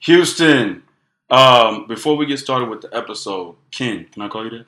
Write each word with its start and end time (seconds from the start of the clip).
Houston. 0.00 0.82
Um, 1.30 1.86
before 1.86 2.16
we 2.16 2.26
get 2.26 2.38
started 2.38 2.68
with 2.68 2.80
the 2.82 2.96
episode, 2.96 3.54
Ken, 3.70 4.06
can 4.12 4.22
I 4.22 4.28
call 4.28 4.44
you 4.44 4.50
that? 4.50 4.66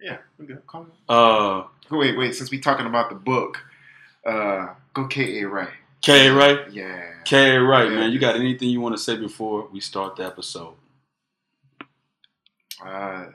Yeah, 0.00 0.16
we 0.38 0.46
good. 0.46 0.66
Call 0.66 0.84
me. 0.84 0.90
Uh, 1.08 1.64
Wait, 1.90 2.16
wait. 2.16 2.34
Since 2.34 2.50
we 2.50 2.58
talking 2.60 2.86
about 2.86 3.10
the 3.10 3.16
book, 3.16 3.62
uh, 4.26 4.68
go 4.94 5.06
K 5.06 5.40
A 5.42 5.48
Right. 5.48 5.68
K, 6.02 6.30
right? 6.30 6.70
Yeah. 6.72 7.02
K, 7.24 7.56
right, 7.58 7.90
Yeah. 7.90 7.96
man. 7.96 8.10
You 8.12 8.18
got 8.18 8.36
anything 8.36 8.68
you 8.70 8.80
want 8.80 8.96
to 8.96 9.02
say 9.02 9.16
before 9.16 9.68
we 9.72 9.80
start 9.80 10.16
the 10.16 10.24
episode? 10.24 10.74
Uh, 12.84 13.26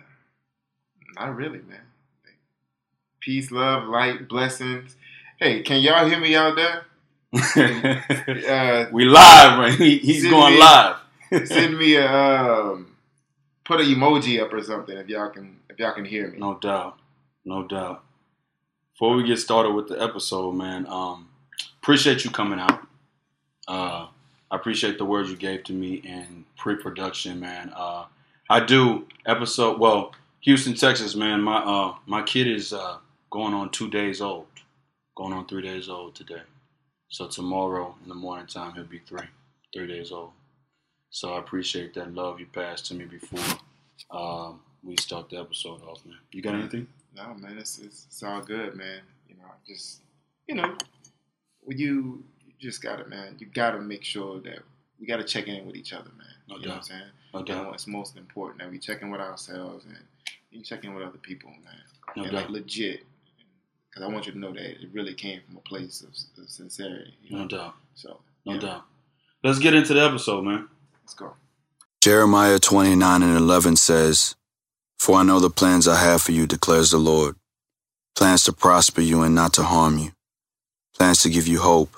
not 1.16 1.36
really, 1.36 1.60
man. 1.60 1.82
Peace, 3.20 3.52
love, 3.52 3.88
light, 3.88 4.28
blessings. 4.28 4.96
Hey, 5.40 5.62
can 5.64 5.82
y'all 5.82 6.08
hear 6.08 6.20
me 6.20 6.36
out 6.36 6.56
there? 6.56 6.86
Uh, 8.50 8.86
we 8.92 9.06
live, 9.06 9.60
man. 9.60 9.78
He, 9.78 9.98
he's 10.00 10.24
going 10.30 10.54
me- 10.56 10.60
live. 10.60 10.96
send 11.46 11.78
me 11.78 11.96
a 11.96 12.12
um, 12.12 12.96
put 13.64 13.82
an 13.82 13.88
emoji 13.88 14.42
up 14.42 14.54
or 14.54 14.62
something 14.64 14.98
if 14.98 15.08
y'all 15.08 15.30
can 15.30 15.58
if 15.70 15.80
y'all 15.80 15.94
can 15.94 16.06
hear 16.06 16.30
me. 16.30 16.38
No 16.38 16.58
doubt. 16.58 16.98
No 17.44 17.68
doubt. 17.68 18.04
Before 18.94 19.16
we 19.16 19.24
get 19.28 19.38
started 19.38 19.74
with 19.74 19.90
the 19.90 20.02
episode, 20.02 20.54
man, 20.54 20.88
um, 20.88 21.28
appreciate 21.82 22.24
you 22.24 22.32
coming 22.32 22.60
out. 22.60 22.88
Uh, 23.68 24.08
I 24.50 24.56
appreciate 24.56 24.98
the 24.98 25.06
words 25.06 25.30
you 25.30 25.36
gave 25.36 25.64
to 25.66 25.74
me 25.74 25.96
in 25.96 26.46
pre-production, 26.58 27.40
man. 27.40 27.74
Uh, 27.76 28.06
I 28.50 28.62
do 28.62 29.08
episode 29.26 29.80
well, 29.80 30.14
Houston, 30.42 30.76
Texas, 30.76 31.16
man. 31.16 31.42
My 31.42 31.58
uh, 31.58 31.96
my 32.06 32.22
kid 32.22 32.48
is 32.48 32.72
uh, 32.72 32.98
going 33.32 33.54
on 33.54 33.70
two 33.72 33.90
days 33.90 34.22
old, 34.22 34.48
going 35.16 35.34
on 35.34 35.46
three 35.48 35.64
days 35.64 35.90
old 35.90 36.16
today. 36.16 36.44
So 37.10 37.28
tomorrow 37.28 37.96
in 38.04 38.10
the 38.10 38.16
morning 38.16 38.48
time 38.48 38.74
he'll 38.74 38.84
be 38.84 39.00
three, 39.00 39.28
three 39.74 39.88
days 39.88 40.12
old. 40.12 40.32
So 41.10 41.34
I 41.34 41.40
appreciate 41.40 41.94
that 41.94 42.14
love 42.14 42.40
you 42.40 42.46
passed 42.48 42.86
to 42.88 42.94
me 42.94 43.06
before 43.06 43.40
um, 44.12 44.60
we 44.84 44.96
start 45.00 45.30
the 45.30 45.38
episode 45.38 45.82
off, 45.84 46.06
man. 46.06 46.18
You 46.32 46.42
got 46.42 46.56
anything? 46.56 46.88
No, 47.16 47.34
man, 47.36 47.58
it's, 47.58 47.80
it's 47.80 48.06
it's 48.08 48.24
all 48.24 48.42
good, 48.42 48.76
man. 48.76 49.02
You 49.30 49.36
know, 49.36 49.46
just 49.68 50.02
you 50.48 50.56
know, 50.56 50.76
when 51.62 51.78
you 51.78 52.24
you 52.46 52.54
just 52.60 52.82
gotta, 52.82 53.06
man, 53.06 53.36
you 53.40 53.48
gotta 53.48 53.80
make 53.80 54.04
sure 54.04 54.40
that 54.42 54.60
we 55.00 55.08
gotta 55.08 55.24
check 55.24 55.48
in 55.48 55.66
with 55.66 55.76
each 55.76 55.94
other, 55.94 56.10
man. 56.18 56.28
No 56.50 56.58
you 56.58 56.68
know 56.68 56.68
what 56.68 56.74
I'm 56.74 56.78
doubt. 56.80 56.86
saying? 56.86 57.02
No 57.34 57.44
You 57.48 57.64
know, 57.64 57.74
it's 57.74 57.88
most 57.88 58.18
important 58.18 58.60
that 58.60 58.70
we 58.72 58.78
check 58.78 59.02
in 59.02 59.10
with 59.10 59.22
ourselves 59.22 59.86
and 59.86 59.98
you 60.52 60.62
check 60.62 60.84
in 60.84 60.94
with 60.94 61.04
other 61.04 61.18
people, 61.18 61.50
man. 61.50 61.74
No 62.16 62.24
and 62.24 62.32
doubt. 62.32 62.42
like 62.42 62.50
legit, 62.50 63.02
because 63.90 64.04
I 64.04 64.12
want 64.12 64.26
you 64.26 64.34
to 64.34 64.38
know 64.38 64.52
that 64.54 64.62
it 64.62 64.90
really 64.94 65.14
came 65.14 65.42
from 65.48 65.58
a 65.58 65.62
place 65.62 66.02
of, 66.02 66.10
of 66.44 66.50
sincerity. 66.50 67.14
You 67.24 67.36
know? 67.38 67.42
No 67.44 67.48
doubt. 67.48 67.74
So 67.96 68.20
No 68.46 68.54
yeah, 68.54 68.60
doubt. 68.60 68.84
Let's 69.44 69.60
get 69.60 69.74
into 69.74 69.94
the 69.94 70.02
episode, 70.04 70.44
man. 70.44 70.68
Let's 71.06 71.14
go. 71.14 71.36
Jeremiah 72.02 72.58
29 72.58 73.22
and 73.22 73.38
11 73.38 73.76
says, 73.76 74.36
For 74.98 75.18
I 75.18 75.24
know 75.24 75.40
the 75.40 75.52
plans 75.52 75.88
I 75.88 75.98
have 75.98 76.24
for 76.24 76.32
you, 76.32 76.48
declares 76.48 76.90
the 76.90 76.98
Lord. 76.98 77.36
Plans 78.16 78.44
to 78.46 78.54
prosper 78.54 79.02
you 79.02 79.22
and 79.22 79.36
not 79.36 79.54
to 79.54 79.64
harm 79.64 80.00
you. 80.00 80.14
Plans 80.98 81.22
to 81.22 81.30
give 81.30 81.46
you 81.46 81.60
hope 81.60 81.96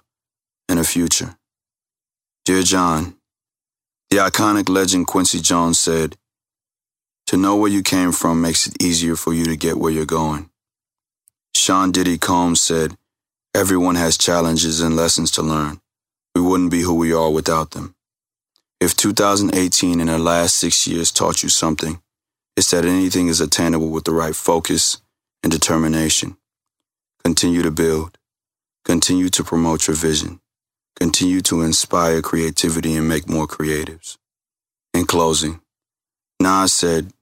and 0.67 0.77
a 0.77 0.83
future. 0.83 1.37
Dear 2.43 2.63
John, 2.63 3.15
the 4.09 4.17
iconic 4.17 4.67
legend 4.67 5.07
Quincy 5.07 5.39
Jones 5.39 5.79
said, 5.79 6.17
To 7.27 7.37
know 7.37 7.55
where 7.55 7.71
you 7.71 7.83
came 7.83 8.11
from 8.11 8.41
makes 8.41 8.67
it 8.67 8.83
easier 8.83 9.15
for 9.15 9.33
you 9.33 9.45
to 9.45 9.55
get 9.55 9.77
where 9.77 9.91
you're 9.91 10.05
going. 10.05 10.49
Sean 11.55 11.93
Diddy 11.93 12.17
Combs 12.17 12.59
said, 12.59 12.97
Everyone 13.55 13.95
has 13.95 14.17
challenges 14.17 14.81
and 14.81 14.97
lessons 14.97 15.31
to 15.31 15.41
learn. 15.41 15.79
We 16.35 16.41
wouldn't 16.41 16.71
be 16.71 16.81
who 16.81 16.93
we 16.93 17.13
are 17.13 17.31
without 17.31 17.71
them. 17.71 17.95
If 18.79 18.95
2018 18.95 19.99
and 19.99 20.09
the 20.09 20.19
last 20.19 20.55
six 20.55 20.87
years 20.87 21.11
taught 21.11 21.41
you 21.41 21.49
something, 21.49 21.99
it's 22.55 22.69
that 22.71 22.85
anything 22.85 23.27
is 23.27 23.41
attainable 23.41 23.89
with 23.89 24.03
the 24.03 24.13
right 24.13 24.35
focus 24.35 25.01
and 25.41 25.51
determination. 25.51 26.37
Continue 27.23 27.63
to 27.63 27.71
build. 27.71 28.17
Continue 28.85 29.29
to 29.29 29.43
promote 29.43 29.87
your 29.87 29.95
vision. 29.95 30.39
Continue 30.95 31.41
to 31.41 31.61
inspire 31.61 32.21
creativity 32.21 32.95
and 32.95 33.09
make 33.09 33.27
more 33.27 33.47
creatives. 33.47 34.17
In 34.93 35.05
closing, 35.05 35.59
Nas 36.39 36.71
said, 36.71 37.13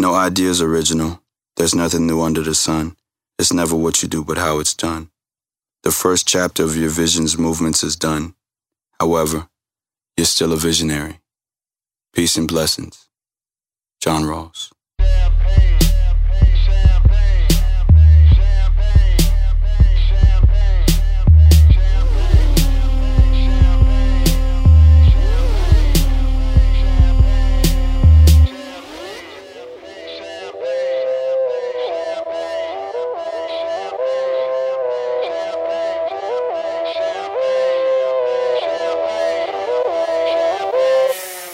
No 0.00 0.14
idea 0.14 0.50
is 0.50 0.60
original. 0.60 1.22
There's 1.56 1.74
nothing 1.74 2.06
new 2.06 2.20
under 2.20 2.42
the 2.42 2.54
sun. 2.54 2.96
It's 3.38 3.52
never 3.52 3.76
what 3.76 4.02
you 4.02 4.08
do, 4.08 4.24
but 4.24 4.38
how 4.38 4.58
it's 4.58 4.74
done. 4.74 5.10
The 5.84 5.92
first 5.92 6.26
chapter 6.26 6.64
of 6.64 6.76
your 6.76 6.90
vision's 6.90 7.38
movements 7.38 7.84
is 7.84 7.94
done. 7.94 8.34
However, 9.00 9.48
you're 10.18 10.24
still 10.24 10.52
a 10.52 10.56
visionary. 10.56 11.20
Peace 12.12 12.36
and 12.36 12.48
blessings. 12.48 13.08
John 14.00 14.24
Ross. 14.24 14.72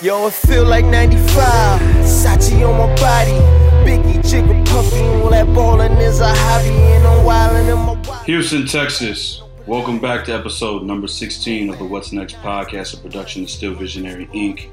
Yo, 0.05 0.27
it 0.27 0.35
feel 0.35 0.67
like 0.67 0.85
95. 0.85 1.81
Sachi 2.05 2.63
on 2.69 2.77
my 2.77 2.95
body. 2.97 3.39
Biggie, 3.89 4.19
Jigga, 4.19 4.67
puffy. 4.67 5.01
All 5.01 5.31
that 5.31 5.47
ballin' 5.55 5.93
is 5.93 6.21
a 6.21 6.29
hobby. 6.29 6.69
And 6.69 7.07
I'm 7.07 7.25
wildin' 7.25 7.73
in 7.73 7.79
my 7.79 7.93
wallet. 8.07 8.27
Houston, 8.27 8.67
Texas. 8.67 9.41
Welcome 9.67 9.99
back 9.99 10.27
to 10.27 10.35
episode 10.35 10.83
number 10.83 11.09
16 11.09 11.71
of 11.71 11.79
the 11.79 11.87
What's 11.87 12.13
Next 12.13 12.37
podcast, 12.43 12.93
a 12.93 12.99
production 12.99 13.45
of 13.45 13.51
Still 13.51 13.73
Visionary 13.73 14.27
Inc. 14.27 14.69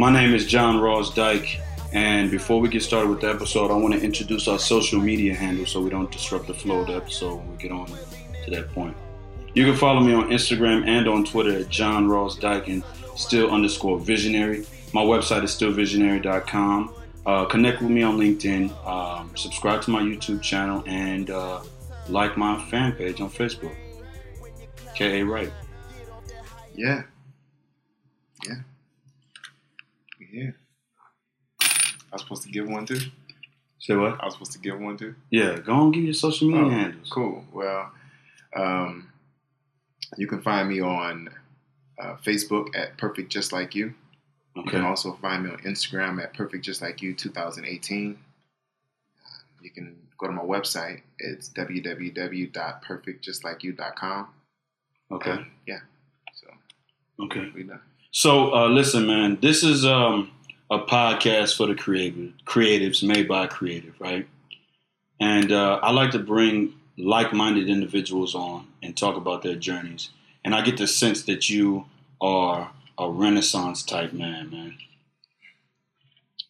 My 0.00 0.10
name 0.10 0.34
is 0.34 0.44
John 0.44 0.80
Ross 0.80 1.14
Dyke, 1.14 1.60
and 1.92 2.28
before 2.28 2.58
we 2.60 2.68
get 2.68 2.82
started 2.82 3.08
with 3.08 3.20
the 3.20 3.30
episode, 3.30 3.70
I 3.70 3.74
want 3.74 3.94
to 3.94 4.00
introduce 4.00 4.48
our 4.48 4.58
social 4.58 5.00
media 5.00 5.32
handle 5.32 5.66
so 5.66 5.80
we 5.80 5.90
don't 5.90 6.10
disrupt 6.10 6.48
the 6.48 6.54
flow 6.54 6.80
of 6.80 6.88
the 6.88 6.96
episode 6.96 7.36
when 7.36 7.52
we 7.52 7.56
get 7.56 7.70
on 7.70 7.86
to 7.86 8.50
that 8.50 8.72
point. 8.74 8.96
You 9.54 9.64
can 9.64 9.76
follow 9.76 10.00
me 10.00 10.12
on 10.12 10.28
Instagram 10.28 10.86
and 10.86 11.08
on 11.08 11.24
Twitter 11.24 11.60
at 11.60 11.70
John 11.70 12.08
Ross 12.08 12.36
Dyke 12.36 12.68
and 12.68 12.82
still 13.16 13.50
underscore 13.50 13.98
visionary. 13.98 14.66
My 14.92 15.02
website 15.02 15.42
is 15.44 15.50
stillvisionary.com. 15.52 16.94
Uh, 17.26 17.44
connect 17.46 17.82
with 17.82 17.90
me 17.90 18.02
on 18.02 18.16
LinkedIn, 18.18 18.70
um, 18.86 19.30
subscribe 19.36 19.82
to 19.82 19.90
my 19.90 20.00
YouTube 20.00 20.40
channel, 20.42 20.84
and 20.86 21.28
uh, 21.30 21.60
like 22.08 22.36
my 22.36 22.62
fan 22.70 22.92
page 22.92 23.20
on 23.20 23.28
Facebook. 23.30 23.74
K.A. 24.94 25.24
Wright. 25.24 25.52
Yeah. 26.74 27.02
Yeah. 28.46 28.54
Yeah. 30.32 30.50
I 31.60 32.12
was 32.12 32.22
supposed 32.22 32.42
to 32.44 32.48
give 32.50 32.68
one 32.68 32.86
too. 32.86 33.00
Say 33.80 33.96
what? 33.96 34.20
I 34.20 34.24
was 34.26 34.34
supposed 34.34 34.52
to 34.52 34.58
give 34.58 34.78
one 34.78 34.96
too. 34.96 35.14
Yeah, 35.30 35.58
go 35.58 35.72
on, 35.74 35.90
give 35.92 36.04
your 36.04 36.14
social 36.14 36.48
media 36.48 36.64
Oh, 36.64 36.70
handles. 36.70 37.10
Cool. 37.10 37.44
Well, 37.52 37.90
um, 38.54 39.08
you 40.16 40.26
can 40.26 40.40
find 40.42 40.68
me 40.68 40.80
on 40.80 41.28
uh, 41.98 42.16
Facebook 42.24 42.76
at 42.76 42.96
Perfect 42.98 43.30
Just 43.32 43.52
Like 43.52 43.74
You. 43.74 43.94
Okay. 44.56 44.64
You 44.64 44.70
can 44.70 44.82
also 44.82 45.14
find 45.20 45.44
me 45.44 45.50
on 45.50 45.58
Instagram 45.58 46.22
at 46.22 46.32
Perfect 46.34 46.64
Just 46.64 46.80
Like 46.82 47.02
You 47.02 47.14
2018. 47.14 48.16
Uh, 48.16 48.18
You 49.62 49.70
can 49.70 49.96
go 50.18 50.26
to 50.26 50.32
my 50.32 50.42
website. 50.42 51.02
It's 51.18 51.48
www.perfectjustlikeyou.com. 51.50 54.26
Okay. 55.12 55.30
And, 55.30 55.46
yeah. 55.66 55.80
So 56.34 56.46
Okay. 57.24 57.50
we 57.54 57.62
done. 57.64 57.80
So 58.10 58.54
uh, 58.54 58.68
listen, 58.68 59.06
man, 59.06 59.38
this 59.40 59.62
is 59.62 59.84
um, 59.84 60.30
a 60.70 60.78
podcast 60.80 61.56
for 61.56 61.66
the 61.66 61.74
creative 61.74 62.32
creatives 62.46 63.02
made 63.06 63.28
by 63.28 63.44
a 63.44 63.48
creative, 63.48 63.94
right? 64.00 64.26
And 65.20 65.52
uh, 65.52 65.80
I 65.82 65.90
like 65.92 66.10
to 66.12 66.18
bring 66.18 66.74
like-minded 66.98 67.68
individuals 67.68 68.34
on 68.34 68.66
and 68.82 68.96
talk 68.96 69.16
about 69.16 69.42
their 69.42 69.54
journeys. 69.56 70.10
And 70.46 70.54
I 70.54 70.60
get 70.60 70.76
the 70.76 70.86
sense 70.86 71.24
that 71.24 71.50
you 71.50 71.86
are 72.20 72.70
a 72.96 73.10
Renaissance 73.10 73.82
type 73.82 74.12
man, 74.12 74.48
man. 74.48 74.78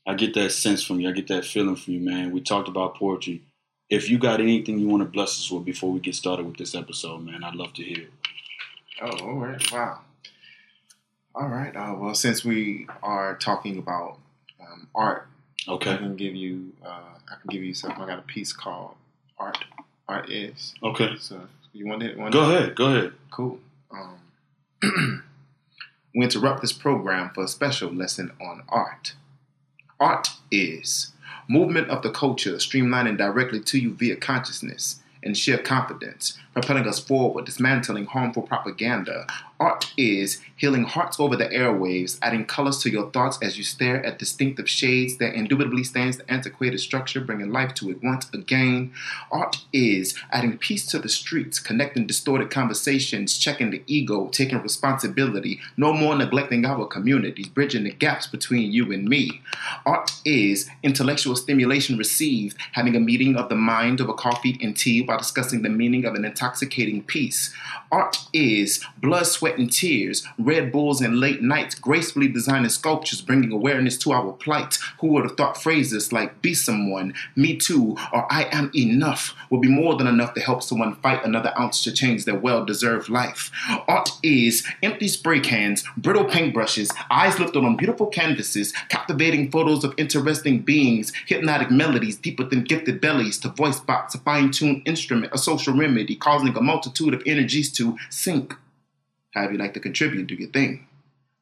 I 0.06 0.12
get 0.12 0.34
that 0.34 0.52
sense 0.52 0.84
from 0.84 1.00
you. 1.00 1.08
I 1.08 1.12
get 1.12 1.28
that 1.28 1.46
feeling 1.46 1.76
from 1.76 1.94
you, 1.94 2.00
man. 2.00 2.30
We 2.30 2.42
talked 2.42 2.68
about 2.68 2.96
poetry. 2.96 3.40
If 3.88 4.10
you 4.10 4.18
got 4.18 4.38
anything 4.42 4.78
you 4.78 4.86
want 4.86 5.00
to 5.00 5.08
bless 5.08 5.38
us 5.38 5.50
with 5.50 5.64
before 5.64 5.90
we 5.90 6.00
get 6.00 6.14
started 6.14 6.44
with 6.44 6.58
this 6.58 6.74
episode, 6.74 7.24
man, 7.24 7.42
I'd 7.42 7.54
love 7.54 7.72
to 7.72 7.82
hear 7.82 8.02
it. 8.02 8.10
Oh, 9.00 9.28
all 9.28 9.34
right. 9.36 9.72
Wow. 9.72 10.00
All 11.34 11.48
right. 11.48 11.74
Uh, 11.74 11.94
well, 11.96 12.14
since 12.14 12.44
we 12.44 12.86
are 13.02 13.34
talking 13.36 13.78
about 13.78 14.18
um, 14.60 14.88
art, 14.94 15.26
I 15.66 15.78
can 15.78 16.16
give 16.16 16.34
you. 16.34 16.74
Uh, 16.84 17.00
I 17.32 17.36
can 17.40 17.48
give 17.48 17.64
you 17.64 17.72
something. 17.72 18.02
I 18.02 18.06
got 18.06 18.18
a 18.18 18.22
piece 18.22 18.52
called 18.52 18.94
"Art." 19.38 19.56
Art 20.06 20.30
is. 20.30 20.74
Okay. 20.82 21.16
So 21.18 21.48
you 21.72 21.86
want 21.86 22.02
it? 22.02 22.18
Want 22.18 22.34
Go 22.34 22.42
ahead. 22.42 22.76
Go 22.76 22.86
ahead. 22.88 23.12
Cool. 23.30 23.58
Um, 23.90 24.20
we 26.14 26.24
interrupt 26.24 26.60
this 26.60 26.72
program 26.72 27.30
for 27.34 27.44
a 27.44 27.48
special 27.48 27.92
lesson 27.92 28.32
on 28.40 28.62
art. 28.68 29.14
Art 29.98 30.28
is 30.50 31.12
movement 31.48 31.88
of 31.88 32.02
the 32.02 32.10
culture 32.10 32.54
streamlining 32.54 33.16
directly 33.16 33.60
to 33.60 33.78
you 33.78 33.94
via 33.94 34.16
consciousness 34.16 35.00
and 35.22 35.36
sheer 35.36 35.58
confidence, 35.58 36.38
propelling 36.56 36.88
us 36.88 36.98
forward, 36.98 37.44
dismantling 37.44 38.06
harmful 38.06 38.42
propaganda. 38.42 39.26
Art 39.60 39.92
is 39.98 40.40
healing 40.56 40.84
hearts 40.84 41.20
over 41.20 41.36
the 41.36 41.46
airwaves, 41.48 42.18
adding 42.22 42.46
colors 42.46 42.78
to 42.78 42.90
your 42.90 43.10
thoughts 43.10 43.38
as 43.42 43.58
you 43.58 43.64
stare 43.64 44.04
at 44.04 44.18
distinctive 44.18 44.68
shades 44.68 45.18
that 45.18 45.34
indubitably 45.34 45.84
stains 45.84 46.16
the 46.16 46.30
antiquated 46.30 46.78
structure, 46.78 47.20
bringing 47.20 47.52
life 47.52 47.74
to 47.74 47.90
it 47.90 48.02
once 48.02 48.30
again. 48.32 48.92
Art 49.30 49.64
is 49.74 50.18
adding 50.30 50.56
peace 50.56 50.86
to 50.86 50.98
the 50.98 51.10
streets, 51.10 51.60
connecting 51.60 52.06
distorted 52.06 52.50
conversations, 52.50 53.36
checking 53.36 53.70
the 53.70 53.82
ego, 53.86 54.28
taking 54.28 54.62
responsibility, 54.62 55.60
no 55.76 55.92
more 55.92 56.16
neglecting 56.16 56.64
our 56.64 56.86
communities, 56.86 57.48
bridging 57.48 57.84
the 57.84 57.92
gaps 57.92 58.26
between 58.26 58.72
you 58.72 58.92
and 58.92 59.06
me. 59.06 59.42
Art 59.84 60.10
is 60.24 60.70
intellectual 60.82 61.36
stimulation 61.36 61.98
received, 61.98 62.56
having 62.72 62.96
a 62.96 63.00
meeting 63.00 63.36
of 63.36 63.50
the 63.50 63.56
mind 63.56 64.00
over 64.00 64.14
coffee 64.14 64.58
and 64.62 64.74
tea 64.74 65.02
while 65.02 65.18
discussing 65.18 65.60
the 65.60 65.68
meaning 65.68 66.06
of 66.06 66.14
an 66.14 66.24
intoxicating 66.46 67.02
peace. 67.02 67.52
Art 67.90 68.18
is 68.32 68.84
blood, 68.98 69.26
sweat, 69.26 69.58
and 69.58 69.72
tears, 69.72 70.26
Red 70.38 70.70
Bulls 70.70 71.00
and 71.00 71.18
late 71.18 71.42
nights, 71.42 71.74
gracefully 71.74 72.28
designing 72.28 72.68
sculptures, 72.68 73.20
bringing 73.20 73.52
awareness 73.52 73.96
to 73.98 74.12
our 74.12 74.32
plight. 74.32 74.78
Who 75.00 75.08
would 75.08 75.24
have 75.24 75.36
thought 75.36 75.60
phrases 75.60 76.12
like 76.12 76.42
be 76.42 76.54
someone, 76.54 77.14
me 77.34 77.56
too, 77.56 77.96
or 78.12 78.30
I 78.30 78.48
am 78.52 78.70
enough 78.74 79.34
would 79.50 79.60
be 79.60 79.68
more 79.68 79.96
than 79.96 80.06
enough 80.06 80.34
to 80.34 80.40
help 80.40 80.62
someone 80.62 80.96
fight 80.96 81.24
another 81.24 81.52
ounce 81.58 81.82
to 81.84 81.92
change 81.92 82.24
their 82.24 82.38
well 82.38 82.64
deserved 82.64 83.08
life? 83.08 83.50
Art 83.88 84.10
is 84.22 84.66
empty 84.82 85.08
spray 85.08 85.40
cans, 85.40 85.84
brittle 85.96 86.24
paintbrushes, 86.24 86.94
eyes 87.10 87.38
lifted 87.38 87.64
on 87.64 87.76
beautiful 87.76 88.06
canvases, 88.06 88.72
captivating 88.88 89.50
photos 89.50 89.84
of 89.84 89.94
interesting 89.96 90.60
beings, 90.60 91.12
hypnotic 91.26 91.70
melodies 91.70 92.16
deep 92.16 92.38
within 92.38 92.62
gifted 92.64 93.00
bellies, 93.00 93.38
to 93.38 93.48
voice 93.48 93.80
box, 93.80 94.14
a 94.14 94.18
fine 94.18 94.50
tuned 94.50 94.82
instrument, 94.86 95.32
a 95.32 95.38
social 95.38 95.74
remedy, 95.74 96.16
causing 96.36 96.56
a 96.56 96.60
multitude 96.60 97.14
of 97.14 97.22
energies 97.24 97.72
to 97.72 97.96
sync. 98.10 98.54
However, 99.32 99.52
you 99.52 99.58
like 99.58 99.74
to 99.74 99.80
contribute, 99.80 100.26
do 100.26 100.34
your 100.34 100.50
thing. 100.50 100.86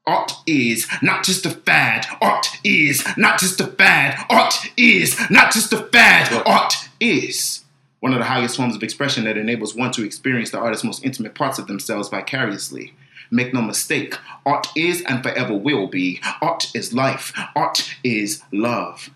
Art 0.06 0.32
is 0.46 0.86
not 1.02 1.24
just 1.24 1.46
a 1.46 1.50
fad. 1.50 2.06
Art 2.20 2.46
is 2.62 3.04
not 3.16 3.40
just 3.40 3.60
a 3.60 3.66
fad. 3.66 4.24
Art 4.30 4.54
is 4.76 5.18
not 5.30 5.52
just 5.52 5.72
a 5.72 5.78
fad. 5.78 6.30
Art 6.46 6.74
is 7.00 7.64
one 8.00 8.12
of 8.12 8.20
the 8.20 8.26
highest 8.26 8.56
forms 8.56 8.76
of 8.76 8.82
expression 8.82 9.24
that 9.24 9.36
enables 9.36 9.74
one 9.74 9.90
to 9.92 10.04
experience 10.04 10.50
the 10.50 10.58
artist's 10.58 10.84
most 10.84 11.04
intimate 11.04 11.34
parts 11.34 11.58
of 11.58 11.66
themselves 11.66 12.08
vicariously. 12.08 12.94
Make 13.30 13.52
no 13.52 13.62
mistake, 13.62 14.16
art 14.46 14.68
is 14.76 15.02
and 15.02 15.22
forever 15.22 15.54
will 15.54 15.88
be. 15.88 16.20
Art 16.42 16.70
is 16.74 16.92
life. 16.92 17.32
Art 17.56 17.96
is 18.04 18.42
love. 18.52 19.10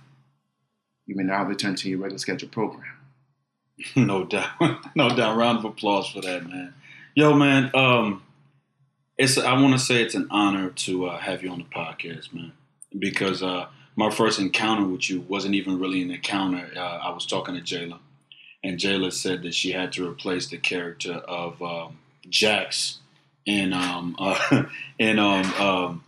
You 1.06 1.14
may 1.14 1.22
now 1.22 1.44
return 1.44 1.76
to 1.76 1.88
your 1.88 1.98
regular 1.98 2.19
scheduled 2.19 2.50
program. 2.50 2.97
no 3.96 4.25
doubt, 4.25 4.50
no 4.94 5.08
doubt. 5.14 5.36
Round 5.36 5.58
of 5.58 5.64
applause 5.64 6.08
for 6.08 6.20
that, 6.20 6.46
man. 6.46 6.75
Yo, 7.14 7.34
man. 7.34 7.70
Um, 7.75 8.22
it's 9.16 9.36
I 9.36 9.60
want 9.60 9.72
to 9.72 9.78
say 9.78 10.02
it's 10.02 10.14
an 10.14 10.28
honor 10.30 10.70
to 10.70 11.06
uh, 11.06 11.19
have 11.19 11.42
you 11.42 11.50
on 11.50 11.58
the 11.58 11.64
podcast, 11.64 12.32
man, 12.32 12.52
because 12.96 13.42
uh, 13.42 13.66
my 13.96 14.10
first 14.10 14.38
encounter 14.38 14.84
with 14.84 15.10
you 15.10 15.22
wasn't 15.22 15.56
even 15.56 15.78
really 15.80 16.02
an 16.02 16.10
encounter. 16.10 16.70
Uh, 16.76 16.80
I 16.80 17.10
was 17.10 17.26
talking 17.26 17.56
to 17.56 17.60
Jayla, 17.60 17.98
and 18.62 18.78
Jayla 18.78 19.12
said 19.12 19.42
that 19.42 19.54
she 19.54 19.72
had 19.72 19.92
to 19.92 20.08
replace 20.08 20.48
the 20.48 20.58
character 20.58 21.14
of 21.14 21.60
um, 21.60 21.98
Jax 22.28 22.98
in 23.44 23.72
um, 23.72 24.14
uh, 24.20 24.64
in 24.98 25.19
um, 25.19 25.52
um, 25.54 26.04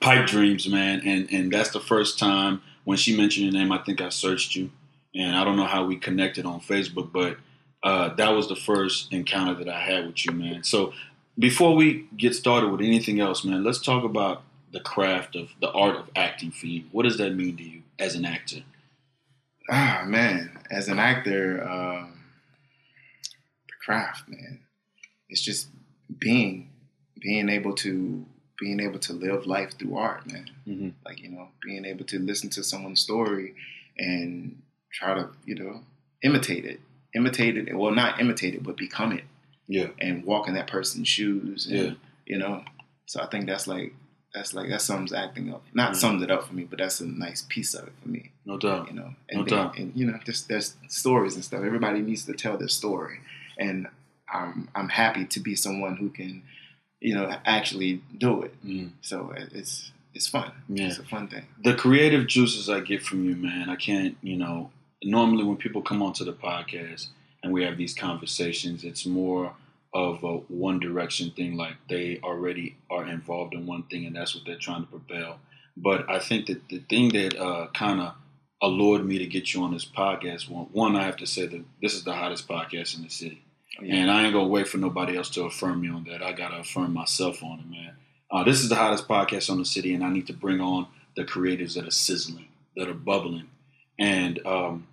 Pipe 0.00 0.26
Dreams, 0.26 0.68
man, 0.68 1.02
and 1.04 1.28
and 1.32 1.52
that's 1.52 1.70
the 1.70 1.80
first 1.80 2.18
time 2.18 2.62
when 2.84 2.96
she 2.96 3.16
mentioned 3.16 3.46
your 3.46 3.52
name. 3.52 3.72
I 3.72 3.78
think 3.78 4.00
I 4.00 4.10
searched 4.10 4.54
you, 4.54 4.70
and 5.14 5.36
I 5.36 5.44
don't 5.44 5.56
know 5.56 5.66
how 5.66 5.84
we 5.84 5.96
connected 5.96 6.46
on 6.46 6.60
Facebook, 6.60 7.12
but. 7.12 7.38
Uh, 7.82 8.14
that 8.14 8.30
was 8.30 8.48
the 8.48 8.56
first 8.56 9.12
encounter 9.12 9.52
that 9.52 9.68
I 9.68 9.78
had 9.78 10.06
with 10.06 10.24
you, 10.24 10.32
man. 10.32 10.64
So 10.64 10.94
before 11.38 11.74
we 11.74 12.06
get 12.16 12.34
started 12.34 12.70
with 12.70 12.80
anything 12.80 13.20
else, 13.20 13.44
man, 13.44 13.64
let's 13.64 13.80
talk 13.80 14.04
about 14.04 14.42
the 14.72 14.80
craft 14.80 15.36
of 15.36 15.50
the 15.60 15.70
art 15.70 15.96
of 15.96 16.10
acting 16.16 16.50
for 16.50 16.66
you. 16.66 16.84
What 16.92 17.04
does 17.04 17.18
that 17.18 17.34
mean 17.34 17.56
to 17.56 17.62
you 17.62 17.82
as 17.98 18.14
an 18.14 18.24
actor? 18.24 18.60
Ah, 19.70 20.04
man, 20.06 20.58
as 20.70 20.88
an 20.88 20.98
actor, 20.98 21.66
um, 21.66 22.20
the 23.66 23.74
craft, 23.84 24.28
man, 24.28 24.60
it's 25.28 25.40
just 25.40 25.68
being, 26.18 26.70
being 27.20 27.48
able 27.48 27.74
to, 27.76 28.26
being 28.58 28.80
able 28.80 28.98
to 29.00 29.12
live 29.12 29.46
life 29.46 29.78
through 29.78 29.96
art, 29.96 30.30
man. 30.30 30.50
Mm-hmm. 30.66 30.88
Like 31.04 31.20
you 31.20 31.30
know, 31.30 31.48
being 31.62 31.84
able 31.84 32.04
to 32.06 32.18
listen 32.18 32.50
to 32.50 32.62
someone's 32.62 33.00
story 33.00 33.54
and 33.96 34.60
try 34.94 35.14
to, 35.14 35.28
you 35.44 35.56
know, 35.56 35.82
imitate 36.22 36.64
it, 36.64 36.80
imitate 37.14 37.56
it. 37.58 37.76
Well, 37.76 37.92
not 37.92 38.20
imitate 38.20 38.54
it, 38.54 38.62
but 38.62 38.76
become 38.76 39.12
it 39.12 39.24
Yeah, 39.66 39.88
and 40.00 40.24
walk 40.24 40.46
in 40.48 40.54
that 40.54 40.66
person's 40.68 41.08
shoes. 41.08 41.66
And, 41.66 41.78
Yeah. 41.78 41.90
You 42.26 42.38
know, 42.38 42.64
so 43.06 43.20
I 43.22 43.26
think 43.26 43.46
that's 43.46 43.66
like 43.66 43.94
that's 44.34 44.52
like 44.54 44.68
that 44.68 44.82
sums 44.82 45.12
acting 45.12 45.52
up. 45.54 45.62
Not 45.74 45.92
Mhm. 45.92 45.96
sums 45.96 46.22
it 46.22 46.30
up 46.30 46.48
for 46.48 46.54
me, 46.54 46.64
but 46.64 46.78
that's 46.80 47.00
a 47.00 47.06
nice 47.06 47.42
piece 47.48 47.72
of 47.74 47.86
it 47.86 47.92
for 48.02 48.08
me. 48.08 48.30
no 48.46 48.58
doubt. 48.58 48.88
You 48.88 48.94
know, 48.96 49.14
No 49.32 49.40
and 49.40 49.46
doubt. 49.48 49.78
and 49.78 49.92
you 49.94 50.06
know, 50.06 50.18
just 50.24 50.48
there's 50.48 50.76
stories 50.88 51.34
and 51.34 51.44
stuff. 51.44 51.62
Everybody 51.64 52.00
needs 52.00 52.24
to 52.26 52.32
tell 52.34 52.56
their 52.58 52.68
story, 52.68 53.20
and 53.58 53.86
I'm 54.32 54.68
I'm 54.74 54.88
happy 54.90 55.24
to 55.26 55.40
be 55.40 55.54
someone 55.54 55.96
who 55.96 56.08
can, 56.10 56.42
you 57.00 57.14
know, 57.14 57.26
actually 57.46 58.02
do 58.18 58.42
it. 58.42 58.54
Mm. 58.66 58.90
So 59.02 59.32
it's 59.36 59.92
it's 60.14 60.26
fun. 60.28 60.50
Yeah. 60.68 60.88
It's 60.88 60.98
a 60.98 61.04
fun 61.04 61.28
thing. 61.28 61.46
the 61.62 61.74
creative 61.74 62.26
juices 62.26 62.68
I 62.68 62.80
get 62.80 63.02
from 63.02 63.24
you, 63.28 63.36
man, 63.36 63.68
I 63.70 63.76
can't, 63.76 64.16
you 64.22 64.36
know, 64.36 64.70
normally 65.04 65.44
when 65.44 65.56
people 65.56 65.82
come 65.82 66.02
onto 66.02 66.24
the 66.24 66.32
podcast 66.32 67.08
and 67.42 67.52
we 67.52 67.64
have 67.64 67.76
these 67.76 67.94
conversations, 67.94 68.84
it's 68.84 69.06
more 69.06 69.54
of 69.92 70.24
a 70.24 70.38
one 70.48 70.80
direction 70.80 71.30
thing, 71.30 71.56
like 71.56 71.76
they 71.88 72.18
already 72.24 72.76
are 72.90 73.06
involved 73.06 73.54
in 73.54 73.66
one 73.66 73.84
thing 73.84 74.06
and 74.06 74.16
that's 74.16 74.34
what 74.34 74.44
they're 74.44 74.56
trying 74.58 74.82
to 74.82 74.90
propel. 74.90 75.38
But 75.76 76.08
I 76.10 76.18
think 76.18 76.46
that 76.46 76.68
the 76.68 76.78
thing 76.78 77.10
that 77.10 77.38
uh, 77.38 77.68
kind 77.72 78.00
of 78.00 78.14
allured 78.62 79.04
me 79.04 79.18
to 79.18 79.26
get 79.26 79.52
you 79.52 79.62
on 79.62 79.72
this 79.72 79.84
podcast, 79.84 80.48
one, 80.48 80.66
one, 80.72 80.96
I 80.96 81.04
have 81.04 81.16
to 81.18 81.26
say 81.26 81.46
that 81.46 81.64
this 81.82 81.94
is 81.94 82.04
the 82.04 82.12
hottest 82.12 82.48
podcast 82.48 82.96
in 82.96 83.04
the 83.04 83.10
city. 83.10 83.42
Yeah. 83.80 83.96
And 83.96 84.10
I 84.10 84.24
ain't 84.24 84.32
gonna 84.32 84.48
wait 84.48 84.68
for 84.68 84.78
nobody 84.78 85.16
else 85.16 85.30
to 85.30 85.44
affirm 85.44 85.80
me 85.80 85.88
on 85.88 86.04
that. 86.04 86.22
I 86.22 86.32
gotta 86.32 86.58
affirm 86.58 86.92
myself 86.92 87.42
on 87.42 87.60
it, 87.60 87.70
man. 87.70 87.92
Uh, 88.30 88.44
this 88.44 88.60
is 88.60 88.68
the 88.68 88.76
hottest 88.76 89.08
podcast 89.08 89.50
on 89.50 89.58
the 89.58 89.64
city, 89.64 89.94
and 89.94 90.04
I 90.04 90.10
need 90.10 90.26
to 90.28 90.32
bring 90.32 90.60
on 90.60 90.86
the 91.16 91.24
creatives 91.24 91.74
that 91.74 91.86
are 91.86 91.92
sizzling, 91.92 92.48
that 92.76 92.88
are 92.88 92.94
bubbling. 92.94 93.48
And 93.98 94.44
um, 94.46 94.86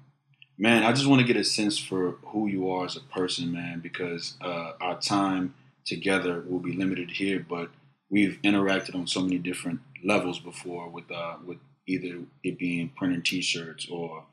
man, 0.61 0.83
I 0.83 0.93
just 0.93 1.07
want 1.07 1.19
to 1.21 1.27
get 1.27 1.37
a 1.37 1.43
sense 1.43 1.79
for 1.79 2.17
who 2.27 2.47
you 2.47 2.69
are 2.69 2.85
as 2.85 2.95
a 2.95 3.01
person, 3.01 3.51
man, 3.51 3.79
because 3.79 4.35
uh, 4.41 4.73
our 4.79 5.01
time 5.01 5.55
together 5.85 6.43
will 6.47 6.59
be 6.59 6.73
limited 6.73 7.09
here, 7.09 7.43
but 7.49 7.71
we've 8.11 8.37
interacted 8.43 8.93
on 8.93 9.07
so 9.07 9.21
many 9.21 9.39
different 9.39 9.79
levels 10.03 10.39
before 10.39 10.87
with 10.87 11.11
uh, 11.11 11.37
with 11.43 11.57
either 11.87 12.19
it 12.43 12.59
being 12.59 12.89
printing 12.95 13.23
T-shirts 13.23 13.87
or 13.89 14.23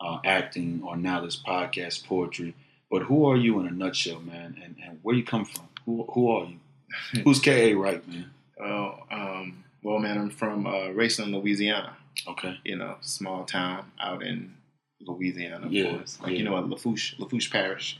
uh, 0.00 0.18
acting, 0.24 0.82
or 0.84 0.96
now 0.96 1.20
this 1.20 1.40
podcast, 1.40 2.04
poetry. 2.04 2.54
But 2.90 3.02
who 3.04 3.26
are 3.26 3.36
you 3.36 3.60
in 3.60 3.68
a 3.68 3.70
nutshell, 3.70 4.20
man? 4.20 4.60
And, 4.62 4.76
and 4.84 4.98
where 5.02 5.14
you 5.14 5.24
come 5.24 5.44
from? 5.44 5.68
Who, 5.86 6.04
who 6.12 6.30
are 6.30 6.46
you? 6.46 6.58
Who's 7.24 7.38
K.A. 7.38 7.74
Wright, 7.74 8.06
man? 8.08 8.30
Oh, 8.60 8.98
um, 9.10 9.64
well, 9.82 9.98
man, 9.98 10.18
I'm 10.18 10.30
from 10.30 10.66
uh, 10.66 10.90
Raceland, 10.90 11.32
Louisiana. 11.32 11.96
Okay. 12.26 12.58
You 12.64 12.76
know, 12.76 12.96
small 13.00 13.44
town 13.44 13.92
out 14.00 14.22
in 14.22 14.54
Louisiana, 15.00 15.66
of 15.66 15.72
Yeah, 15.72 15.90
course. 15.96 16.18
Like 16.20 16.32
yeah. 16.32 16.38
you 16.38 16.44
know, 16.44 16.52
what 16.52 16.68
Lafourche, 16.68 17.14
Lafourche 17.18 17.50
Parish, 17.50 17.98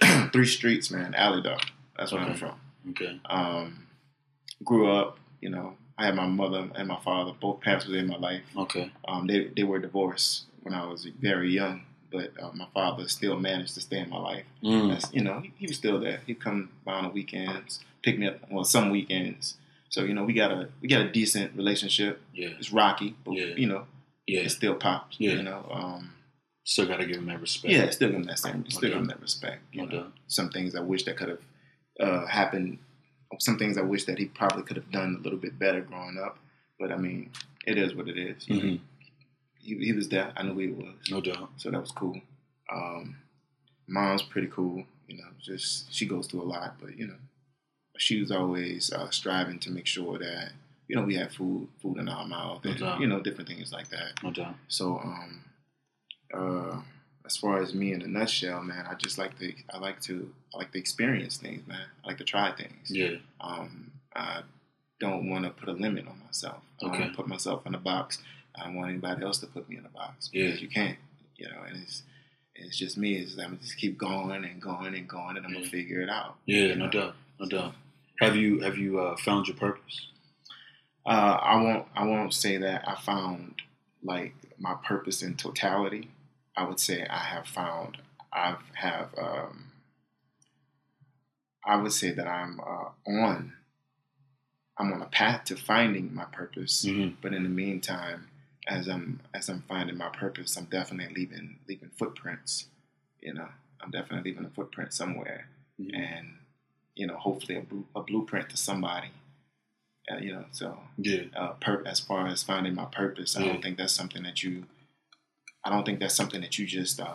three 0.32 0.46
streets, 0.46 0.90
man. 0.90 1.14
Alley 1.14 1.42
Dog. 1.42 1.60
That's 1.96 2.12
where 2.12 2.20
I'm 2.22 2.34
from. 2.34 2.58
Okay. 2.90 3.20
Um, 3.26 3.86
grew 4.64 4.90
up, 4.90 5.18
you 5.40 5.50
know. 5.50 5.76
I 5.96 6.06
had 6.06 6.16
my 6.16 6.26
mother 6.26 6.68
and 6.74 6.88
my 6.88 6.98
father. 7.04 7.32
Both 7.40 7.60
parents 7.60 7.86
were 7.86 7.94
in 7.96 8.08
my 8.08 8.16
life. 8.18 8.42
Okay. 8.56 8.90
Um, 9.06 9.28
they 9.28 9.46
they 9.56 9.62
were 9.62 9.78
divorced 9.78 10.46
when 10.62 10.74
I 10.74 10.84
was 10.86 11.06
very 11.20 11.52
young, 11.52 11.82
but 12.10 12.32
uh, 12.42 12.50
my 12.52 12.66
father 12.74 13.06
still 13.06 13.38
managed 13.38 13.74
to 13.74 13.80
stay 13.80 14.00
in 14.00 14.10
my 14.10 14.18
life. 14.18 14.44
Mm. 14.62 15.14
You 15.14 15.22
know, 15.22 15.38
he, 15.38 15.52
he 15.56 15.66
was 15.68 15.76
still 15.76 16.00
there. 16.00 16.20
He'd 16.26 16.40
come 16.40 16.70
by 16.84 16.94
on 16.94 17.04
the 17.04 17.10
weekends, 17.10 17.78
pick 18.02 18.18
me 18.18 18.26
up. 18.26 18.40
Well, 18.50 18.64
some 18.64 18.90
weekends. 18.90 19.56
So 19.88 20.02
you 20.02 20.14
know, 20.14 20.24
we 20.24 20.32
got 20.32 20.50
a 20.50 20.68
we 20.82 20.88
got 20.88 21.02
a 21.02 21.12
decent 21.12 21.54
relationship. 21.54 22.20
Yeah. 22.34 22.48
It's 22.58 22.72
rocky, 22.72 23.14
but 23.24 23.34
Yeah. 23.34 23.54
you 23.56 23.68
know, 23.68 23.86
Yeah. 24.26 24.40
it 24.40 24.48
still 24.50 24.74
pops. 24.74 25.16
Yeah. 25.20 25.34
You 25.34 25.42
know, 25.44 25.64
um, 25.70 26.10
Still 26.64 26.86
got 26.86 26.96
to 26.98 27.06
give 27.06 27.16
him 27.18 27.26
that 27.26 27.40
respect. 27.40 27.72
yeah, 27.72 27.90
still 27.90 28.08
give 28.08 28.16
him 28.16 28.24
that 28.24 28.38
same, 28.38 28.64
still 28.70 28.80
give 28.82 28.90
Okay. 28.92 28.98
him 29.00 29.06
that 29.08 29.20
respect. 29.20 29.62
You 29.72 29.82
No 29.82 29.86
know, 29.88 30.02
doubt. 30.04 30.12
some 30.28 30.48
things 30.50 30.74
I 30.74 30.80
wish 30.80 31.04
that 31.04 31.16
could 31.16 31.28
have 31.28 31.42
uh, 32.00 32.26
happened. 32.26 32.78
Some 33.38 33.58
things 33.58 33.76
I 33.76 33.82
wish 33.82 34.04
that 34.04 34.18
he 34.18 34.26
probably 34.26 34.62
could 34.62 34.76
have 34.76 34.90
done 34.90 35.16
a 35.18 35.22
little 35.22 35.38
bit 35.38 35.58
better 35.58 35.80
growing 35.82 36.18
up. 36.18 36.38
But 36.80 36.90
I 36.90 36.96
mean, 36.96 37.30
it 37.66 37.76
is 37.78 37.94
what 37.94 38.08
it 38.08 38.16
is. 38.16 38.48
You 38.48 38.56
know? 38.56 38.62
Mhm. 38.62 38.80
he, 39.60 39.74
he 39.86 39.92
was 39.92 40.08
there. 40.08 40.32
I 40.36 40.42
knew 40.42 40.54
who 40.54 40.58
he 40.60 40.68
was. 40.68 40.94
No 41.10 41.20
doubt. 41.20 41.50
So 41.58 41.70
that 41.70 41.80
was 41.80 41.90
cool. 41.92 42.20
Um, 42.72 43.16
mom's 43.86 44.22
pretty 44.22 44.48
cool. 44.48 44.84
You 45.08 45.18
know, 45.18 45.28
just 45.40 45.92
she 45.92 46.06
goes 46.06 46.26
through 46.28 46.42
a 46.42 46.50
lot, 46.56 46.76
but 46.80 46.96
you 46.98 47.06
know, 47.08 47.16
she 47.98 48.20
was 48.20 48.30
always 48.30 48.90
uh, 48.92 49.10
striving 49.10 49.58
to 49.60 49.70
make 49.70 49.86
sure 49.86 50.18
that 50.18 50.52
you 50.88 50.96
know 50.96 51.02
we 51.02 51.14
had 51.16 51.30
food 51.32 51.68
food 51.82 51.98
in 51.98 52.08
our 52.08 52.26
mouth 52.26 52.64
No 52.64 52.70
and 52.70 52.80
doubt. 52.80 53.00
you 53.00 53.06
know 53.06 53.20
different 53.20 53.48
things 53.50 53.70
like 53.72 53.88
that. 53.90 54.22
No 54.22 54.30
doubt. 54.30 54.54
So 54.68 54.98
um, 54.98 55.44
uh, 56.32 56.80
as 57.26 57.36
far 57.36 57.60
as 57.62 57.74
me 57.74 57.92
in 57.92 58.02
a 58.02 58.06
nutshell, 58.06 58.62
man, 58.62 58.86
I 58.88 58.94
just 58.94 59.18
like 59.18 59.38
to 59.38 59.52
I 59.72 59.78
like 59.78 60.00
to 60.02 60.32
I 60.54 60.58
like 60.58 60.72
to 60.72 60.78
experience 60.78 61.36
things, 61.36 61.66
man. 61.66 61.86
I 62.04 62.08
like 62.08 62.18
to 62.18 62.24
try 62.24 62.52
things. 62.52 62.90
Yeah. 62.90 63.16
Um, 63.40 63.92
I 64.14 64.42
don't 65.00 65.28
want 65.28 65.44
to 65.44 65.50
put 65.50 65.68
a 65.68 65.72
limit 65.72 66.06
on 66.06 66.20
myself. 66.24 66.62
I 66.80 66.84
don't 66.84 66.90
Okay. 66.94 67.00
want 67.02 67.12
to 67.12 67.16
put 67.16 67.26
myself 67.28 67.66
in 67.66 67.74
a 67.74 67.78
box. 67.78 68.18
I 68.54 68.64
don't 68.64 68.74
want 68.76 68.90
anybody 68.90 69.22
else 69.24 69.38
to 69.38 69.46
put 69.46 69.68
me 69.68 69.76
in 69.76 69.84
a 69.84 69.88
box 69.88 70.30
Yeah. 70.32 70.46
because 70.46 70.62
you 70.62 70.68
can't. 70.68 70.98
You 71.36 71.48
know, 71.48 71.62
and 71.66 71.82
it's 71.82 72.02
it's 72.54 72.76
just 72.76 72.96
me. 72.96 73.14
It's 73.14 73.36
I'm 73.38 73.58
just 73.58 73.76
keep 73.78 73.98
going 73.98 74.44
and 74.44 74.60
going 74.62 74.94
and 74.94 75.08
going, 75.08 75.36
and 75.36 75.44
I'm 75.46 75.52
Yeah. 75.52 75.58
gonna 75.60 75.70
figure 75.70 76.00
it 76.00 76.08
out. 76.10 76.36
Yeah. 76.46 76.66
you 76.66 76.76
No 76.76 76.88
doubt. 76.88 77.16
No 77.40 77.46
doubt. 77.46 77.74
Have 78.20 78.36
you 78.36 78.60
have 78.60 78.78
you 78.78 79.00
uh, 79.00 79.16
found 79.16 79.48
your 79.48 79.56
purpose? 79.56 80.08
Uh, 81.06 81.38
I 81.42 81.56
won't. 81.60 81.86
I 81.96 82.04
won't 82.04 82.32
say 82.32 82.56
that 82.58 82.86
I 82.88 82.94
found 82.94 83.62
like 84.02 84.34
my 84.58 84.74
purpose 84.74 85.22
in 85.22 85.34
totality. 85.36 86.10
I 86.56 86.64
would 86.66 86.80
say 86.80 87.06
I 87.08 87.18
have 87.18 87.46
found. 87.46 87.98
I 88.32 88.56
have. 88.74 89.08
Um, 89.18 89.72
I 91.64 91.76
would 91.76 91.92
say 91.92 92.10
that 92.12 92.26
I'm 92.26 92.60
uh, 92.60 92.90
on. 93.06 93.54
I'm 94.76 94.92
on 94.92 95.02
a 95.02 95.06
path 95.06 95.44
to 95.44 95.56
finding 95.56 96.14
my 96.14 96.24
purpose. 96.24 96.84
Mm-hmm. 96.84 97.14
But 97.22 97.32
in 97.32 97.44
the 97.44 97.48
meantime, 97.48 98.28
as 98.66 98.88
I'm 98.88 99.20
as 99.32 99.48
I'm 99.48 99.62
finding 99.68 99.96
my 99.96 100.08
purpose, 100.08 100.56
I'm 100.56 100.64
definitely 100.64 101.14
leaving 101.14 101.56
leaving 101.68 101.90
footprints. 101.96 102.66
You 103.20 103.34
know, 103.34 103.48
I'm 103.80 103.90
definitely 103.90 104.30
leaving 104.30 104.44
a 104.46 104.50
footprint 104.50 104.92
somewhere, 104.92 105.48
Mm-hmm. 105.80 105.94
and 105.94 106.28
you 106.94 107.08
know, 107.08 107.16
hopefully 107.16 107.58
a, 107.58 107.62
blu- 107.62 107.86
a 107.96 108.00
blueprint 108.02 108.50
to 108.50 108.56
somebody. 108.56 109.08
Uh, 110.08 110.18
you 110.18 110.32
know, 110.32 110.44
so 110.52 110.78
Yeah. 110.98 111.22
uh, 111.34 111.48
per- 111.60 111.82
as 111.86 111.98
far 111.98 112.28
as 112.28 112.42
finding 112.44 112.74
my 112.76 112.84
purpose, 112.84 113.36
I 113.36 113.44
don't 113.44 113.60
think 113.62 113.78
that's 113.78 113.92
something 113.92 114.22
that 114.24 114.42
you. 114.44 114.66
I 115.64 115.70
don't 115.70 115.84
think 115.84 116.00
that's 116.00 116.14
something 116.14 116.40
that 116.42 116.58
you 116.58 116.66
just. 116.66 117.00
Uh, 117.00 117.06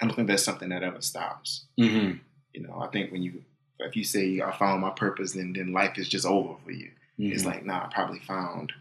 I 0.00 0.06
don't 0.06 0.14
think 0.16 0.28
that's 0.28 0.42
something 0.42 0.70
that 0.70 0.82
ever 0.82 1.00
stops. 1.00 1.64
Mm-hmm. 1.78 2.18
You 2.54 2.66
know, 2.66 2.80
I 2.80 2.88
think 2.88 3.12
when 3.12 3.22
you, 3.22 3.44
if 3.78 3.94
you 3.94 4.02
say 4.04 4.40
I 4.40 4.50
found 4.56 4.82
my 4.82 4.90
purpose, 4.90 5.32
then 5.32 5.52
then 5.52 5.72
life 5.72 5.96
is 5.98 6.08
just 6.08 6.26
over 6.26 6.54
for 6.64 6.72
you. 6.72 6.90
Mm-hmm. 7.18 7.32
It's 7.32 7.44
like, 7.44 7.64
nah, 7.64 7.84
I 7.86 7.90
probably 7.92 8.18
found, 8.20 8.72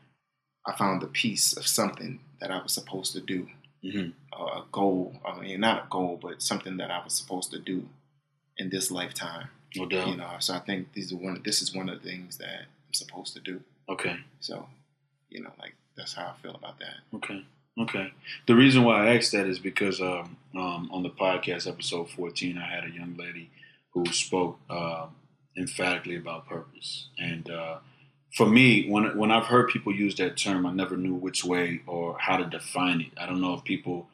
I 0.66 0.76
found 0.76 1.02
the 1.02 1.08
piece 1.08 1.56
of 1.56 1.68
something 1.68 2.20
that 2.40 2.50
I 2.50 2.62
was 2.62 2.74
supposed 2.74 3.14
to 3.14 3.22
do, 3.22 3.48
Mm-hmm. 3.84 4.12
a 4.40 4.64
goal. 4.72 5.16
I 5.26 5.40
mean, 5.40 5.60
not 5.60 5.86
a 5.86 5.88
goal, 5.90 6.20
but 6.22 6.42
something 6.42 6.78
that 6.78 6.92
I 6.92 7.04
was 7.04 7.14
supposed 7.14 7.50
to 7.52 7.58
do 7.58 7.88
in 8.58 8.70
this 8.70 8.92
lifetime. 8.92 9.48
No 9.76 9.88
doubt. 9.88 10.08
You 10.08 10.18
know, 10.18 10.36
so 10.40 10.54
I 10.54 10.60
think 10.60 10.94
these 10.94 11.12
are 11.12 11.16
one. 11.16 11.42
This 11.44 11.62
is 11.64 11.74
one 11.74 11.90
of 11.90 12.02
the 12.02 12.08
things 12.10 12.38
that 12.38 12.66
I'm 12.88 12.94
supposed 12.94 13.34
to 13.34 13.40
do. 13.40 13.62
Okay. 13.90 14.18
So, 14.40 14.68
you 15.30 15.42
know, 15.42 15.50
like 15.60 15.74
that's 15.96 16.14
how 16.14 16.34
I 16.36 16.42
feel 16.42 16.56
about 16.56 16.80
that. 16.80 17.18
Okay. 17.18 17.44
Okay. 17.80 18.14
The 18.48 18.56
reason 18.56 18.84
why 18.84 19.08
I 19.08 19.16
asked 19.16 19.32
that 19.32 19.48
is 19.48 19.60
because 19.60 20.02
um, 20.02 20.38
um, 20.56 20.90
on 20.92 21.04
the 21.04 21.10
podcast 21.10 21.68
episode 21.68 22.10
14, 22.10 22.58
I 22.58 22.70
had 22.70 22.84
a 22.84 22.92
young 22.92 23.16
lady 23.18 23.50
who 23.94 24.06
spoke 24.08 24.60
uh, 24.70 25.08
emphatically 25.58 26.18
about 26.18 26.48
purpose. 26.48 27.08
And 27.18 27.50
uh, 27.50 27.78
for 28.36 28.48
me, 28.48 28.90
when 28.90 29.18
when 29.18 29.32
I've 29.32 29.46
heard 29.46 29.70
people 29.70 29.94
use 29.94 30.16
that 30.16 30.38
term, 30.38 30.66
I 30.66 30.72
never 30.74 30.98
knew 30.98 31.14
which 31.14 31.44
way 31.46 31.82
or 31.88 32.18
how 32.20 32.38
to 32.38 32.46
define 32.46 33.02
it. 33.02 33.12
I 33.18 33.26
don't 33.26 33.42
know 33.42 33.54
if 33.54 33.64
people 33.64 34.08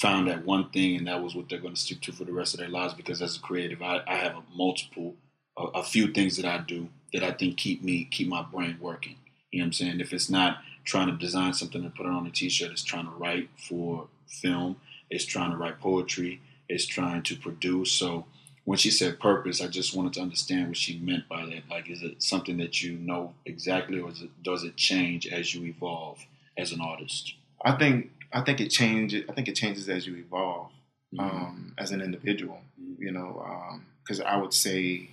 found 0.00 0.28
that 0.28 0.44
one 0.44 0.70
thing 0.70 0.96
and 0.96 1.06
that 1.06 1.22
was 1.22 1.36
what 1.36 1.48
they're 1.48 1.60
going 1.60 1.74
to 1.74 1.80
stick 1.80 2.00
to 2.02 2.12
for 2.12 2.24
the 2.24 2.32
rest 2.32 2.54
of 2.54 2.58
their 2.58 2.68
lives. 2.68 2.94
Because 2.94 3.22
as 3.22 3.36
a 3.36 3.40
creative, 3.40 3.80
I, 3.80 4.00
I 4.08 4.16
have 4.16 4.34
a 4.34 4.42
multiple, 4.54 5.14
a, 5.56 5.62
a 5.78 5.82
few 5.84 6.08
things 6.12 6.36
that 6.36 6.46
I 6.46 6.58
do 6.58 6.88
that 7.12 7.22
I 7.22 7.30
think 7.30 7.56
keep 7.56 7.82
me 7.82 8.08
keep 8.10 8.28
my 8.28 8.42
brain 8.42 8.76
working. 8.80 9.16
You 9.50 9.60
know 9.60 9.64
what 9.64 9.66
I'm 9.66 9.72
saying? 9.72 10.00
If 10.00 10.12
it's 10.12 10.30
not 10.30 10.58
trying 10.84 11.06
to 11.08 11.16
design 11.16 11.54
something 11.54 11.82
and 11.82 11.94
put 11.94 12.06
it 12.06 12.12
on 12.12 12.26
a 12.26 12.30
t-shirt, 12.30 12.70
it's 12.70 12.82
trying 12.82 13.06
to 13.06 13.12
write 13.12 13.48
for 13.56 14.08
film, 14.28 14.76
it's 15.10 15.24
trying 15.24 15.50
to 15.50 15.56
write 15.56 15.80
poetry, 15.80 16.40
it's 16.68 16.86
trying 16.86 17.22
to 17.22 17.36
produce. 17.36 17.92
So 17.92 18.26
when 18.64 18.78
she 18.78 18.90
said 18.90 19.20
purpose, 19.20 19.60
I 19.60 19.66
just 19.68 19.94
wanted 19.94 20.14
to 20.14 20.20
understand 20.20 20.68
what 20.68 20.76
she 20.76 20.98
meant 20.98 21.28
by 21.28 21.44
that. 21.46 21.68
Like, 21.70 21.90
is 21.90 22.02
it 22.02 22.22
something 22.22 22.56
that 22.58 22.82
you 22.82 22.96
know 22.96 23.34
exactly, 23.44 24.00
or 24.00 24.10
is 24.10 24.22
it, 24.22 24.42
does 24.42 24.64
it 24.64 24.76
change 24.76 25.26
as 25.26 25.54
you 25.54 25.64
evolve 25.66 26.18
as 26.56 26.72
an 26.72 26.80
artist? 26.80 27.34
I 27.64 27.72
think 27.72 28.10
I 28.32 28.40
think 28.40 28.60
it 28.60 28.68
changes. 28.70 29.24
I 29.28 29.32
think 29.32 29.48
it 29.48 29.54
changes 29.54 29.88
as 29.88 30.06
you 30.06 30.16
evolve 30.16 30.70
Mhm. 31.14 31.20
um, 31.20 31.74
as 31.78 31.92
an 31.92 32.00
individual. 32.00 32.60
You 32.98 33.12
know, 33.12 33.80
because 34.02 34.20
I 34.20 34.36
would 34.36 34.52
say, 34.52 35.10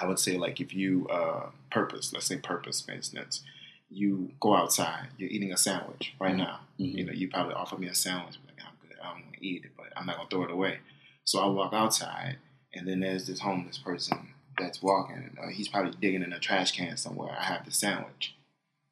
I 0.00 0.06
would 0.06 0.18
say 0.18 0.36
like 0.38 0.60
if 0.60 0.72
you 0.74 1.06
uh, 1.08 1.50
purpose, 1.70 2.12
let's 2.12 2.26
say 2.26 2.38
purpose, 2.38 2.80
for 2.80 2.92
instance, 2.92 3.42
you 3.94 4.32
go 4.40 4.54
outside, 4.54 5.08
you're 5.18 5.30
eating 5.30 5.52
a 5.52 5.56
sandwich 5.56 6.14
right 6.18 6.34
Mhm. 6.34 6.38
now. 6.38 6.60
Mhm. 6.78 6.94
You 6.98 7.04
know, 7.04 7.12
you 7.12 7.28
probably 7.28 7.54
offer 7.54 7.76
me 7.78 7.86
a 7.86 7.94
sandwich, 7.94 8.36
like 8.46 8.58
I'm 8.64 8.74
good, 8.88 8.98
I 9.00 9.12
don't 9.12 9.22
want 9.22 9.34
to 9.34 9.46
eat 9.46 9.64
it, 9.64 9.72
but 9.76 9.92
I'm 9.96 10.06
not 10.06 10.16
gonna 10.16 10.28
throw 10.28 10.44
it 10.44 10.50
away. 10.50 10.80
So 11.24 11.40
I 11.40 11.46
walk 11.46 11.72
outside, 11.72 12.38
and 12.72 12.86
then 12.88 13.00
there's 13.00 13.26
this 13.26 13.40
homeless 13.40 13.78
person 13.78 14.34
that's 14.58 14.82
walking. 14.82 15.36
Uh, 15.42 15.48
he's 15.48 15.68
probably 15.68 15.92
digging 16.00 16.22
in 16.22 16.32
a 16.32 16.38
trash 16.40 16.72
can 16.72 16.96
somewhere. 16.96 17.36
I 17.38 17.44
have 17.44 17.64
the 17.64 17.70
sandwich. 17.70 18.34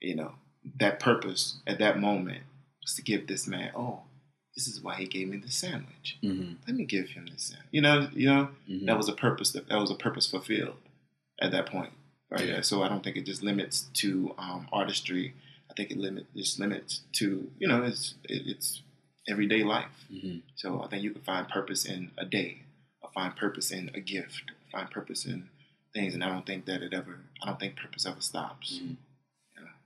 You 0.01 0.17
know, 0.17 0.35
that 0.79 0.99
purpose 1.01 1.61
at 1.67 1.79
that 1.79 1.99
moment 1.99 2.45
was 2.81 2.95
to 2.95 3.03
give 3.03 3.27
this 3.27 3.47
man, 3.47 3.73
oh, 3.77 4.03
this 4.55 4.67
is 4.69 4.81
why 4.83 4.97
he 4.97 5.07
gave 5.07 5.29
me 5.29 5.37
the 5.39 5.51
sandwich. 5.51 6.19
Mhm. 6.23 6.57
Let 6.67 6.77
me 6.77 6.85
give 6.85 7.11
him 7.11 7.27
this 7.27 7.45
sandwich. 7.45 7.69
You 7.71 7.81
know, 7.81 8.11
you 8.13 8.27
know, 8.27 8.51
Mhm. 8.69 8.87
that 8.87 8.97
was 8.97 9.09
a 9.09 9.13
purpose. 9.15 9.53
That 9.53 9.69
that 9.69 9.79
was 9.79 9.91
a 9.91 9.95
purpose 9.95 10.27
fulfilled 10.31 10.77
at 11.41 11.51
that 11.53 11.67
point, 11.67 11.93
right? 12.33 12.49
Yeah. 12.49 12.61
So 12.63 12.83
I 12.83 12.89
don't 12.89 13.03
think 13.05 13.17
it 13.17 13.27
just 13.27 13.43
limits 13.43 13.83
to 13.95 14.35
um, 14.39 14.67
artistry. 14.73 15.35
I 15.71 15.75
think 15.75 15.91
it 15.91 15.99
limit 15.99 16.27
just 16.37 16.59
limits 16.59 17.01
to 17.15 17.51
you 17.59 17.69
know 17.69 17.83
it's 17.83 18.15
it, 18.25 18.43
it's 18.47 18.83
everyday 19.29 19.63
life. 19.63 20.07
Mhm. 20.13 20.43
So 20.57 20.83
I 20.83 20.89
think 20.89 21.03
you 21.03 21.13
can 21.13 21.23
find 21.23 21.49
purpose 21.49 21.85
in 21.85 22.11
a 22.19 22.25
day, 22.25 22.63
or 23.03 23.11
find 23.15 23.35
purpose 23.37 23.71
in 23.71 23.91
a 23.95 24.01
gift, 24.01 24.51
find 24.71 24.91
purpose 24.91 25.25
in 25.25 25.49
things, 25.95 26.15
and 26.15 26.25
I 26.25 26.29
don't 26.31 26.47
think 26.47 26.65
that 26.67 26.83
it 26.83 26.93
ever. 26.93 27.21
I 27.43 27.47
don't 27.47 27.61
think 27.61 27.77
purpose 27.77 28.07
ever 28.07 28.21
stops. 28.21 28.81
Mhm. 28.83 28.97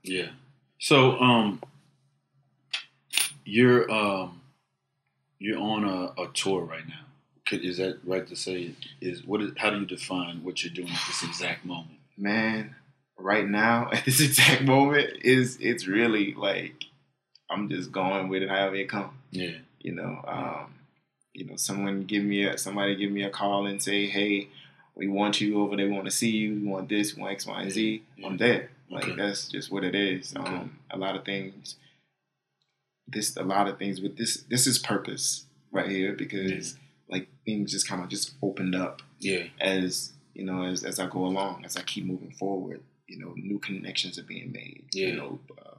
Yeah. 0.02 0.30
So, 0.78 1.18
um, 1.20 1.60
you're 3.44 3.90
um, 3.90 4.40
you're 5.38 5.58
on 5.58 5.84
a, 5.84 6.22
a 6.22 6.28
tour 6.34 6.62
right 6.62 6.86
now. 6.86 7.00
Could, 7.46 7.64
is 7.64 7.76
that 7.78 7.98
right 8.04 8.26
to 8.26 8.36
say? 8.36 8.72
Is 9.00 9.24
what? 9.24 9.40
Is, 9.42 9.52
how 9.56 9.70
do 9.70 9.78
you 9.80 9.86
define 9.86 10.42
what 10.44 10.62
you're 10.64 10.72
doing 10.72 10.88
at 10.88 11.00
this 11.06 11.22
exact 11.22 11.64
moment? 11.64 11.95
Man, 12.16 12.74
right 13.18 13.46
now 13.48 13.90
at 13.92 14.04
this 14.04 14.20
exact 14.20 14.62
moment 14.62 15.10
is 15.22 15.58
it's 15.60 15.86
really 15.86 16.34
like 16.34 16.84
I'm 17.50 17.68
just 17.68 17.92
going 17.92 18.28
with 18.28 18.42
it 18.42 18.48
however 18.48 18.76
it 18.76 18.88
comes. 18.88 19.12
Yeah. 19.30 19.56
You 19.80 19.92
know, 19.94 20.20
um, 20.26 20.74
you 21.32 21.44
know, 21.46 21.56
someone 21.56 22.04
give 22.04 22.24
me 22.24 22.44
a 22.44 22.58
somebody 22.58 22.96
give 22.96 23.10
me 23.12 23.22
a 23.22 23.30
call 23.30 23.66
and 23.66 23.80
say, 23.82 24.06
hey. 24.06 24.48
We 24.98 25.08
want 25.08 25.42
you 25.42 25.60
over 25.60 25.76
there. 25.76 25.84
We 25.84 25.92
want 25.92 26.06
to 26.06 26.10
see 26.10 26.30
you. 26.30 26.54
We 26.54 26.66
want 26.68 26.88
this. 26.88 27.14
We 27.14 27.20
want 27.20 27.34
X, 27.34 27.46
Y, 27.46 27.60
and 27.60 27.70
Z. 27.70 28.02
Yeah. 28.16 28.26
I'm 28.28 28.38
there. 28.38 28.70
Like 28.90 29.04
Okay. 29.04 29.14
that's 29.14 29.46
just 29.46 29.70
what 29.70 29.84
it 29.84 29.94
is. 29.94 30.34
Okay. 30.34 30.50
Um, 30.50 30.78
a 30.90 30.96
lot 30.96 31.14
of 31.16 31.26
things. 31.26 31.76
This 33.06 33.36
a 33.36 33.42
lot 33.42 33.68
of 33.68 33.78
things 33.78 34.00
with 34.00 34.16
this. 34.16 34.44
This 34.48 34.66
is 34.66 34.78
purpose 34.78 35.44
right 35.70 35.90
here 35.90 36.14
because 36.14 36.78
like 37.10 37.28
things 37.44 37.72
just 37.72 37.86
kind 37.86 38.02
of 38.02 38.08
just 38.08 38.36
opened 38.42 38.74
up 38.74 39.02
Yeah. 39.20 39.44
as 39.60 40.12
you 40.36 40.44
know 40.44 40.64
as 40.64 40.84
as 40.84 40.98
I 41.00 41.06
go 41.06 41.24
along 41.26 41.64
as 41.64 41.76
I 41.76 41.82
keep 41.82 42.04
moving 42.04 42.32
forward. 42.32 42.80
You 43.08 43.18
know, 43.20 43.32
new 43.36 43.60
connections 43.60 44.18
are 44.18 44.24
being 44.24 44.50
made. 44.50 44.84
Yeah. 44.92 45.06
You 45.08 45.16
know, 45.16 45.38
uh, 45.64 45.76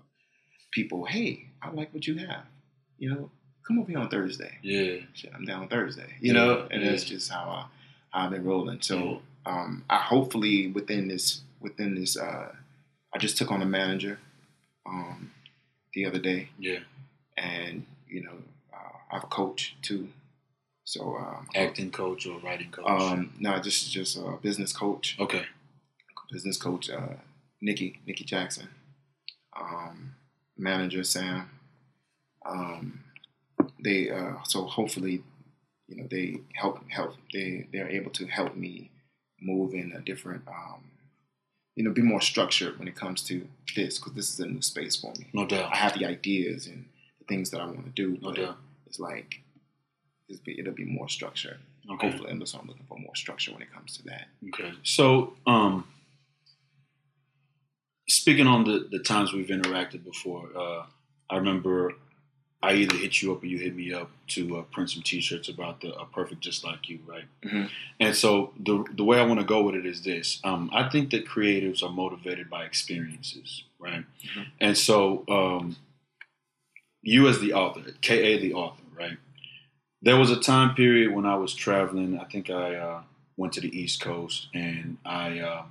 people. 0.72 1.04
Hey, 1.06 1.48
I 1.62 1.70
like 1.72 1.94
what 1.94 2.08
you 2.08 2.16
have. 2.26 2.44
You 2.98 3.10
know, 3.14 3.30
come 3.68 3.80
over 3.80 3.90
here 3.92 4.00
on 4.00 4.10
Thursday. 4.10 4.54
Yeah. 4.62 5.02
Shit, 5.14 5.32
I'm 5.36 5.44
down 5.44 5.68
Thursday. 5.68 6.10
You 6.22 6.34
Yeah, 6.34 6.40
know, 6.40 6.68
and 6.72 6.86
that's 6.86 7.04
just 7.04 7.30
how 7.30 7.44
I 7.50 7.66
how 8.12 8.26
I've 8.26 8.32
been 8.32 8.46
rolling. 8.46 8.80
So 8.82 9.22
um, 9.46 9.84
I 9.90 9.98
hopefully 9.98 10.68
within 10.68 11.10
this 11.10 11.42
within 11.60 11.96
this 11.96 12.16
uh, 12.18 12.54
I 13.14 13.18
just 13.18 13.38
took 13.38 13.52
on 13.52 13.62
a 13.62 13.66
manager 13.66 14.20
um, 14.86 15.32
the 15.94 16.06
other 16.06 16.20
day, 16.20 16.50
Yeah. 16.58 16.80
and 17.38 17.86
you 18.08 18.24
know 18.24 18.38
uh, 18.74 18.98
I 19.12 19.16
have 19.16 19.26
a 19.26 19.28
coach 19.28 19.76
too. 19.82 20.08
So 20.88 21.18
um, 21.18 21.48
Acting 21.54 21.92
coach 21.92 22.26
or 22.26 22.40
writing 22.40 22.72
coach. 22.72 22.86
um, 22.88 23.34
no, 23.40 23.58
this 23.60 23.84
is 23.84 23.90
just 23.90 24.16
a 24.18 24.38
business 24.42 24.72
coach, 24.72 25.18
okay. 25.20 25.44
business 26.32 26.56
coach 26.56 26.90
uh, 26.90 27.16
Nikki 27.62 28.00
Nikki 28.08 28.24
Jackson, 28.24 28.70
um, 29.60 30.16
manager 30.58 31.04
Sam. 31.04 31.50
Um, 32.46 33.04
they 33.84 34.10
uh, 34.10 34.36
so 34.46 34.64
hopefully, 34.64 35.24
you 35.90 35.98
know, 35.98 36.08
they 36.10 36.38
help 36.54 36.80
help 36.90 37.16
they 37.34 37.68
they're 37.74 37.90
able 37.90 38.12
to 38.12 38.26
help 38.28 38.56
me 38.56 38.90
move 39.42 39.74
in 39.74 39.92
a 39.92 40.00
different, 40.00 40.44
um, 40.48 40.86
you 41.76 41.84
know, 41.84 41.92
be 41.92 42.02
more 42.02 42.22
structured 42.22 42.80
when 42.80 42.88
it 42.88 42.96
comes 42.96 43.22
to 43.24 43.46
this 43.76 44.00
because 44.00 44.14
this 44.14 44.30
is 44.34 44.40
a 44.40 44.48
new 44.48 44.62
space 44.62 44.96
for 44.96 45.12
me. 45.20 45.28
No 45.34 45.46
doubt. 45.46 45.70
I 45.74 45.76
have 45.76 46.00
the 46.00 46.06
ideas 46.06 46.66
and 46.66 46.86
the 47.20 47.26
things 47.26 47.50
that 47.50 47.60
I 47.60 47.66
want 47.66 47.84
to 47.88 47.92
do, 47.92 48.18
No 48.22 48.32
doubt. 48.32 48.56
it's 48.86 49.00
like 49.02 49.42
be, 50.46 50.60
it'll 50.60 50.74
be 50.74 50.86
more 50.86 51.10
structure. 51.10 51.58
Okay. 51.90 52.10
Hopefully, 52.10 52.32
and 52.32 52.48
so 52.48 52.60
I'm 52.60 52.68
looking 52.68 52.86
for 52.88 52.98
more 52.98 53.16
structure 53.16 53.54
when 53.54 53.62
it 53.62 53.72
comes 53.72 53.98
to 53.98 54.04
that. 54.06 54.28
Okay. 54.50 54.74
So, 54.84 55.34
um, 55.46 55.88
speaking 58.10 58.48
on 58.48 58.66
the, 58.66 58.88
the 58.92 59.00
times 59.00 59.34
we've 59.34 59.48
interacted 59.48 60.04
before, 60.04 60.50
uh, 60.56 60.86
I 61.30 61.38
remember 61.38 61.94
I 62.62 62.74
either 62.74 62.98
hit 62.98 63.22
you 63.22 63.32
up 63.34 63.44
or 63.44 63.46
you 63.46 63.58
hit 63.58 63.76
me 63.76 63.94
up 63.94 64.10
to 64.30 64.58
uh, 64.58 64.62
print 64.64 64.90
some 64.90 65.04
T-shirts 65.04 65.48
about 65.48 65.80
the 65.82 65.94
uh, 65.94 66.06
perfect 66.06 66.42
just 66.42 66.64
like 66.64 66.90
you, 66.90 67.00
right? 67.06 67.26
Mhm. 67.44 67.70
And 68.00 68.16
so 68.16 68.54
the 68.60 68.84
the 68.94 69.04
way 69.04 69.20
I 69.20 69.24
want 69.26 69.40
to 69.40 69.46
go 69.46 69.62
with 69.62 69.76
it 69.76 69.86
is 69.86 70.02
this: 70.02 70.40
um, 70.44 70.70
I 70.74 70.90
think 70.90 71.12
that 71.12 71.26
creatives 71.26 71.84
are 71.84 71.92
motivated 71.92 72.50
by 72.50 72.66
experiences, 72.66 73.64
right? 73.80 74.04
Mhm. 74.26 74.48
And 74.60 74.78
so 74.78 75.24
um, 75.30 75.78
you 77.04 77.28
as 77.28 77.40
the 77.40 77.54
author, 77.54 77.82
Ka 78.02 78.16
the 78.16 78.54
author, 78.54 78.84
right? 78.94 79.18
There 80.02 80.18
was 80.18 80.30
a 80.30 80.40
time 80.40 80.76
period 80.76 81.14
when 81.14 81.26
I 81.26 81.36
was 81.36 81.56
traveling. 81.56 82.20
I 82.20 82.26
think 82.26 82.50
I 82.50 82.76
uh, 82.76 83.02
went 83.36 83.54
to 83.54 83.62
the 83.62 83.76
East 83.76 84.00
Coast 84.00 84.48
and 84.54 84.98
I 85.04 85.40
uh, 85.40 85.64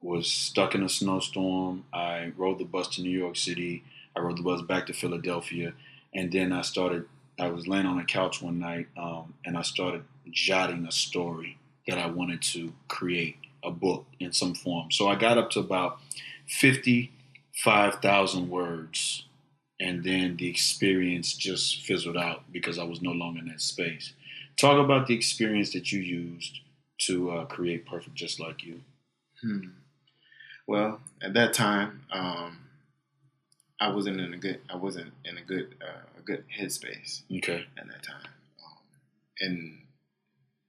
was 0.00 0.30
stuck 0.30 0.74
in 0.74 0.82
a 0.82 0.88
snowstorm. 0.88 1.84
I 1.92 2.32
rode 2.36 2.58
the 2.58 2.64
bus 2.64 2.88
to 2.96 3.02
New 3.02 3.16
York 3.18 3.36
City. 3.36 3.84
I 4.16 4.20
rode 4.20 4.38
the 4.38 4.42
bus 4.42 4.62
back 4.62 4.86
to 4.86 4.92
Philadelphia, 4.92 5.74
and 6.14 6.32
then 6.32 6.52
I 6.52 6.62
started. 6.62 7.04
I 7.38 7.48
was 7.48 7.68
laying 7.68 7.86
on 7.86 8.00
a 8.00 8.04
couch 8.04 8.42
one 8.42 8.58
night, 8.58 8.88
um, 8.96 9.34
and 9.44 9.56
I 9.56 9.62
started 9.62 10.02
jotting 10.30 10.86
a 10.86 10.90
story 10.90 11.58
that 11.86 11.98
I 11.98 12.06
wanted 12.06 12.42
to 12.42 12.72
create 12.88 13.36
a 13.62 13.70
book 13.70 14.06
in 14.18 14.32
some 14.32 14.54
form. 14.54 14.90
So 14.90 15.06
I 15.08 15.14
got 15.14 15.38
up 15.38 15.50
to 15.50 15.60
about 15.60 16.00
fifty-five 16.48 17.96
thousand 17.96 18.48
words, 18.48 19.26
and 19.80 20.02
then 20.04 20.36
the 20.36 20.48
experience 20.48 21.34
just 21.34 21.82
fizzled 21.82 22.16
out 22.16 22.44
because 22.52 22.78
I 22.78 22.84
was 22.84 23.00
no 23.02 23.12
longer 23.12 23.40
in 23.40 23.48
that 23.48 23.60
space. 23.60 24.12
Talk 24.56 24.82
about 24.84 25.06
the 25.06 25.14
experience 25.14 25.72
that 25.72 25.92
you 25.92 26.00
used 26.00 26.60
to 27.02 27.30
uh, 27.30 27.44
create 27.44 27.86
Perfect 27.86 28.16
Just 28.16 28.40
Like 28.40 28.64
You. 28.64 28.80
Hmm. 29.40 29.68
Well, 30.66 31.00
at 31.22 31.32
that 31.34 31.54
time, 31.54 32.02
um, 32.10 32.58
I 33.80 33.88
wasn't 33.90 34.20
in 34.20 34.34
a 34.34 34.36
good. 34.36 34.60
I 34.68 34.76
wasn't 34.76 35.12
in 35.24 35.38
a 35.38 35.42
good 35.42 35.76
uh, 35.80 36.02
a 36.18 36.22
good 36.22 36.44
headspace 36.60 37.22
Okay. 37.38 37.64
at 37.78 37.86
that 37.86 38.02
time. 38.02 38.26
Um, 38.64 38.78
and 39.40 39.78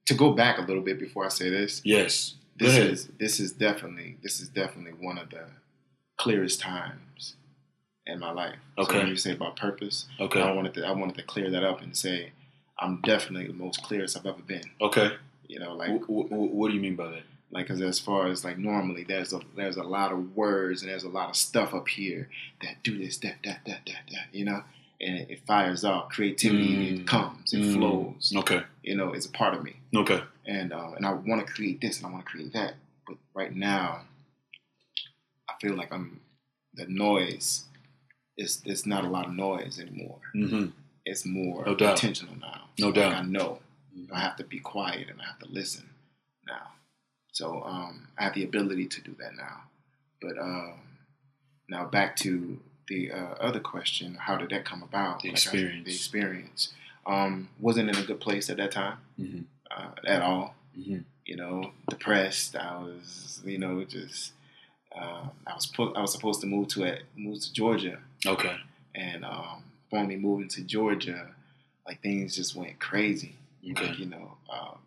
to 0.06 0.14
go 0.14 0.32
back 0.32 0.58
a 0.58 0.62
little 0.62 0.82
bit 0.82 0.98
before 1.00 1.26
I 1.26 1.28
say 1.28 1.50
this, 1.50 1.82
Yes. 1.84 2.34
This 2.56 2.76
is 2.76 3.08
this 3.18 3.40
is 3.40 3.52
definitely 3.52 4.18
this 4.22 4.38
is 4.40 4.48
definitely 4.48 4.92
one 4.92 5.18
of 5.18 5.30
the 5.30 5.44
clearest 6.18 6.60
times 6.60 7.00
in 8.06 8.18
my 8.18 8.32
life. 8.32 8.56
So 8.76 8.84
Okay. 8.84 8.98
when 8.98 9.08
you 9.08 9.16
say 9.16 9.32
about 9.32 9.56
purpose, 9.56 10.06
okay, 10.18 10.40
I 10.42 10.52
wanted 10.52 10.74
to 10.74 10.86
I 10.86 10.92
wanted 10.92 11.16
to 11.16 11.22
clear 11.22 11.50
that 11.50 11.64
up 11.64 11.80
and 11.82 11.96
say 11.96 12.32
I'm 12.78 13.00
definitely 13.02 13.46
the 13.46 13.52
most 13.52 13.82
clearest 13.82 14.16
I've 14.16 14.26
ever 14.26 14.42
been. 14.42 14.70
Okay. 14.80 15.10
You 15.46 15.58
know, 15.60 15.74
like 15.74 15.88
W- 16.00 16.28
w- 16.28 16.52
what 16.52 16.68
do 16.68 16.74
you 16.74 16.80
mean 16.80 16.96
by 16.96 17.10
that? 17.10 17.22
like 17.52 17.66
because 17.66 17.80
as 17.82 17.98
far 17.98 18.28
as 18.28 18.44
like 18.44 18.58
normally 18.58 19.02
there's 19.02 19.32
a 19.32 19.40
there's 19.56 19.76
a 19.76 19.82
lot 19.82 20.12
of 20.12 20.36
words 20.36 20.82
and 20.82 20.90
there's 20.90 21.02
a 21.02 21.08
lot 21.08 21.28
of 21.28 21.34
stuff 21.34 21.74
up 21.74 21.88
here 21.88 22.28
that 22.62 22.80
do 22.84 22.96
this 22.96 23.16
that 23.18 23.36
that 23.44 23.60
that 23.66 23.80
that 23.86 24.02
that 24.12 24.26
you 24.32 24.44
know 24.44 24.62
and 25.00 25.16
it, 25.18 25.30
it 25.30 25.40
fires 25.48 25.84
off 25.84 26.10
creativity 26.10 26.76
Mm. 26.76 27.00
it 27.00 27.06
comes 27.08 27.52
it 27.52 27.60
Mm. 27.60 27.74
flows 27.74 28.32
Okay. 28.36 28.62
you 28.84 28.94
know 28.94 29.12
it's 29.12 29.26
a 29.26 29.30
part 29.32 29.54
of 29.54 29.64
me 29.64 29.74
Okay. 29.96 30.22
and 30.46 30.72
um, 30.72 30.94
and 30.94 31.04
I 31.04 31.12
want 31.12 31.44
to 31.44 31.52
create 31.52 31.80
this 31.80 31.96
and 31.98 32.06
I 32.06 32.10
want 32.10 32.24
to 32.24 32.30
create 32.30 32.52
that 32.52 32.74
but 33.04 33.16
right 33.34 33.52
now 33.52 34.02
I 35.48 35.54
feel 35.60 35.74
like 35.74 35.92
I'm 35.92 36.20
the 36.74 36.86
noise 36.86 37.64
is 38.42 38.62
it's 38.64 38.86
not 38.86 39.04
a 39.04 39.08
lot 39.16 39.26
of 39.28 39.34
noise 39.48 39.78
anymore 39.84 40.18
Mm-hmm. 40.34 40.66
it's 41.10 41.24
more 41.24 41.64
No 41.66 41.72
intentional 41.72 42.36
now 42.48 42.60
No 42.78 42.86
like, 42.86 42.94
doubt. 42.96 43.14
I 43.14 43.22
know 43.22 43.58
I 44.16 44.20
have 44.26 44.36
to 44.36 44.44
be 44.44 44.60
quiet 44.60 45.08
and 45.10 45.20
I 45.20 45.26
have 45.30 45.38
to 45.40 45.48
listen 45.60 45.86
now. 46.46 46.66
So 47.32 47.62
um, 47.64 47.94
I 48.18 48.24
have 48.24 48.34
the 48.34 48.44
ability 48.50 48.86
to 48.94 49.00
do 49.08 49.14
that 49.22 49.34
now. 49.36 49.56
But 50.22 50.36
um, 50.38 50.74
now 51.68 51.84
back 51.86 52.16
to 52.24 52.58
the 52.88 53.10
uh, 53.12 53.34
other 53.48 53.60
question: 53.60 54.16
How 54.26 54.36
did 54.36 54.50
that 54.50 54.64
come 54.64 54.82
about? 54.82 55.20
The 55.22 55.28
Like 55.28 55.32
I 55.38 55.40
experience. 55.42 55.84
the 55.86 55.92
experience 55.94 56.72
um, 57.06 57.48
wasn't 57.60 57.88
in 57.90 57.96
a 57.96 58.02
good 58.10 58.20
place 58.20 58.48
at 58.50 58.56
that 58.58 58.72
time 58.72 58.98
Mm-hmm. 59.20 59.42
uh, 59.76 59.90
at 60.06 60.22
all. 60.22 60.54
Mm-hmm. 60.78 60.98
You 61.26 61.36
know, 61.36 61.72
depressed. 61.88 62.56
I 62.56 62.78
was, 62.78 63.40
you 63.44 63.58
know, 63.58 63.84
just 63.84 64.32
um, 64.96 65.30
I 65.46 65.54
was 65.54 65.66
put. 65.66 65.96
I 65.96 66.00
was 66.00 66.12
supposed 66.12 66.40
to 66.42 66.46
move 66.46 66.68
to 66.68 66.84
it, 66.84 67.02
move 67.16 67.40
to 67.40 67.52
Georgia, 67.52 67.98
Okay. 68.26 68.56
and 68.94 69.24
um, 69.24 69.62
upon 69.90 70.08
me 70.08 70.16
moving 70.16 70.48
to 70.48 70.62
Georgia, 70.62 71.28
like 71.86 72.02
things 72.02 72.34
just 72.36 72.54
went 72.56 72.78
crazy. 72.78 73.34
Okay. 73.70 73.86
Like, 73.88 73.98
you 73.98 74.06
know, 74.06 74.36
um, 74.50 74.78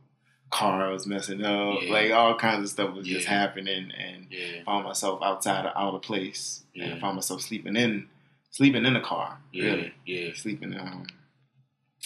cars 0.49 1.05
messing 1.07 1.43
up, 1.43 1.79
Yeah. 1.81 1.91
like 1.91 2.11
all 2.11 2.35
kinds 2.37 2.63
of 2.63 2.69
stuff 2.69 2.93
was 2.95 3.07
just 3.07 3.27
happening, 3.27 3.91
and 3.91 4.27
Yeah. 4.29 4.63
found 4.65 4.85
myself 4.85 5.21
outside 5.23 5.65
of 5.65 5.73
out 5.75 5.93
of 5.95 6.01
place, 6.01 6.63
Yeah. 6.73 6.85
and 6.85 7.01
found 7.01 7.15
myself 7.15 7.41
sleeping 7.41 7.75
in 7.75 8.07
sleeping 8.51 8.85
in 8.85 8.93
the 8.93 8.99
car. 9.01 9.39
Yeah. 9.51 9.63
Really, 9.65 9.93
Yeah. 10.05 10.29
sleeping. 10.35 10.77
Um, 10.79 11.07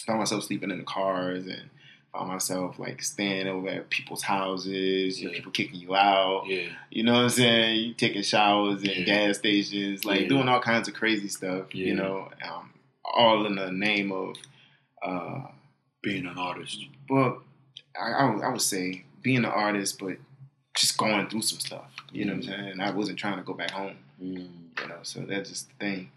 found 0.06 0.20
myself 0.20 0.44
sleeping 0.44 0.70
in 0.70 0.78
the 0.78 0.84
cars, 0.84 1.46
and 1.46 1.68
found 2.12 2.28
myself 2.28 2.78
like 2.78 3.02
staying 3.02 3.46
over 3.46 3.68
at 3.68 3.90
people's 3.90 4.22
houses. 4.22 5.20
Yeah. 5.22 5.30
people 5.32 5.52
kicking 5.52 5.80
you 5.80 5.94
out. 5.94 6.44
Yeah. 6.46 6.68
You 6.90 7.02
know 7.04 7.12
what 7.14 7.22
I'm 7.24 7.28
saying? 7.30 7.80
You 7.80 7.94
taking 7.94 8.22
showers 8.22 8.82
in 8.82 8.90
Yeah. 8.90 9.04
gas 9.04 9.38
stations, 9.38 10.04
like 10.04 10.22
Yeah. 10.22 10.28
doing 10.28 10.48
all 10.48 10.60
kinds 10.60 10.88
of 10.88 10.94
crazy 10.94 11.28
stuff. 11.28 11.74
You 11.74 11.94
know, 11.94 12.30
um, 12.42 12.72
all 13.04 13.46
in 13.46 13.54
the 13.56 13.70
name 13.70 14.12
of. 14.12 14.36
Uh, 15.02 15.42
Being 16.02 16.26
an 16.26 16.38
artist. 16.38 16.84
well, 17.08 17.42
I, 18.00 18.10
I, 18.12 18.30
would- 18.34 18.42
I 18.44 18.48
would 18.48 18.60
say 18.60 19.04
being 19.22 19.38
an 19.38 19.44
artist, 19.46 19.98
but 19.98 20.16
just 20.76 20.96
going 20.96 21.28
through 21.28 21.42
some 21.42 21.58
stuff. 21.60 21.90
You 22.12 22.24
know 22.24 22.32
what 22.34 22.44
I'm 22.44 22.50
saying? 22.50 22.68
And 22.70 22.82
I 22.82 22.90
wasn't 22.90 23.18
trying 23.18 23.36
to 23.36 23.42
go 23.44 23.52
back 23.52 23.70
home. 23.70 23.96
Mm. 24.22 24.48
You 24.80 24.88
know, 24.88 24.98
so 25.02 25.20
that's 25.20 25.50
just 25.50 25.68
the 25.68 25.74
thing. 25.84 26.10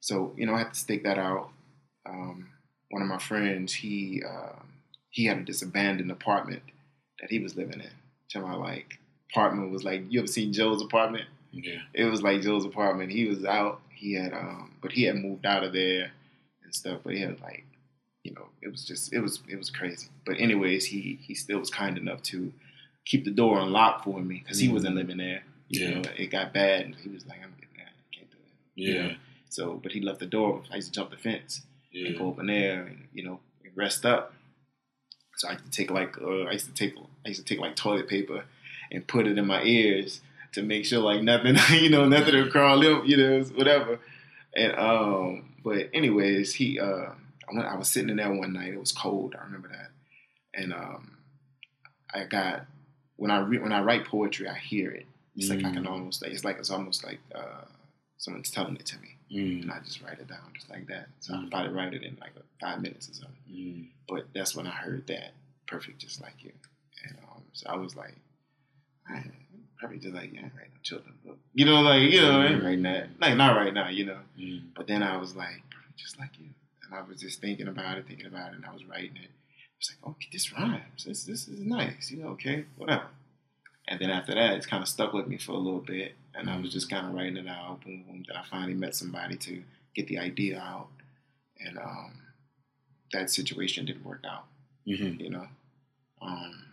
So 0.00 0.34
you 0.36 0.46
know, 0.46 0.54
I 0.54 0.58
had 0.58 0.74
to 0.74 0.78
stake 0.78 1.04
that 1.04 1.18
out. 1.18 1.50
Um, 2.04 2.48
one 2.90 3.02
of 3.02 3.08
my 3.08 3.18
friends, 3.18 3.72
he 3.74 4.22
um 4.28 4.71
he 5.12 5.26
had 5.26 5.46
this 5.46 5.62
abandoned 5.62 6.10
apartment 6.10 6.62
that 7.20 7.30
he 7.30 7.38
was 7.38 7.54
living 7.56 7.80
in. 7.80 7.90
To 8.30 8.40
my 8.40 8.54
like 8.54 8.98
apartment 9.30 9.70
was 9.70 9.84
like 9.84 10.02
you 10.08 10.18
ever 10.20 10.26
seen 10.26 10.52
Joe's 10.52 10.82
apartment? 10.82 11.26
Yeah. 11.52 11.80
It 11.94 12.04
was 12.06 12.22
like 12.22 12.40
Joe's 12.40 12.64
apartment. 12.64 13.12
He 13.12 13.26
was 13.26 13.44
out. 13.44 13.80
He 13.94 14.14
had 14.14 14.32
um, 14.32 14.72
but 14.82 14.90
he 14.92 15.04
had 15.04 15.16
moved 15.16 15.46
out 15.46 15.62
of 15.62 15.72
there 15.74 16.10
and 16.64 16.74
stuff. 16.74 17.00
But 17.04 17.14
he 17.14 17.20
had 17.20 17.40
like, 17.42 17.64
you 18.24 18.32
know, 18.32 18.46
it 18.62 18.72
was 18.72 18.84
just 18.86 19.12
it 19.12 19.20
was 19.20 19.40
it 19.48 19.56
was 19.56 19.70
crazy. 19.70 20.08
But 20.26 20.40
anyways, 20.40 20.86
he 20.86 21.18
he 21.22 21.34
still 21.34 21.58
was 21.60 21.70
kind 21.70 21.98
enough 21.98 22.22
to 22.24 22.52
keep 23.04 23.24
the 23.26 23.30
door 23.30 23.60
unlocked 23.60 24.04
for 24.04 24.18
me 24.20 24.40
because 24.42 24.58
he 24.58 24.68
wasn't 24.68 24.96
living 24.96 25.18
there. 25.18 25.42
You 25.68 25.80
Yeah. 25.88 25.94
know, 26.00 26.02
it 26.16 26.30
got 26.30 26.52
bad, 26.54 26.86
and 26.86 26.94
he 26.94 27.08
was 27.10 27.26
like, 27.26 27.38
"I'm 27.44 27.52
getting 27.60 27.80
out. 27.84 27.92
I 27.92 28.16
can't 28.16 28.30
do 28.30 28.36
it." 28.38 28.82
You 28.82 28.94
Yeah. 28.94 29.02
know? 29.08 29.14
So, 29.50 29.74
but 29.82 29.92
he 29.92 30.00
left 30.00 30.20
the 30.20 30.26
door. 30.26 30.62
I 30.72 30.76
used 30.76 30.88
to 30.88 30.98
jump 30.98 31.10
the 31.10 31.16
fence 31.18 31.60
and 31.92 32.16
go 32.16 32.30
up 32.30 32.38
in 32.40 32.46
there 32.46 32.84
and 32.84 33.08
you 33.12 33.24
know 33.24 33.40
and 33.64 33.76
rest 33.76 34.06
up. 34.06 34.32
So 35.36 35.48
I 35.48 35.52
used 35.52 35.64
to 35.64 35.70
take 35.70 35.90
like 35.90 36.16
uh, 36.20 36.42
I 36.44 36.52
used 36.52 36.66
to 36.66 36.74
take 36.74 36.94
I 37.24 37.28
used 37.28 37.40
to 37.40 37.54
take 37.54 37.60
like 37.60 37.76
toilet 37.76 38.08
paper 38.08 38.44
and 38.90 39.06
put 39.06 39.26
it 39.26 39.38
in 39.38 39.46
my 39.46 39.62
ears 39.62 40.20
to 40.52 40.62
make 40.62 40.84
sure 40.84 41.00
like 41.00 41.22
nothing 41.22 41.56
you 41.82 41.90
know 41.90 42.06
nothing 42.06 42.34
would 42.34 42.52
crawl 42.52 42.78
up 42.86 43.06
you 43.06 43.16
know 43.16 43.42
whatever. 43.54 43.98
And 44.54 44.74
um, 44.76 45.54
but 45.64 45.88
anyways, 45.94 46.54
he 46.54 46.78
uh, 46.78 46.84
I, 46.84 47.54
went, 47.54 47.66
I 47.66 47.76
was 47.76 47.88
sitting 47.88 48.10
in 48.10 48.16
there 48.16 48.32
one 48.32 48.52
night. 48.52 48.74
It 48.74 48.78
was 48.80 48.92
cold. 48.92 49.34
I 49.40 49.44
remember 49.44 49.68
that. 49.68 49.90
And 50.54 50.72
um, 50.74 51.16
I 52.12 52.24
got 52.24 52.66
when 53.16 53.30
I 53.30 53.38
re- 53.40 53.58
when 53.58 53.72
I 53.72 53.80
write 53.82 54.04
poetry, 54.06 54.48
I 54.48 54.54
hear 54.58 54.90
it. 54.90 55.06
It's 55.36 55.48
like 55.48 55.64
I 55.64 55.72
can 55.72 55.84
Mm. 55.84 55.90
almost 55.90 56.22
like 56.22 56.32
it's 56.32 56.44
like 56.44 56.58
it's 56.58 56.70
almost 56.70 57.02
like 57.04 57.20
uh, 57.34 57.64
someone's 58.18 58.50
telling 58.50 58.76
it 58.76 58.84
to 58.86 58.98
me 58.98 59.16
Mm. 59.32 59.62
and 59.62 59.72
I 59.72 59.80
just 59.80 60.02
write 60.02 60.18
it 60.18 60.28
down 60.28 60.40
just 60.54 60.68
like 60.68 60.86
that. 60.88 61.08
So 61.20 61.34
I 61.34 61.38
Mm. 61.38 61.50
probably 61.50 61.72
write 61.72 61.94
it 61.94 62.02
in 62.02 62.16
like 62.20 62.32
five 62.60 62.82
minutes 62.82 63.08
or 63.08 63.14
something. 63.14 63.36
Mm. 63.50 63.88
But 64.08 64.26
that's 64.34 64.54
when 64.54 64.66
I 64.66 64.70
heard 64.70 65.06
that 65.06 65.32
perfect, 65.66 65.98
just 66.00 66.20
like 66.20 66.34
you. 66.44 66.52
And 67.04 67.16
um, 67.30 67.42
so 67.52 67.68
I 67.70 67.76
was 67.76 67.96
like, 67.96 68.14
I 69.08 69.24
probably 69.78 69.98
just 69.98 70.14
like, 70.14 70.32
yeah, 70.32 70.40
I 70.40 70.44
ain't 70.44 70.54
writing 70.54 70.72
no 70.74 70.80
children's 70.82 71.18
book. 71.24 71.38
You 71.54 71.64
know, 71.64 71.80
like 71.80 72.02
you 72.10 72.20
know, 72.20 72.40
I 72.40 72.46
ain't 72.46 72.62
writing 72.62 72.82
that. 72.82 73.08
Like 73.20 73.36
not 73.36 73.56
right 73.56 73.72
now, 73.74 73.88
you 73.88 74.04
know. 74.06 74.18
Mm. 74.38 74.74
But 74.74 74.86
then 74.86 75.02
I 75.02 75.16
was 75.16 75.34
like, 75.34 75.62
perfect, 75.70 75.98
just 75.98 76.18
like 76.18 76.38
you. 76.38 76.48
And 76.84 76.94
I 76.94 77.02
was 77.02 77.20
just 77.20 77.40
thinking 77.40 77.68
about 77.68 77.98
it, 77.98 78.06
thinking 78.06 78.26
about 78.26 78.52
it, 78.52 78.56
and 78.56 78.66
I 78.66 78.72
was 78.72 78.84
writing 78.84 79.16
it. 79.16 79.30
It's 79.78 79.90
like, 79.90 80.10
okay, 80.12 80.28
this 80.32 80.52
rhymes. 80.52 81.04
This 81.04 81.24
this 81.24 81.48
is 81.48 81.58
nice. 81.60 82.10
You 82.10 82.22
know, 82.22 82.28
okay, 82.30 82.66
whatever. 82.76 83.06
And 83.88 83.98
then 83.98 84.10
after 84.10 84.34
that, 84.34 84.54
it's 84.54 84.66
kind 84.66 84.82
of 84.82 84.88
stuck 84.88 85.12
with 85.12 85.26
me 85.26 85.38
for 85.38 85.52
a 85.52 85.58
little 85.58 85.80
bit, 85.80 86.14
and 86.34 86.48
I 86.50 86.58
was 86.60 86.72
just 86.72 86.90
kind 86.90 87.06
of 87.06 87.14
writing 87.14 87.36
it 87.36 87.48
out. 87.48 87.84
Boom, 87.84 88.04
boom. 88.04 88.24
Then 88.26 88.36
I 88.36 88.44
finally 88.48 88.74
met 88.74 88.94
somebody 88.94 89.36
to 89.36 89.62
get 89.94 90.06
the 90.08 90.18
idea 90.18 90.58
out, 90.60 90.88
and 91.60 91.78
um, 91.78 92.12
that 93.12 93.30
situation 93.30 93.84
didn't 93.84 94.04
work 94.04 94.24
out. 94.28 94.44
Mhm. 94.86 95.20
You 95.20 95.30
know, 95.30 95.46
um, 96.20 96.64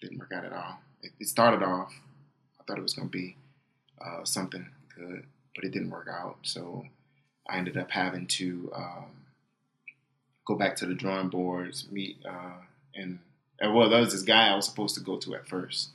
didn't 0.00 0.18
work 0.18 0.32
out 0.32 0.44
at 0.44 0.52
all. 0.52 0.78
It, 1.02 1.12
it 1.20 1.28
started 1.28 1.62
off. 1.62 1.92
I 2.60 2.64
thought 2.64 2.78
it 2.78 2.82
was 2.82 2.94
going 2.94 3.08
to 3.08 3.12
be 3.12 3.36
uh, 4.00 4.24
something 4.24 4.66
good, 4.96 5.24
but 5.54 5.64
it 5.64 5.70
didn't 5.72 5.90
work 5.90 6.08
out. 6.10 6.38
So 6.42 6.86
I 7.48 7.56
ended 7.58 7.76
up 7.76 7.90
having 7.90 8.26
to 8.26 8.70
um, 8.74 9.10
go 10.46 10.54
back 10.54 10.76
to 10.76 10.86
the 10.86 10.94
drawing 10.94 11.28
boards, 11.28 11.86
meet 11.90 12.18
uh, 12.24 12.58
and 12.94 13.18
And 13.60 13.74
well, 13.74 13.88
that 13.90 14.00
was 14.00 14.12
this 14.12 14.22
guy 14.22 14.48
I 14.48 14.54
was 14.56 14.66
supposed 14.66 14.94
to 14.94 15.00
go 15.00 15.16
to 15.18 15.34
at 15.34 15.48
first. 15.48 15.90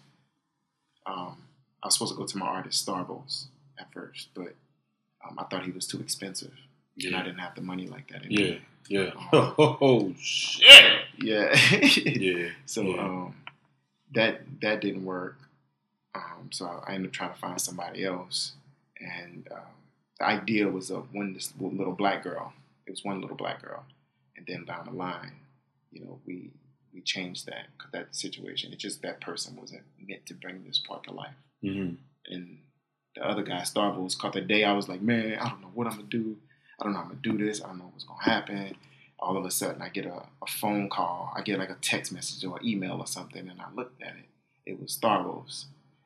Um, 1.05 1.37
I 1.83 1.87
was 1.87 1.95
supposed 1.95 2.13
to 2.13 2.17
go 2.17 2.25
to 2.25 2.37
my 2.37 2.45
artist 2.47 2.87
Starbucks 2.87 3.45
at 3.77 3.91
first, 3.93 4.29
but 4.33 4.55
um, 5.27 5.37
I 5.37 5.43
thought 5.43 5.65
he 5.65 5.71
was 5.71 5.85
too 5.87 5.99
expensive, 5.99 6.53
and 7.03 7.15
I 7.15 7.23
didn't 7.23 7.39
have 7.39 7.55
the 7.55 7.61
money 7.61 7.87
like 7.87 8.07
that. 8.11 8.29
Yeah. 8.31 8.45
Anymore. 8.45 8.59
Yeah. 8.87 9.11
Um, 9.33 9.53
Oh, 9.81 10.13
shit. 10.19 11.01
yeah. 11.17 11.53
Yeah. 11.81 12.49
So 12.65 12.81
Yeah. 12.83 13.01
um, 13.01 13.35
that 14.13 14.41
that 14.61 14.81
didn't 14.81 15.05
work. 15.05 15.37
Um, 16.15 16.49
so 16.51 16.65
I 16.87 16.93
ended 16.93 17.09
up 17.09 17.13
trying 17.13 17.33
to 17.33 17.39
find 17.39 17.59
somebody 17.59 18.05
else, 18.05 18.53
and 18.99 19.47
um, 19.51 19.59
the 20.19 20.25
idea 20.25 20.67
was 20.69 20.89
of 20.91 21.13
one 21.13 21.33
this 21.33 21.53
little 21.59 21.93
black 21.93 22.23
girl. 22.23 22.53
It 22.85 22.91
was 22.91 23.03
one 23.03 23.19
little 23.21 23.35
black 23.37 23.61
girl, 23.63 23.83
and 24.37 24.45
then 24.45 24.65
down 24.65 24.85
the 24.85 24.91
line, 24.91 25.33
you 25.91 26.01
know, 26.01 26.19
we 26.25 26.51
we 26.93 27.01
changed 27.01 27.45
that 27.47 27.67
that 27.93 28.15
situation. 28.15 28.71
It 28.71 28.79
just 28.79 29.01
that 29.01 29.19
person 29.21 29.55
wasn't 29.59 29.83
meant 29.99 30.25
to 30.27 30.33
bring 30.35 30.63
this 30.65 30.79
part 30.79 31.03
to 31.05 31.11
life. 31.13 31.33
Hmm 31.63 31.95
And 32.27 32.59
the 33.15 33.25
other 33.25 33.43
guy, 33.43 33.61
Starbucks, 33.61 34.17
caught 34.17 34.33
the 34.33 34.41
day. 34.41 34.63
I 34.63 34.73
was 34.73 34.87
like, 34.89 35.01
man, 35.01 35.37
I 35.39 35.49
don't 35.49 35.61
know 35.61 35.71
what 35.73 35.87
I'm 35.87 35.97
gonna 35.97 36.07
do. 36.09 36.37
I 36.79 36.83
don't 36.83 36.93
know 36.93 36.99
how 36.99 37.05
I'm 37.05 37.09
gonna 37.11 37.21
do 37.21 37.37
this. 37.45 37.63
I 37.63 37.67
don't 37.67 37.77
know 37.79 37.89
what's 37.91 38.03
gonna 38.05 38.23
happen. 38.23 38.75
All 39.19 39.37
of 39.37 39.45
a 39.45 39.51
sudden, 39.51 39.81
I 39.81 39.89
get 39.89 40.05
a, 40.05 40.23
a 40.41 40.47
phone 40.47 40.89
call. 40.89 41.31
I 41.35 41.41
get 41.41 41.57
like 41.59 41.69
a 41.69 41.77
text 41.81 42.11
message 42.11 42.43
or 42.45 42.59
email 42.63 42.97
or 42.99 43.07
something, 43.07 43.47
and 43.47 43.59
I 43.61 43.71
looked 43.73 44.01
at 44.01 44.15
it. 44.15 44.25
It 44.65 44.81
was 44.81 44.97
Starbucks, 45.01 45.65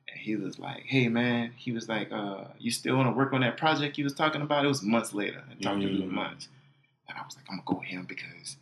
and 0.10 0.20
he 0.20 0.36
was 0.36 0.60
like, 0.60 0.84
"Hey, 0.86 1.08
man," 1.08 1.54
he 1.56 1.72
was 1.72 1.88
like, 1.89 2.12
uh, 2.12 2.46
"You 2.60 2.72
still 2.72 2.96
want 2.98 3.08
to 3.08 3.13
work 3.17 3.34
on 3.34 3.41
that 3.41 3.58
project 3.58 3.98
you 3.98 4.04
was 4.04 4.13
talking 4.13 4.41
about?" 4.41 4.65
It 4.65 4.67
was 4.67 4.84
months 4.84 5.13
later. 5.13 5.43
I 5.50 5.54
talked 5.62 5.82
to 5.82 5.88
him 5.88 6.10
Mm. 6.10 6.12
months, 6.12 6.50
and 7.08 7.17
I 7.17 7.22
was 7.26 7.36
like, 7.36 7.46
"I'm 7.50 7.58
gonna 7.58 7.65
go 7.65 7.80
with 7.80 7.88
him 7.88 8.06
because 8.06 8.58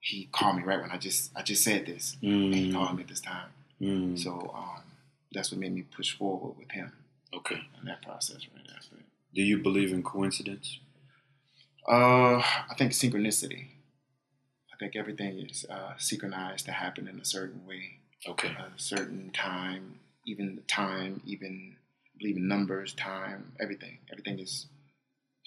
he 0.00 0.28
called 0.32 0.56
me 0.56 0.62
right 0.62 0.80
when 0.80 0.90
I 0.92 0.96
just 0.96 1.30
I 1.36 1.42
just 1.42 1.62
said 1.64 1.84
this. 1.86 2.16
And 2.22 2.54
he 2.54 2.72
called 2.72 2.96
me 2.96 3.02
at 3.02 3.08
this 3.08 3.20
time, 3.20 3.50
Mm. 3.82 4.18
so 4.18 4.52
um, 4.54 4.82
that's 5.32 5.50
what 5.50 5.60
made 5.60 5.74
me 5.74 5.82
push 5.82 6.16
forward 6.16 6.56
with 6.58 6.70
him 6.72 6.92
Okay. 7.32 7.60
in 7.78 7.86
that 7.86 8.02
process 8.02 8.46
right 8.54 8.66
there. 8.66 9.00
Do 9.34 9.42
you 9.42 9.58
believe 9.58 9.92
in 9.92 10.02
coincidence? 10.02 10.78
uh, 11.88 12.38
I 12.38 12.74
think 12.76 12.92
synchronicity. 12.92 13.66
I 14.72 14.76
think 14.78 14.96
everything 14.96 15.38
is 15.40 15.64
uh, 15.68 15.94
synchronized 15.98 16.66
to 16.66 16.72
happen 16.72 17.06
in 17.08 17.20
a 17.20 17.24
certain 17.24 17.66
way, 17.66 17.98
Okay. 18.28 18.48
a 18.48 18.72
certain 18.78 19.30
time, 19.30 20.00
even 20.26 20.56
the 20.56 20.62
time, 20.62 21.20
even 21.26 21.76
I 22.06 22.18
believe 22.18 22.36
in 22.36 22.48
numbers, 22.48 22.92
time, 22.94 23.52
everything. 23.60 23.98
Everything 24.10 24.38
is 24.38 24.66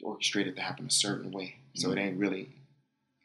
orchestrated 0.04 0.56
to 0.56 0.62
happen 0.62 0.88
a 0.88 0.92
certain 0.92 1.32
way. 1.32 1.56
So 1.76 1.92
it 1.92 1.98
ain't 1.98 2.18
really, 2.20 2.50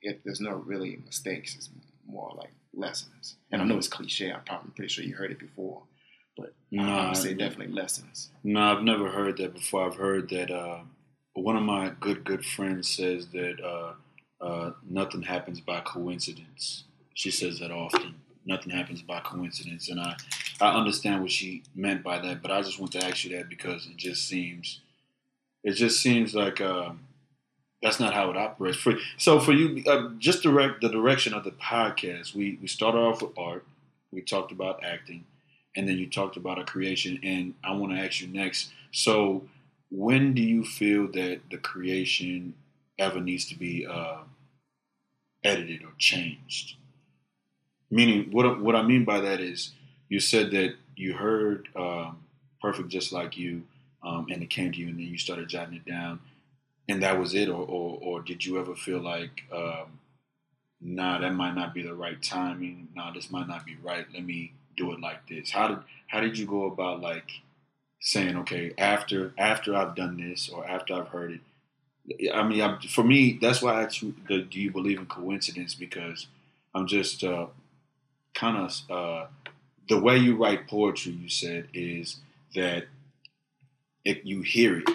it, 0.02 0.20
there's 0.24 0.40
no 0.40 0.52
really 0.56 0.98
mistakes. 1.04 1.54
It's 1.54 1.70
more 2.06 2.32
like 2.36 2.52
lessons. 2.74 3.36
And 3.52 3.60
I 3.62 3.64
know 3.64 3.76
it's 3.78 3.88
cliche. 3.88 4.30
I'm 4.32 4.42
probably 4.44 4.70
pretty 4.74 4.88
sure 4.92 5.04
you 5.04 5.14
heard 5.14 5.30
it 5.30 5.38
before, 5.38 5.82
but 6.70 6.80
I 6.80 6.86
Nah, 6.86 7.08
would 7.08 7.16
say 7.16 7.34
definitely 7.34 7.74
lessons. 7.74 8.30
No, 8.44 8.60
I've 8.60 8.82
never 8.82 9.10
heard 9.10 9.36
that 9.38 9.54
before. 9.54 9.86
I've 9.86 9.96
heard 9.96 10.28
that 10.30 10.50
uh, 10.50 10.80
one 11.34 11.56
of 11.56 11.62
my 11.62 11.92
good 12.00 12.24
good 12.24 12.44
friends 12.44 12.88
says 12.88 13.28
that 13.28 13.60
uh, 13.64 14.44
uh, 14.44 14.72
nothing 14.88 15.22
happens 15.22 15.60
by 15.60 15.80
coincidence. 15.80 16.84
She 17.14 17.30
says 17.30 17.58
that 17.60 17.70
often. 17.70 18.16
Nothing 18.44 18.70
happens 18.70 19.02
by 19.02 19.20
coincidence, 19.20 19.88
and 19.88 20.00
I 20.00 20.16
I 20.60 20.74
understand 20.78 21.22
what 21.22 21.30
she 21.30 21.62
meant 21.74 22.02
by 22.02 22.18
that. 22.18 22.42
But 22.42 22.50
I 22.50 22.62
just 22.62 22.78
want 22.80 22.92
to 22.92 23.04
ask 23.04 23.24
you 23.24 23.36
that 23.36 23.48
because 23.48 23.86
it 23.86 23.96
just 23.96 24.26
seems 24.28 24.80
it 25.64 25.72
just 25.72 26.00
seems 26.00 26.34
like 26.34 26.60
um, 26.60 27.00
that's 27.82 28.00
not 28.00 28.14
how 28.14 28.30
it 28.30 28.36
operates. 28.36 28.78
For 28.78 28.94
so 29.18 29.38
for 29.40 29.52
you, 29.52 29.82
uh, 29.86 30.10
just 30.18 30.42
direct 30.42 30.80
the 30.80 30.88
direction 30.88 31.34
of 31.34 31.44
the 31.44 31.50
podcast. 31.52 32.34
We 32.34 32.58
we 32.60 32.68
started 32.68 32.98
off 32.98 33.22
with 33.22 33.36
art. 33.38 33.66
We 34.12 34.22
talked 34.22 34.52
about 34.52 34.82
acting 34.84 35.24
and 35.76 35.88
then 35.88 35.98
you 35.98 36.08
talked 36.08 36.36
about 36.36 36.58
a 36.58 36.64
creation 36.64 37.18
and 37.22 37.54
i 37.64 37.72
want 37.72 37.92
to 37.92 37.98
ask 37.98 38.20
you 38.20 38.28
next. 38.28 38.70
So 38.92 39.44
when 39.90 40.34
do 40.34 40.42
you 40.42 40.64
feel 40.64 41.10
that 41.12 41.40
the 41.50 41.58
creation 41.58 42.54
ever 42.98 43.20
needs 43.20 43.46
to 43.48 43.54
be 43.58 43.86
uh, 43.86 44.18
edited 45.44 45.82
or 45.82 45.92
changed? 45.98 46.76
Meaning 47.90 48.30
what, 48.30 48.60
what 48.60 48.76
i 48.76 48.82
mean 48.82 49.04
by 49.04 49.20
that 49.20 49.40
is 49.40 49.72
you 50.08 50.20
said 50.20 50.50
that 50.52 50.74
you 50.96 51.14
heard 51.14 51.68
um, 51.76 52.18
perfect 52.60 52.88
just 52.88 53.12
like 53.12 53.36
you 53.36 53.62
um, 54.02 54.26
and 54.30 54.42
it 54.42 54.50
came 54.50 54.72
to 54.72 54.78
you 54.78 54.88
and 54.88 54.98
then 54.98 55.06
you 55.06 55.18
started 55.18 55.48
jotting 55.48 55.74
it 55.74 55.84
down 55.84 56.20
and 56.88 57.02
that 57.02 57.18
was 57.18 57.34
it? 57.34 57.48
Or, 57.48 57.66
or, 57.66 57.98
or 58.00 58.22
did 58.22 58.44
you 58.44 58.58
ever 58.58 58.74
feel 58.74 59.00
like 59.00 59.44
um, 59.54 59.98
nah 60.80 61.18
that 61.18 61.34
might 61.34 61.54
not 61.54 61.74
be 61.74 61.82
the 61.82 61.94
right 61.94 62.22
timing 62.22 62.88
nah 62.94 63.12
this 63.12 63.30
might 63.30 63.48
not 63.48 63.66
be 63.66 63.76
right 63.82 64.06
let 64.14 64.24
me 64.24 64.52
do 64.78 64.92
it 64.92 65.00
like 65.00 65.28
this? 65.28 65.50
How 65.50 65.68
did 65.68 65.78
how 66.06 66.20
did 66.20 66.38
you 66.38 66.46
go 66.46 66.64
about 66.64 67.02
like 67.02 67.30
saying 68.00 68.36
okay 68.36 68.72
after 68.78 69.34
after 69.36 69.74
i've 69.74 69.96
done 69.96 70.16
this 70.16 70.48
or 70.48 70.66
after 70.66 70.94
i've 70.94 71.08
heard 71.08 71.40
it? 72.08 72.32
I 72.32 72.42
mean 72.48 72.62
I, 72.62 72.78
for 72.88 73.04
me 73.04 73.38
that's 73.40 73.60
why 73.60 73.74
i 73.74 73.82
asked 73.82 74.00
you 74.02 74.14
the, 74.28 74.40
do 74.40 74.58
you 74.60 74.70
believe 74.70 74.98
in 74.98 75.06
coincidence? 75.06 75.74
Because 75.74 76.26
i'm 76.74 76.86
just 76.86 77.22
uh, 77.24 77.46
kind 78.34 78.56
of 78.56 78.90
uh, 78.90 79.26
the 79.88 80.00
way 80.00 80.16
you 80.16 80.36
write 80.36 80.68
poetry 80.68 81.12
you 81.12 81.28
said 81.28 81.68
is 81.74 82.16
that 82.54 82.86
it, 84.04 84.24
you 84.24 84.42
hear 84.42 84.78
it. 84.78 84.90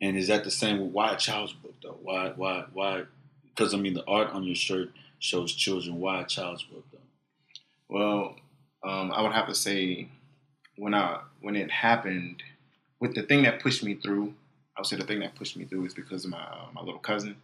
And 0.00 0.16
is 0.16 0.28
that 0.28 0.44
the 0.44 0.50
same 0.50 0.80
with 0.80 0.92
why 0.92 1.12
a 1.12 1.16
child's 1.16 1.54
book 1.54 1.74
though? 1.82 1.98
Why 2.02 2.32
why 2.36 2.64
why 2.72 3.04
because 3.48 3.72
i 3.74 3.76
mean 3.76 3.94
the 3.94 4.04
art 4.06 4.30
on 4.30 4.44
your 4.44 4.54
shirt 4.54 4.90
shows 5.18 5.54
children 5.54 5.98
why 5.98 6.20
a 6.20 6.26
child's 6.26 6.62
book 6.64 6.84
though. 6.92 6.98
Well, 7.88 8.36
um, 8.84 9.10
I 9.12 9.22
would 9.22 9.32
have 9.32 9.48
to 9.48 9.54
say 9.54 10.08
when 10.76 10.94
I 10.94 11.20
when 11.40 11.56
it 11.56 11.70
happened, 11.70 12.42
with 13.00 13.14
the 13.14 13.22
thing 13.22 13.42
that 13.44 13.60
pushed 13.60 13.82
me 13.84 13.94
through, 13.94 14.34
I 14.76 14.80
would 14.80 14.86
say 14.86 14.96
the 14.96 15.04
thing 15.04 15.20
that 15.20 15.34
pushed 15.34 15.56
me 15.56 15.64
through 15.64 15.86
is 15.86 15.94
because 15.94 16.24
of 16.24 16.30
my 16.30 16.42
uh, 16.42 16.66
my 16.72 16.82
little 16.82 17.00
cousin, 17.00 17.36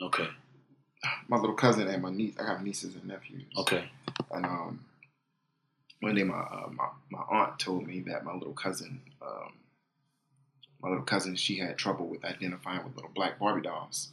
okay 0.00 0.28
my 1.28 1.36
little 1.36 1.56
cousin 1.56 1.88
and 1.88 2.02
my 2.02 2.10
niece. 2.10 2.34
I 2.40 2.46
have 2.46 2.62
nieces 2.62 2.94
and 2.94 3.04
nephews. 3.06 3.44
okay 3.56 3.90
And 4.30 4.44
um, 4.44 4.84
one 6.00 6.14
day 6.14 6.24
my, 6.24 6.38
uh, 6.38 6.68
my 6.72 6.88
my 7.10 7.22
aunt 7.30 7.58
told 7.58 7.86
me 7.86 8.00
that 8.06 8.24
my 8.24 8.34
little 8.34 8.52
cousin, 8.52 9.00
um, 9.22 9.52
my 10.82 10.90
little 10.90 11.04
cousin, 11.04 11.36
she 11.36 11.58
had 11.58 11.78
trouble 11.78 12.06
with 12.06 12.24
identifying 12.24 12.84
with 12.84 12.94
little 12.94 13.10
black 13.14 13.38
Barbie 13.38 13.62
dolls. 13.62 14.10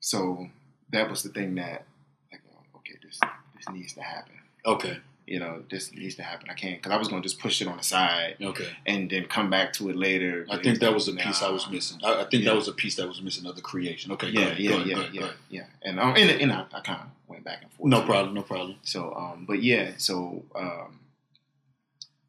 So 0.00 0.48
that 0.92 1.10
was 1.10 1.22
the 1.22 1.28
thing 1.28 1.54
that, 1.56 1.84
like, 2.32 2.40
uh, 2.50 2.78
okay, 2.78 2.94
this 3.02 3.20
this 3.56 3.68
needs 3.68 3.92
to 3.94 4.02
happen. 4.02 4.34
okay 4.64 4.98
You 5.30 5.38
know, 5.38 5.62
this 5.70 5.92
needs 5.94 6.16
to 6.16 6.22
happen. 6.24 6.50
I 6.50 6.54
can't 6.54 6.76
because 6.82 6.92
I 6.92 6.96
was 6.98 7.06
gonna 7.08 7.22
just 7.22 7.38
push 7.38 7.62
it 7.62 7.68
on 7.68 7.76
the 7.76 7.84
side 7.84 8.34
okay 8.42 8.68
and 8.84 9.08
then 9.08 9.26
come 9.26 9.48
back 9.48 9.72
to 9.74 9.88
it 9.88 9.96
later. 9.96 10.44
I 10.50 10.56
think 10.60 10.80
that 10.80 10.92
was 10.92 11.06
a 11.06 11.12
piece 11.14 11.40
I 11.40 11.50
was 11.50 11.70
missing. 11.70 12.00
I, 12.04 12.22
I 12.22 12.24
think 12.28 12.42
Yeah. 12.42 12.50
that 12.50 12.56
was 12.56 12.66
a 12.68 12.72
piece 12.72 12.96
that 12.96 13.06
was 13.06 13.22
missing 13.22 13.46
of 13.46 13.54
the 13.54 13.62
creation. 13.62 14.10
Okay, 14.12 14.28
Yeah, 14.30 14.40
ahead, 14.40 14.58
yeah, 14.58 14.70
ahead, 14.72 14.86
yeah, 14.88 14.96
ahead, 14.98 15.10
yeah, 15.14 15.30
yeah. 15.48 15.64
And 15.82 16.00
um, 16.00 16.16
and, 16.16 16.30
and 16.42 16.52
I, 16.52 16.66
I 16.72 16.80
kind 16.80 17.00
of 17.02 17.06
went 17.28 17.44
back 17.44 17.62
and 17.62 17.70
forth. 17.70 17.88
No 17.88 18.02
problem, 18.02 18.34
no 18.34 18.42
problem. 18.42 18.76
So, 18.82 19.14
um, 19.14 19.44
but 19.46 19.62
yeah, 19.62 19.92
so 19.98 20.42
um, 20.56 20.98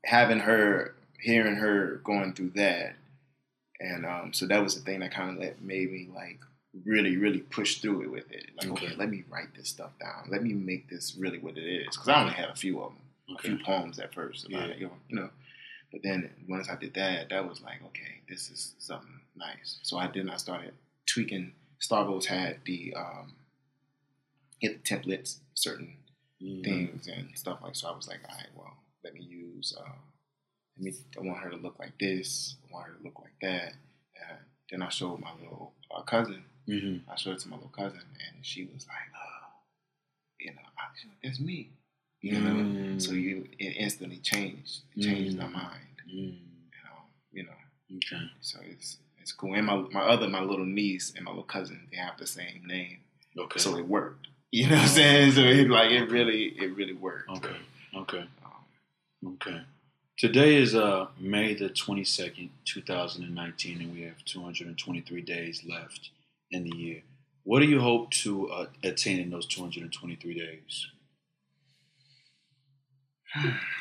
having 0.06 0.40
her, 0.40 0.94
hearing 1.20 1.56
her 1.56 2.02
going 2.04 2.34
through 2.34 2.52
that, 2.56 2.94
and 3.80 4.06
um, 4.06 4.32
so 4.32 4.46
that 4.46 4.62
was 4.64 4.76
the 4.76 4.82
thing 4.82 5.00
that 5.00 5.12
kind 5.12 5.32
of 5.32 5.38
let 5.42 5.60
made 5.62 5.92
me 5.92 6.08
like 6.16 6.40
really, 6.86 7.17
really 7.17 7.39
push 7.39 7.79
through 7.79 8.03
it 8.03 8.12
with 8.12 8.31
it. 8.31 8.49
Like, 8.57 8.71
okay, 8.71 8.86
Okay. 8.88 8.95
let 8.95 9.10
me 9.10 9.23
write 9.29 9.53
this 9.55 9.69
stuff 9.69 9.91
down. 9.99 10.27
Let 10.29 10.43
me 10.43 10.53
make 10.53 10.89
this 10.89 11.15
really 11.15 11.39
what 11.39 11.57
it 11.57 11.65
is, 11.67 11.88
because 11.95 12.07
I 12.07 12.21
only 12.21 12.34
had 12.34 12.49
a 12.49 12.55
few 12.55 12.81
of 12.81 12.93
them, 12.93 13.36
a 13.38 13.41
few 13.41 13.57
poems 13.60 13.99
at 13.99 14.13
first 14.13 14.45
about 14.47 14.69
Yeah. 14.69 14.75
it, 14.75 14.79
you 14.79 14.91
know. 15.10 15.29
But 15.91 16.03
then 16.03 16.29
once 16.47 16.69
I 16.69 16.75
did 16.75 16.93
that, 16.93 17.29
that 17.29 17.47
was 17.47 17.62
like, 17.62 17.84
okay, 17.88 18.21
this 18.29 18.49
is 18.49 18.75
something 18.79 19.19
nice. 19.36 19.79
So 19.84 19.97
I 19.97 20.07
then 20.07 20.29
I 20.29 20.38
started 20.38 20.73
tweaking. 21.05 21.53
Starbucks 21.81 22.25
had 22.25 22.60
the 22.63 22.93
um, 22.95 23.36
hit 24.60 24.84
the 24.84 24.95
templates, 24.95 25.39
certain 25.55 25.97
Mhm. 26.41 26.63
things 26.63 27.07
and 27.07 27.38
stuff 27.38 27.60
like 27.62 27.75
so 27.75 27.88
I 27.89 27.95
was 27.95 28.07
like, 28.07 28.21
all 28.27 28.36
right, 28.36 28.49
well, 28.55 28.77
let 29.03 29.13
me 29.13 29.21
use 29.21 29.75
uh 29.77 29.91
let 30.77 30.84
me 30.86 30.93
I 31.17 31.21
want 31.21 31.39
her 31.39 31.49
to 31.51 31.57
look 31.57 31.77
like 31.77 31.97
this, 31.99 32.55
I 32.67 32.73
want 32.73 32.88
her 32.88 32.93
to 32.93 33.03
look 33.03 33.19
like 33.19 33.36
that. 33.41 33.73
And 34.29 34.39
then 34.71 34.81
I 34.81 34.89
showed 34.89 35.19
my 35.19 35.34
little 35.34 35.73
uh, 35.93 36.01
cousin, 36.03 36.43
Mhm. 36.71 37.01
I 37.10 37.15
showed 37.15 37.34
it 37.36 37.39
to 37.41 37.49
my 37.49 37.57
little 37.57 37.69
cousin 37.69 38.01
and 38.25 38.45
she 38.45 38.65
was 38.65 38.88
like, 38.88 39.10
oh, 39.15 39.47
you 40.39 40.51
know, 40.53 40.62
I, 40.77 40.84
that's 41.23 41.39
me. 41.39 41.69
You 42.21 42.39
know? 42.39 42.63
Mm. 42.63 43.01
So 43.01 43.12
you 43.13 43.47
it 43.60 43.75
instantly 43.77 44.17
changed. 44.17 44.81
It 44.95 45.01
changed 45.03 45.38
my 45.38 45.45
Mm. 45.45 45.53
mind. 45.53 45.88
You 46.07 46.31
know, 46.86 46.99
you 47.31 47.43
know. 47.43 47.60
Okay, 47.97 48.23
So 48.41 48.60
it's 48.63 48.97
it's 49.19 49.31
cool. 49.34 49.53
And 49.55 49.65
my 49.67 49.75
my 49.91 50.01
other 50.01 50.27
my 50.29 50.41
little 50.41 50.65
niece 50.65 51.13
and 51.15 51.25
my 51.25 51.31
little 51.31 51.43
cousin, 51.43 51.88
they 51.91 51.97
have 51.97 52.17
the 52.17 52.27
same 52.27 52.65
name. 52.65 52.99
okay, 53.38 53.60
So 53.60 53.77
it 53.77 53.88
worked. 53.88 54.27
You 54.53 54.67
know 54.67 54.75
what 54.75 54.81
I'm 54.84 54.88
saying? 54.89 55.31
So 55.31 55.41
it 55.41 55.69
like 55.69 55.91
it 55.91 56.10
really 56.10 56.43
it 56.63 56.75
really 56.75 56.93
worked. 56.93 57.29
okay, 57.38 57.55
okay, 57.95 58.25
Um, 58.45 59.34
okay. 59.36 59.62
Today 60.17 60.55
is 60.57 60.75
uh 60.75 61.07
May 61.19 61.53
the 61.55 61.69
twenty 61.69 62.03
second, 62.03 62.49
two 62.65 62.81
thousand 62.81 63.23
and 63.23 63.34
nineteen, 63.36 63.81
and 63.81 63.93
we 63.93 64.01
have 64.03 64.23
two 64.25 64.41
hundred 64.43 64.67
and 64.67 64.77
twenty 64.77 65.01
three 65.01 65.21
days 65.21 65.63
left 65.65 66.10
in 66.52 66.64
the 66.64 66.76
year. 66.76 67.04
What 67.44 67.60
do 67.62 67.66
you 67.66 67.80
hope 67.80 68.12
to 68.24 68.50
uh, 68.50 68.66
attain 68.84 69.20
in 69.20 69.30
those 69.30 69.46
two 69.48 69.62
hundred 69.62 69.84
and 69.84 69.94
twenty 69.94 70.16
three 70.16 70.36
days? 70.36 70.88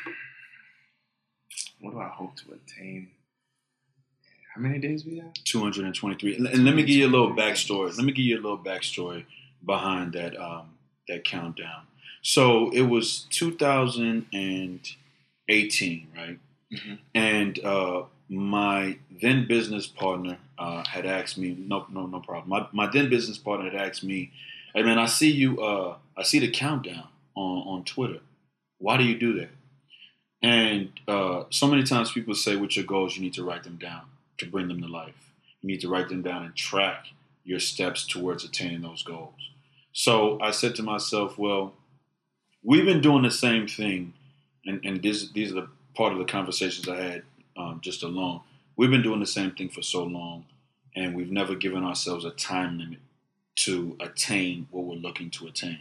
What 1.79 1.91
do 1.91 1.99
I 1.99 2.07
hope 2.09 2.35
to 2.37 2.53
attain? 2.53 3.09
How 4.55 4.61
many 4.61 4.79
days 4.79 5.05
we 5.05 5.17
have? 5.19 5.33
223. 5.45 6.35
And 6.35 6.47
and 6.47 6.65
let 6.65 6.75
me 6.75 6.83
give 6.83 6.95
you 6.95 7.07
a 7.07 7.09
little 7.09 7.33
backstory. 7.33 7.95
Let 7.95 8.05
me 8.05 8.11
give 8.11 8.25
you 8.25 8.35
a 8.35 8.41
little 8.41 8.57
backstory 8.57 9.23
behind 9.65 10.13
that 10.13 10.37
um, 10.39 10.77
that 11.07 11.23
countdown. 11.23 11.87
So 12.21 12.69
it 12.71 12.81
was 12.83 13.25
2018, 13.31 16.07
right? 16.15 16.39
Mhm. 16.71 16.99
And 17.15 17.59
uh, 17.65 18.03
my 18.31 18.97
then 19.21 19.45
business 19.45 19.87
partner 19.87 20.37
uh, 20.57 20.85
had 20.87 21.05
asked 21.05 21.37
me, 21.37 21.53
no, 21.59 21.85
no, 21.91 22.05
no 22.07 22.21
problem. 22.21 22.49
My, 22.49 22.85
my 22.85 22.89
then 22.89 23.09
business 23.09 23.37
partner 23.37 23.69
had 23.69 23.89
asked 23.89 24.05
me, 24.05 24.31
"Hey 24.73 24.83
man, 24.83 24.97
I 24.97 25.05
see 25.05 25.29
you. 25.29 25.61
Uh, 25.61 25.97
I 26.15 26.23
see 26.23 26.39
the 26.39 26.49
countdown 26.49 27.09
on 27.35 27.67
on 27.67 27.83
Twitter. 27.83 28.19
Why 28.77 28.95
do 28.95 29.03
you 29.03 29.19
do 29.19 29.33
that?" 29.39 29.49
And 30.41 30.91
uh, 31.07 31.43
so 31.49 31.67
many 31.67 31.83
times 31.83 32.11
people 32.11 32.33
say, 32.33 32.55
with 32.55 32.75
your 32.75 32.85
goals, 32.85 33.15
you 33.15 33.21
need 33.21 33.33
to 33.35 33.43
write 33.43 33.63
them 33.63 33.77
down 33.77 34.03
to 34.39 34.45
bring 34.49 34.69
them 34.69 34.81
to 34.81 34.87
life. 34.87 35.33
You 35.61 35.67
need 35.67 35.81
to 35.81 35.89
write 35.89 36.09
them 36.09 36.23
down 36.23 36.43
and 36.43 36.55
track 36.55 37.07
your 37.43 37.59
steps 37.59 38.07
towards 38.07 38.43
attaining 38.43 38.81
those 38.81 39.03
goals. 39.03 39.35
So 39.93 40.39
I 40.41 40.51
said 40.51 40.73
to 40.75 40.83
myself, 40.83 41.37
well, 41.37 41.73
we've 42.63 42.85
been 42.85 43.01
doing 43.01 43.21
the 43.21 43.31
same 43.31 43.67
thing, 43.67 44.13
and, 44.65 44.83
and 44.83 45.03
this, 45.03 45.29
these 45.31 45.51
are 45.51 45.61
the 45.61 45.67
part 45.95 46.13
of 46.13 46.19
the 46.19 46.25
conversations 46.25 46.87
I 46.87 46.95
had 46.95 47.23
um, 47.57 47.79
just 47.81 48.03
alone. 48.03 48.41
We've 48.75 48.91
been 48.91 49.03
doing 49.03 49.19
the 49.19 49.25
same 49.25 49.51
thing 49.51 49.69
for 49.69 49.81
so 49.81 50.03
long, 50.03 50.45
and 50.95 51.15
we've 51.15 51.31
never 51.31 51.55
given 51.55 51.83
ourselves 51.83 52.25
a 52.25 52.31
time 52.31 52.77
limit 52.79 52.99
to 53.57 53.95
attain 53.99 54.67
what 54.71 54.85
we're 54.85 54.95
looking 54.95 55.29
to 55.31 55.47
attain. 55.47 55.79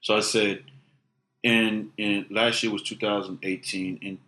So 0.00 0.16
I 0.16 0.20
said, 0.20 0.62
in 1.42 1.90
in 1.96 2.26
last 2.30 2.62
year 2.62 2.72
was 2.72 2.82
2018. 2.82 3.98
In 4.02 4.18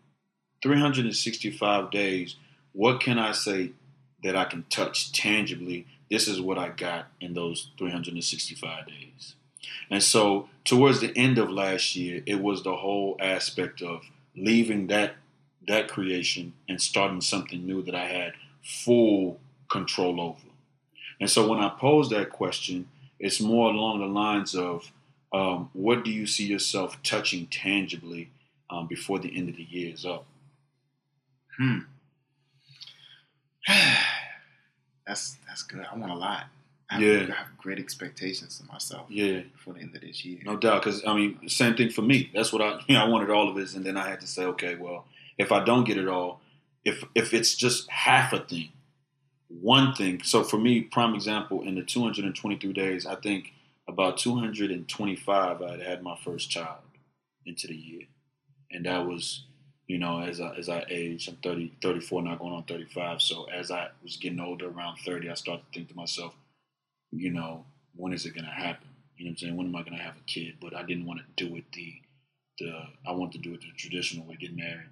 365 0.63 1.91
days, 1.91 2.37
what 2.73 3.01
can 3.01 3.19
I 3.19 3.33
say 3.33 3.73
that 4.23 4.37
I 4.37 4.45
can 4.45 4.65
touch 4.69 5.13
tangibly? 5.13 5.87
This 6.11 6.29
is 6.29 6.41
what 6.41 6.59
I 6.59 6.69
got 6.69 7.07
in 7.21 7.35
those 7.35 7.71
365 7.79 8.87
days. 8.87 9.35
And 9.91 10.03
so, 10.03 10.49
towards 10.65 11.01
the 11.01 11.17
end 11.17 11.39
of 11.39 11.51
last 11.51 11.97
year, 11.97 12.23
it 12.27 12.41
was 12.41 12.63
the 12.63 12.77
whole 12.77 13.17
aspect 13.21 13.83
of 13.83 14.03
leaving 14.37 14.87
that 14.89 15.15
that 15.71 15.89
creation 15.89 16.53
and 16.69 16.81
starting 16.81 17.21
something 17.21 17.65
new 17.65 17.83
that 17.83 17.95
I 17.95 18.07
had 18.07 18.33
full 18.63 19.41
control 19.71 20.21
over. 20.21 20.49
And 21.21 21.31
so, 21.31 21.47
when 21.49 21.61
I 21.61 21.69
pose 21.69 22.09
that 22.11 22.31
question, 22.31 22.89
it's 23.19 23.41
more 23.41 23.71
along 23.71 24.01
the 24.01 24.07
lines 24.07 24.55
of 24.55 24.91
um, 25.33 25.71
what 25.73 26.05
do 26.05 26.11
you 26.11 26.27
see 26.27 26.47
yourself 26.47 27.01
touching 27.03 27.47
tangibly 27.47 28.31
um, 28.71 28.87
before 28.87 29.19
the 29.19 29.37
end 29.37 29.49
of 29.49 29.57
the 29.57 29.63
year 29.63 29.93
is 29.95 30.05
up? 30.05 30.25
Hmm. 31.59 31.79
that's 35.07 35.37
that's 35.47 35.63
good. 35.63 35.85
I 35.91 35.97
want 35.97 36.13
a 36.13 36.17
lot. 36.17 36.45
I 36.91 36.95
have, 36.95 37.03
Yeah. 37.03 37.27
I 37.33 37.39
have 37.39 37.59
great 37.59 37.79
expectations 37.79 38.59
of 38.61 38.69
myself 38.73 39.07
Yeah, 39.09 39.41
before 39.53 39.75
the 39.75 39.81
end 39.81 39.95
of 39.95 40.01
this 40.03 40.25
year. 40.25 40.41
no 40.45 40.57
doubt. 40.57 40.83
Because 40.83 41.05
I 41.07 41.15
mean, 41.15 41.49
same 41.49 41.77
thing 41.77 41.91
for 41.91 42.03
me. 42.03 42.31
That's 42.35 42.53
what 42.53 42.63
I, 42.63 42.81
you 42.89 42.95
know, 42.95 43.05
I 43.05 43.09
wanted 43.09 43.31
all 43.31 43.49
of 43.49 43.55
this, 43.57 43.75
and 43.75 43.85
then 43.85 43.97
I 43.97 44.09
had 44.09 44.21
to 44.21 44.27
say, 44.27 44.45
okay, 44.45 44.75
well, 44.75 45.05
if 45.41 45.53
I 45.53 45.65
don't 45.65 45.85
get 45.85 45.97
it 45.97 46.07
all, 46.07 46.43
if 46.85 47.03
if 47.15 47.33
it's 47.33 47.55
just 47.55 47.91
half 47.91 48.33
a 48.35 48.41
thing, 48.41 48.69
one 49.49 49.95
thing. 49.95 50.23
So 50.23 50.45
for 50.45 50.59
me, 50.59 50.83
prime 50.83 51.15
example, 51.15 51.63
in 51.63 51.77
the 51.77 51.83
223 51.83 52.73
days, 52.75 53.07
I 53.07 53.15
think 53.17 53.55
about 53.89 54.19
225, 54.19 55.63
I 55.63 55.71
had 55.71 55.81
had 55.81 56.03
my 56.03 56.17
first 56.23 56.51
child 56.51 56.83
into 57.47 57.67
the 57.67 57.75
year, 57.75 58.03
and 58.71 58.85
that 58.85 59.07
was, 59.07 59.47
you 59.87 59.97
know, 59.99 60.21
as 60.21 60.43
I 60.43 60.55
as 60.57 60.69
I 60.69 60.85
age, 60.91 61.27
I'm 61.27 61.37
30, 61.37 61.73
34 61.83 62.23
now, 62.23 62.37
going 62.37 62.53
on 62.53 62.65
35. 62.65 63.23
So 63.23 63.45
as 63.45 63.71
I 63.71 63.89
was 64.03 64.19
getting 64.19 64.41
older, 64.41 64.69
around 64.69 64.99
30, 65.07 65.31
I 65.31 65.35
started 65.35 65.65
to 65.73 65.79
think 65.79 65.89
to 65.89 65.97
myself, 65.97 66.35
you 67.13 67.31
know, 67.31 67.65
when 67.97 68.13
is 68.13 68.27
it 68.27 68.35
going 68.35 68.45
to 68.45 68.51
happen? 68.51 68.89
You 69.17 69.25
know 69.25 69.31
what 69.31 69.33
I'm 69.33 69.37
saying? 69.39 69.57
When 69.57 69.67
am 69.69 69.77
I 69.77 69.83
going 69.85 69.97
to 69.97 70.03
have 70.03 70.17
a 70.17 70.27
kid? 70.27 70.57
But 70.61 70.77
I 70.77 70.83
didn't 70.83 71.07
want 71.07 71.21
to 71.21 71.47
do 71.47 71.57
it 71.57 71.65
the, 71.73 71.95
the 72.59 72.83
I 73.07 73.13
wanted 73.13 73.43
to 73.43 73.49
do 73.49 73.55
it 73.55 73.63
the 73.63 73.73
traditional 73.75 74.27
way, 74.27 74.37
get 74.39 74.55
married, 74.55 74.91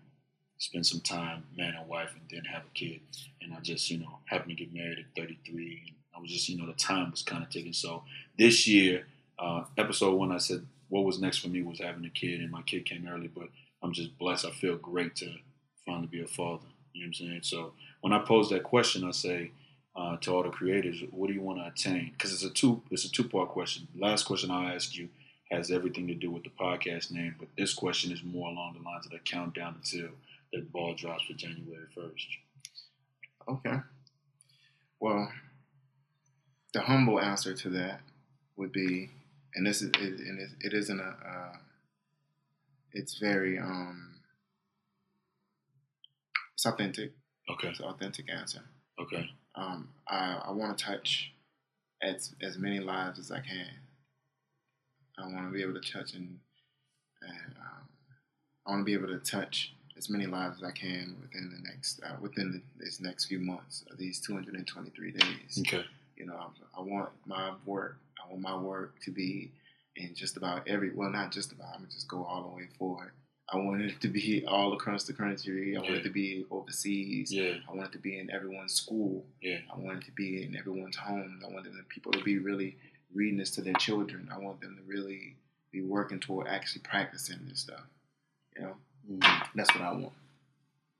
spend 0.59 0.87
some 0.87 1.01
time, 1.01 1.45
man 1.57 1.75
and 1.79 1.89
wife, 1.89 2.11
and 2.15 2.23
then 2.31 2.45
have 2.53 2.63
a 2.63 2.75
kid. 2.75 3.01
And 3.41 3.55
I 3.55 3.61
just, 3.61 3.91
you 3.91 3.99
know, 3.99 4.19
happened 4.27 4.57
to 4.57 4.65
get 4.65 4.75
married 4.75 4.99
at 4.99 5.17
33. 5.17 5.83
And 5.87 5.97
I 6.17 6.21
was 6.21 6.31
just, 6.31 6.49
you 6.49 6.59
know, 6.59 6.67
the 6.67 6.73
time 6.75 7.11
was 7.11 7.23
kind 7.23 7.43
of 7.43 7.51
ticking. 7.51 7.73
So 7.73 8.03
this 8.37 8.67
year, 8.67 9.07
uh, 9.39 9.65
episode 9.77 10.15
one, 10.15 10.33
I 10.33 10.39
said 10.39 10.67
what 10.89 11.05
was 11.05 11.21
next 11.21 11.39
for 11.39 11.49
me 11.49 11.63
was 11.63 11.81
having 11.81 12.05
a 12.05 12.11
kid, 12.11 12.41
and 12.41 12.51
my 12.51 12.63
kid 12.63 12.85
came 12.85 13.09
early. 13.09 13.29
But 13.29 13.49
I'm 13.83 13.93
just 13.93 14.19
blessed. 14.19 14.47
I 14.47 14.51
feel 14.51 14.77
great 14.77 15.17
to 15.17 15.33
finally 15.87 16.09
be 16.09 16.23
a 16.23 16.27
father. 16.27 16.67
You 16.93 17.03
know 17.03 17.07
what 17.07 17.09
I'm 17.09 17.15
saying? 17.15 17.41
So 17.43 17.73
when 18.01 18.13
I 18.13 18.19
pose 18.19 18.51
that 18.51 18.65
question, 18.65 19.05
I 19.05 19.13
say 19.13 19.53
uh, 19.95 20.17
to 20.19 20.35
all 20.35 20.43
the 20.43 20.51
creators, 20.51 21.03
what 21.11 21.29
do 21.29 21.35
you 21.35 21.43
want 21.43 21.59
to 21.59 21.67
attain? 21.67 22.13
Because 22.13 22.33
it's 22.33 22.45
a 22.45 22.51
two 22.51 22.83
it's 22.91 23.05
a 23.05 23.11
two 23.11 23.25
part 23.25 23.51
question. 23.51 23.87
Last 23.97 24.25
question 24.25 24.51
I'll 24.51 24.69
ask 24.75 24.97
you 24.97 25.09
has 25.51 25.71
everything 25.71 26.07
to 26.07 26.15
do 26.15 26.31
with 26.31 26.45
the 26.45 26.51
podcast 26.51 27.11
name, 27.11 27.35
but 27.39 27.49
this 27.57 27.73
question 27.73 28.13
is 28.13 28.23
more 28.23 28.51
along 28.51 28.75
the 28.75 28.85
lines 28.85 29.07
of 29.07 29.13
the 29.13 29.19
countdown 29.19 29.77
until 29.77 30.11
the 30.53 30.61
ball 30.61 30.95
drops 30.95 31.25
for 31.25 31.35
January 31.35 31.87
first. 31.95 32.27
Okay. 33.49 33.79
Well, 35.01 35.31
the 36.73 36.81
humble 36.81 37.21
answer 37.21 37.55
to 37.55 37.71
that 37.71 38.01
would 38.57 38.73
be, 38.73 39.11
and 39.55 39.67
this 39.67 39.83
is, 39.83 39.89
it, 39.89 40.21
and 40.21 40.41
it, 40.41 40.51
it 40.61 40.75
isn't 40.75 41.01
a, 41.01 41.05
uh, 41.05 41.57
it's 42.93 43.19
very, 43.19 43.59
um, 43.59 44.17
it's 46.55 46.67
authentic. 46.67 47.13
Okay. 47.51 47.69
It's 47.69 47.81
an 47.81 47.87
authentic 47.87 48.27
answer. 48.31 48.61
Okay. 49.01 49.31
Um, 49.55 49.91
I, 50.09 50.43
I 50.47 50.51
want 50.51 50.77
to 50.77 50.85
touch 50.85 51.33
as 52.03 52.35
as 52.43 52.59
many 52.59 52.81
lives 52.81 53.19
as 53.19 53.31
I 53.31 53.41
can. 53.41 53.69
I 55.19 55.23
want 55.23 55.47
to 55.47 55.53
be 55.53 55.63
able 55.63 55.81
to 55.81 55.93
touch 55.93 56.15
and, 56.15 56.39
and 57.23 57.55
um, 57.59 57.89
I 58.67 58.71
want 58.71 58.81
to 58.81 58.85
be 58.85 58.95
able 58.95 59.09
to 59.09 59.19
touch 59.19 59.75
as 59.99 60.09
many 60.09 60.27
lives 60.27 60.59
as 60.59 60.65
I 60.65 60.71
can 60.71 61.17
within 61.21 61.51
the 61.51 61.69
next 61.69 62.01
uh, 62.05 62.17
within 62.21 62.53
the, 62.53 62.85
this 62.85 63.01
next 63.01 63.27
few 63.27 63.41
months 63.41 63.85
of 63.91 63.99
these 63.99 64.21
223 64.21 65.13
days. 65.13 65.59
Okay. 65.61 65.85
You 66.17 66.27
know, 66.27 66.35
I, 66.35 66.81
I 66.81 66.83
want 66.83 67.11
my 67.27 67.53
work. 67.67 67.99
I 68.25 68.31
want 68.31 68.43
my 68.43 68.57
work 68.57 68.95
to 69.05 69.11
be 69.11 69.53
in 69.97 70.15
just 70.15 70.37
about 70.37 70.67
every. 70.69 70.91
Well, 70.95 71.11
not 71.11 71.33
just 71.33 71.53
about. 71.53 71.69
I'm 71.75 71.81
gonna 71.81 71.91
just 71.91 72.09
go 72.09 72.25
all 72.25 72.43
the 72.43 72.57
way 72.57 72.69
forward. 72.79 73.11
I 73.51 73.57
want 73.57 73.81
it 73.81 74.01
to 74.03 74.09
be 74.09 74.45
all 74.47 74.75
across 74.75 75.05
the 75.05 75.15
country. 75.15 75.75
I 75.77 75.81
want 75.81 75.95
it 75.95 76.03
to 76.03 76.11
be 76.11 76.45
overseas. 76.51 77.33
Yeah. 77.33 77.55
I 77.69 77.75
want 77.75 77.89
it 77.89 77.93
to 77.93 77.99
be 77.99 78.19
in 78.19 78.31
everyone's 78.31 78.75
school. 78.75 79.25
Yeah. 79.41 79.59
I 79.75 79.79
want 79.79 80.03
it 80.03 80.05
to 80.05 80.13
be 80.13 80.43
in 80.43 80.55
everyone's 80.55 80.97
home. 80.97 81.41
I 81.43 81.51
want 81.51 81.65
them, 81.65 81.83
people 81.89 82.13
to 82.13 82.23
be 82.23 82.39
really 82.39 82.77
reading 83.15 83.39
this 83.39 83.51
to 83.53 83.63
their 83.63 83.73
children. 83.75 84.29
I 84.31 84.39
want 84.39 84.61
them 84.61 84.77
to 84.77 84.83
really 84.83 85.37
be 85.73 85.81
working 85.83 86.21
toward 86.21 86.47
actually 86.47 86.83
practicing 86.83 87.39
this 87.49 87.61
stuff. 87.61 87.85
You 88.55 88.63
know. 88.63 88.75
That's 89.55 89.73
what 89.75 89.83
I 89.83 89.93
want. 89.93 90.13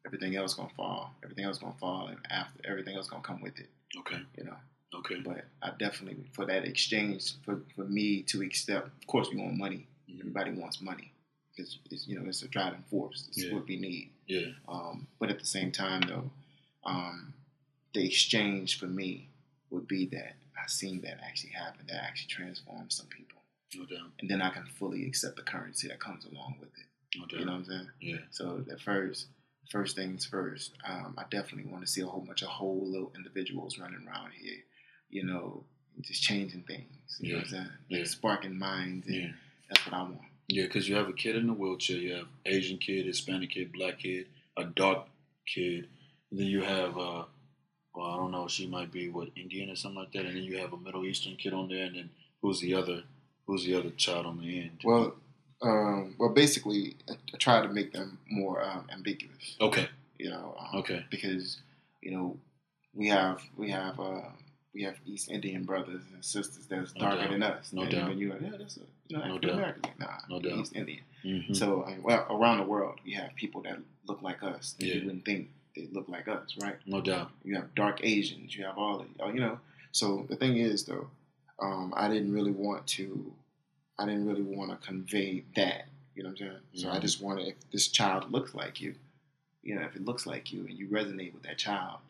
Everything 0.07 0.37
else 0.37 0.55
gonna 0.55 0.71
fall. 0.77 1.15
Everything 1.23 1.45
else 1.45 1.59
gonna 1.59 1.75
fall, 1.79 2.09
and 2.09 2.19
after 2.31 2.61
everything 2.65 2.97
else 2.97 3.09
gonna 3.09 3.23
come 3.23 3.41
with 3.43 3.59
it. 3.59 3.69
Okay. 3.99 4.21
You 4.37 4.45
know, 4.45 4.57
Okay. 4.95 5.21
but 5.21 5.45
I 5.63 5.71
definitely 5.79 6.25
for 6.33 6.47
that 6.47 6.65
exchange 6.65 7.35
for 7.45 7.63
for 7.75 7.85
me 7.85 8.23
to 8.25 8.43
accept. 8.43 8.87
Of 8.89 9.07
course, 9.07 9.29
we 9.31 9.37
want 9.41 9.57
money. 9.57 9.87
Mhm. 10.09 10.21
Everybody 10.21 10.53
wants 10.53 10.81
money 10.81 11.13
because 11.55 11.79
it's 11.91 12.07
you 12.07 12.19
know 12.19 12.27
it's 12.27 12.43
a 12.43 12.49
driving 12.49 12.83
force. 12.85 13.27
It's 13.29 13.45
Yeah. 13.45 13.53
what 13.55 13.67
we 13.67 13.77
need. 13.77 14.11
Yeah. 14.27 14.53
Um, 14.67 15.07
but 15.19 15.31
at 15.31 15.39
the 15.39 15.47
same 15.47 15.73
time, 15.73 16.03
though, 16.03 16.31
um, 16.85 17.35
the 17.93 18.05
exchange 18.07 18.79
for 18.79 18.87
me 18.87 19.29
would 19.71 19.87
be 19.87 20.07
that 20.07 20.37
I've 20.61 20.71
seen 20.71 21.01
that 21.03 21.21
actually 21.23 21.51
happen, 21.53 21.87
that 21.87 22.03
actually 22.03 22.29
transforms 22.29 22.95
some 22.95 23.07
people. 23.09 23.43
No 23.75 23.85
doubt. 23.85 24.13
And 24.21 24.31
then 24.31 24.41
I 24.41 24.49
can 24.51 24.65
fully 24.67 25.05
accept 25.07 25.37
the 25.37 25.43
currency 25.43 25.89
that 25.89 26.01
comes 26.01 26.25
along 26.25 26.57
with 26.59 26.71
it. 26.79 26.87
Doubt. 27.17 27.33
You 27.33 27.45
know 27.45 27.53
what 27.53 27.59
I'm 27.59 27.65
saying? 27.65 27.89
Yeah. 28.01 28.17
So 28.31 28.63
the 28.67 28.77
first, 28.79 29.27
first 29.71 29.97
things 29.97 30.27
first, 30.27 30.73
um, 30.87 31.15
I 31.17 31.25
definitely 31.31 31.71
want 31.71 31.85
to 31.85 31.91
see 31.91 32.03
a 32.03 32.07
whole 32.07 32.21
bunch 32.21 32.43
of 32.43 32.49
whole 32.49 32.87
little 32.87 33.13
individuals 33.17 33.79
running 33.79 34.07
around 34.07 34.33
here, 34.39 34.59
you 35.11 35.25
know, 35.25 35.65
just 36.03 36.23
changing 36.23 36.63
things. 36.63 36.87
You 37.21 37.31
know 37.33 37.39
what 37.39 37.45
I'm 37.45 37.51
saying? 37.51 37.69
Like 37.91 37.99
Yeah. 38.01 38.05
sparking 38.05 38.59
minds, 38.59 39.07
and 39.07 39.17
Yeah. 39.17 39.33
that's 39.69 39.85
what 39.87 39.95
I 39.95 40.03
want. 40.03 40.21
Yeah, 40.49 40.65
because 40.65 40.89
you 40.89 40.95
have 40.97 41.09
a 41.09 41.13
kid 41.13 41.37
in 41.37 41.49
a 41.49 41.53
wheelchair, 41.55 41.99
you 41.99 42.13
have 42.15 42.29
Asian 42.47 42.79
kid, 42.79 43.07
Hispanic 43.07 43.51
kid, 43.51 43.73
black 43.73 43.99
kid, 43.99 44.27
a 44.57 44.65
dark 44.65 45.09
kid, 45.47 45.89
and 46.31 46.41
then 46.41 46.47
you 46.47 46.63
have, 46.63 46.97
uh, 46.97 47.25
well, 47.95 48.07
I 48.11 48.17
don't 48.17 48.31
know, 48.31 48.49
she 48.49 48.67
might 48.67 48.91
be 48.93 49.09
what 49.09 49.29
Indian 49.37 49.71
or 49.71 49.77
something 49.77 49.99
like 50.01 50.13
that, 50.13 50.25
and 50.27 50.37
then 50.37 50.45
you 50.45 50.57
have 50.59 50.73
a 50.73 50.77
Middle 50.79 51.05
Eastern 51.05 51.37
kid 51.37 51.53
on 51.53 51.69
there, 51.69 51.85
and 51.87 51.97
then 51.97 52.11
who's 52.41 52.61
the 52.61 52.75
other, 52.75 53.03
who's 53.47 53.65
the 53.65 53.75
other 53.75 53.91
child 53.91 54.25
on 54.27 54.41
the 54.41 54.61
end? 54.61 54.81
Well, 54.85 55.17
um, 55.63 56.15
well, 56.19 56.31
basically, 56.31 56.97
I, 57.09 57.13
I 57.13 57.37
try 57.39 57.61
to 57.63 57.69
make 57.73 57.93
them 57.93 58.19
more 58.31 58.63
um, 58.63 58.87
ambiguous. 58.93 59.57
okay, 59.61 59.89
You 60.19 60.31
know, 60.31 60.55
um, 60.59 60.81
okay, 60.81 61.05
because 61.11 61.59
you 62.01 62.11
know 62.13 62.37
we 62.95 63.09
have 63.09 63.41
we 63.57 63.71
have 63.71 63.99
uh, 63.99 64.23
we 64.75 64.83
have 64.85 64.95
East 65.05 65.31
Indian 65.31 65.65
brothers 65.65 66.03
and 66.15 66.25
sisters 66.25 66.67
that's 66.69 66.95
No 66.95 67.01
darker 67.01 67.23
doubt. 67.23 67.31
than 67.31 67.43
us. 67.43 67.73
No 67.73 67.83
and 67.83 67.91
doubt. 67.91 68.09
When 68.09 68.19
you're 68.19 68.33
like, 68.33 68.43
yeah, 68.43 68.57
that's 68.59 68.77
a 68.77 68.81
you 69.09 69.17
know 69.19 69.25
No 69.25 69.31
African. 69.31 69.51
American. 69.51 69.83
Nah, 69.99 70.07
No 70.31 70.41
doubt. 70.41 70.59
East 70.59 70.77
Indian. 70.77 71.03
Mhm. 71.25 71.57
So 71.57 71.85
I 71.85 71.91
mean, 71.91 72.03
well, 72.03 72.27
around 72.31 72.59
the 72.59 72.65
world, 72.65 73.01
we 73.05 73.13
have 73.15 73.35
people 73.35 73.63
that 73.63 73.79
look 74.07 74.23
like 74.23 74.43
us. 74.43 74.75
That 74.79 74.87
Yeah. 74.87 74.95
You 74.95 75.07
wouldn't 75.07 75.25
think 75.25 75.51
they 75.75 75.89
look 75.93 76.09
like 76.09 76.29
us, 76.29 76.57
right? 76.61 76.77
no 76.87 77.01
doubt. 77.01 77.31
You 77.45 77.57
have 77.57 77.75
dark 77.75 78.01
Asians. 78.05 78.55
You 78.57 78.65
have 78.65 78.79
all 78.79 79.01
of 79.01 79.35
you 79.35 79.41
know. 79.41 79.59
So 79.93 80.27
the 80.29 80.37
thing 80.37 80.57
is, 80.59 80.85
though, 80.85 81.09
um, 81.61 81.93
I 81.97 82.09
didn't 82.09 82.33
really 82.33 82.53
want 82.53 82.87
to. 82.99 83.33
I 83.99 84.07
didn't 84.07 84.27
really 84.27 84.43
want 84.43 84.71
to 84.71 84.87
convey 84.87 85.45
that. 85.57 85.89
You 86.15 86.23
know 86.23 86.31
what 86.31 86.41
I'm 86.41 86.47
saying? 86.49 86.59
So 86.75 86.91
I 86.91 86.99
Mhm. 86.99 87.03
just 87.03 87.21
wanted 87.21 87.49
if 87.49 87.71
this 87.71 87.89
child 87.89 88.31
looks 88.31 88.55
like 88.55 88.81
you, 88.81 88.95
you 89.63 89.75
know, 89.75 89.83
if 89.83 89.97
it 89.97 90.05
looks 90.05 90.27
like 90.27 90.53
you 90.53 90.67
and 90.67 90.79
you 90.79 90.89
resonate 90.89 91.33
with 91.35 91.43
that 91.45 91.59
child, 91.59 92.01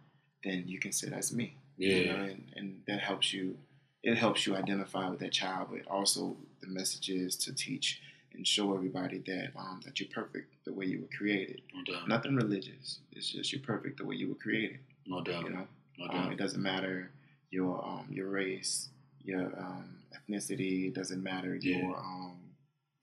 then 0.45 0.69
you 0.69 0.79
can 0.79 0.93
say 0.93 1.09
that's 1.09 1.33
me. 1.33 1.55
Yeah. 1.77 1.95
You 1.95 2.05
know, 2.07 2.17
and, 2.25 2.53
and 2.57 2.83
that 2.87 3.01
helps 3.01 3.33
you. 3.33 3.57
It 4.03 4.17
helps 4.17 4.47
you 4.47 4.55
identify 4.57 5.09
with 5.09 5.19
that 5.21 5.33
child, 5.33 5.69
but 5.73 5.87
also 5.89 6.37
the 6.61 6.69
message 6.69 7.11
is 7.11 7.37
to 7.37 7.53
teach 7.53 8.01
and 8.33 8.47
show 8.47 8.75
everybody 8.75 9.19
that 9.19 9.51
um, 9.57 9.81
that 9.85 9.99
you're 9.99 10.09
perfect 10.09 10.53
the 10.65 10.73
way 10.73 10.87
you 10.87 11.01
were 11.01 11.17
created. 11.17 11.63
No 11.75 11.83
doubt. 11.85 12.09
Nothing 12.09 12.37
religious. 12.37 13.01
It's 13.13 13.31
just 13.31 13.53
you're 13.53 13.61
perfect 13.63 13.99
the 13.99 14.05
way 14.05 14.15
you 14.17 14.29
were 14.29 14.35
created. 14.37 14.79
No 15.07 15.21
doubt. 15.23 15.45
You 15.45 15.51
know, 15.51 15.69
No 15.99 16.05
um, 16.07 16.11
doubt. 16.11 16.33
it 16.33 16.37
doesn't 16.39 16.63
matter 16.63 17.11
your 17.51 17.85
um, 17.85 18.07
your 18.11 18.29
race, 18.29 18.89
your 19.25 19.47
um, 19.59 19.98
ethnicity. 20.17 20.89
It 20.89 20.95
doesn't 20.95 21.23
matter 21.23 21.57
Yeah. 21.57 21.79
your 21.79 21.97
um, 21.97 22.37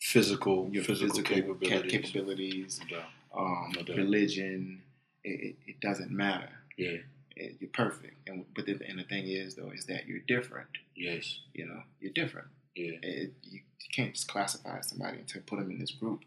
Physical, 0.02 0.70
your 0.72 0.84
physical, 0.84 1.16
physical, 1.24 1.56
ca- 1.56 1.82
capabilities. 1.82 2.02
capabilities, 2.02 2.80
No 2.92 2.98
doubt. 2.98 3.06
um, 3.36 3.72
No 3.76 3.82
doubt. 3.84 3.98
religion. 3.98 4.82
It, 5.24 5.30
it, 5.42 5.56
it 5.68 5.80
doesn't 5.82 6.12
matter. 6.12 6.50
Yeah. 6.78 6.98
It, 7.36 7.58
you're 7.60 7.70
perfect, 7.74 8.30
and 8.30 8.46
but 8.56 8.66
the, 8.66 8.80
and 8.88 8.98
the 9.00 9.04
thing 9.04 9.28
is 9.28 9.56
though 9.56 9.72
is 9.72 9.86
that 9.88 10.08
you're 10.08 10.20
different. 10.28 10.70
Yes. 10.96 11.40
You 11.54 11.66
know, 11.66 11.82
you're 12.00 12.14
different. 12.14 12.48
Yeah. 12.76 12.92
It, 13.02 13.34
you, 13.44 13.60
you 13.60 13.90
can't 13.94 14.14
just 14.14 14.28
classify 14.28 14.80
somebody 14.82 15.18
and 15.18 15.28
to 15.30 15.40
put 15.40 15.60
them 15.60 15.70
in 15.72 15.80
this 15.80 15.92
group. 15.92 16.22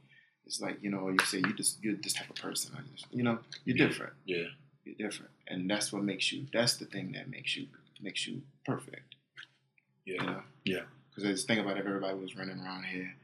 It's 0.45 0.61
like 0.61 0.79
you 0.83 0.91
know, 0.91 1.09
you 1.09 1.19
say 1.25 1.39
you 1.39 1.53
just 1.55 1.83
you're 1.83 1.95
this 1.97 2.15
type 2.15 2.29
of 2.31 2.37
person. 2.37 2.73
Just, 2.95 3.07
you 3.13 3.23
know, 3.23 3.39
you're 3.65 3.77
Yeah. 3.77 3.87
different. 3.87 4.13
Yeah. 4.27 4.45
You're 4.85 4.97
different, 5.09 5.31
and 5.47 5.71
that's 5.71 5.93
what 5.93 6.03
makes 6.03 6.33
you. 6.33 6.47
That's 6.53 6.77
the 6.77 6.87
thing 6.87 7.13
that 7.13 7.31
makes 7.31 7.57
you 7.57 7.69
makes 8.03 8.27
you 8.27 8.43
perfect. 8.67 9.08
Yeah. 10.15 10.21
You 10.23 10.27
know. 10.27 10.43
Yeah. 10.65 10.81
Because 11.11 11.25
I 11.29 11.33
just 11.33 11.47
think 11.47 11.61
about 11.61 11.79
if 11.79 11.87
everybody 11.87 12.17
was 12.19 12.37
running 12.37 12.59
around 12.61 12.85
here 12.85 13.15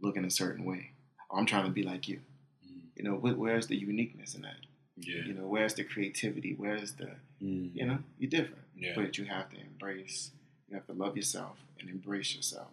looking 0.00 0.24
a 0.24 0.30
certain 0.30 0.64
way. 0.64 0.90
Oh, 1.30 1.36
I'm 1.38 1.46
trying 1.46 1.64
to 1.64 1.70
be 1.70 1.82
like 1.82 2.08
you. 2.08 2.20
Mm. 2.66 2.80
You 2.96 3.04
know, 3.04 3.16
wh- 3.16 3.38
where's 3.38 3.66
the 3.66 3.76
uniqueness 3.76 4.34
in 4.34 4.42
that? 4.42 4.56
Yeah. 4.96 5.22
You 5.26 5.34
know, 5.34 5.46
where's 5.46 5.74
the 5.74 5.84
creativity? 5.84 6.54
Where's 6.56 6.92
the 6.94 7.10
Mm. 7.42 7.70
you 7.74 7.84
know, 7.86 7.98
you're 8.18 8.30
different. 8.30 8.62
Yeah. 8.76 8.92
But 8.94 9.18
you 9.18 9.24
have 9.24 9.50
to 9.50 9.56
embrace, 9.60 10.30
you 10.68 10.76
have 10.76 10.86
to 10.86 10.92
love 10.92 11.16
yourself 11.16 11.56
and 11.80 11.88
embrace 11.90 12.34
yourself. 12.36 12.68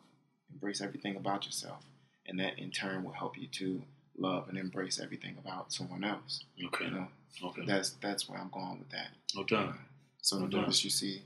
Embrace 0.53 0.79
everything 0.81 1.15
about 1.15 1.45
yourself. 1.45 1.83
And 2.27 2.39
that 2.39 2.59
in 2.59 2.69
turn 2.71 3.03
will 3.03 3.13
help 3.13 3.35
you 3.37 3.47
to 3.47 3.81
love 4.17 4.47
and 4.49 4.57
embrace 4.59 4.99
everything 4.99 5.37
about 5.43 5.73
someone 5.73 6.03
else. 6.03 6.43
Okay. 6.67 6.85
You 6.85 6.91
know, 6.91 7.07
Okay. 7.43 7.63
that's 7.65 7.91
that's 8.01 8.27
where 8.29 8.39
I'm 8.39 8.49
going 8.49 8.77
with 8.79 8.89
that. 8.89 9.09
Okay. 9.37 9.55
doubt. 9.55 9.75
So 10.21 10.37
No 10.37 10.45
the 10.45 10.51
doubt. 10.51 10.61
notice 10.61 10.83
you 10.83 10.89
see 10.91 11.21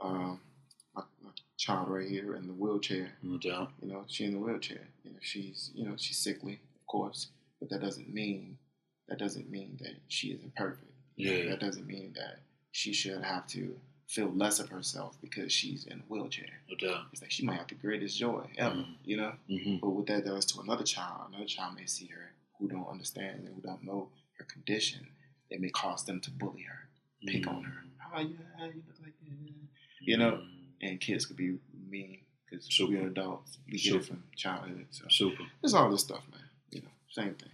um, 0.00 0.12
my, 0.12 0.24
my 0.26 0.36
child 1.56 1.88
right 1.88 2.08
here 2.08 2.34
in 2.36 2.46
the 2.46 2.52
wheelchair. 2.52 3.12
No 3.22 3.38
doubt. 3.38 3.72
You 3.80 3.88
know, 3.88 4.04
she 4.08 4.24
in 4.24 4.32
the 4.32 4.38
wheelchair. 4.38 4.86
You 5.04 5.12
know, 5.12 5.18
she's 5.20 5.70
you 5.74 5.84
know 5.86 5.94
she's 5.96 6.18
sickly, 6.18 6.54
of 6.54 6.86
course, 6.86 7.28
but 7.60 7.68
that 7.70 7.80
doesn't 7.80 8.12
mean 8.12 8.58
that 9.08 9.18
doesn't 9.18 9.50
mean 9.50 9.78
that 9.80 9.94
she 10.08 10.28
isn't 10.28 10.54
perfect. 10.56 10.90
Yeah. 11.16 11.48
That 11.50 11.60
doesn't 11.60 11.86
mean 11.86 12.14
that 12.16 12.40
she 12.72 12.92
should 12.92 13.22
have 13.22 13.46
to 13.48 13.76
feel 14.08 14.30
less 14.34 14.58
of 14.60 14.68
herself 14.68 15.16
because 15.20 15.52
she's 15.52 15.86
in 15.86 15.98
a 16.00 16.02
wheelchair. 16.08 16.46
No 16.68 16.76
doubt. 16.88 17.04
It's 17.12 17.22
like 17.22 17.30
she 17.30 17.44
might 17.44 17.58
have 17.58 17.68
the 17.68 17.74
greatest 17.74 18.18
joy 18.18 18.46
ever, 18.58 18.74
Mhm. 18.76 18.94
you 19.04 19.16
know. 19.16 19.32
Mm-hmm. 19.48 19.76
But 19.78 19.90
what 19.90 20.06
that 20.06 20.24
does 20.24 20.44
to 20.46 20.60
another 20.60 20.84
child, 20.84 21.28
another 21.28 21.46
child 21.46 21.74
may 21.76 21.86
see 21.86 22.06
her 22.06 22.32
who 22.58 22.68
don't 22.68 22.86
understand 22.88 23.40
and 23.44 23.54
who 23.54 23.60
don't 23.62 23.82
know 23.84 24.08
her 24.38 24.44
condition. 24.44 25.06
It 25.50 25.60
may 25.60 25.70
cause 25.70 26.04
them 26.04 26.20
to 26.22 26.30
bully 26.30 26.62
her, 26.62 26.88
pick 27.26 27.46
on 27.46 27.62
her. 27.64 27.84
How 27.98 28.20
you? 28.20 28.36
How 28.58 28.64
you 28.66 28.82
look 28.86 29.00
like 29.02 29.14
that? 29.20 29.36
You 30.00 30.16
know, 30.18 30.42
and 30.84 31.00
kids 31.00 31.26
could 31.26 31.36
be 31.36 31.56
mean 31.90 32.18
because 32.48 32.68
we're 32.80 33.06
adults. 33.06 33.58
We 33.70 33.78
get 33.78 33.94
it 33.96 34.04
from 34.04 34.22
childhood. 34.36 34.86
So 34.90 35.04
Super. 35.08 35.42
it's 35.62 35.74
all 35.74 35.90
this 35.90 36.02
stuff, 36.02 36.22
man. 36.30 36.40
You 36.70 36.82
know, 36.82 36.88
same 37.10 37.34
thing. 37.34 37.50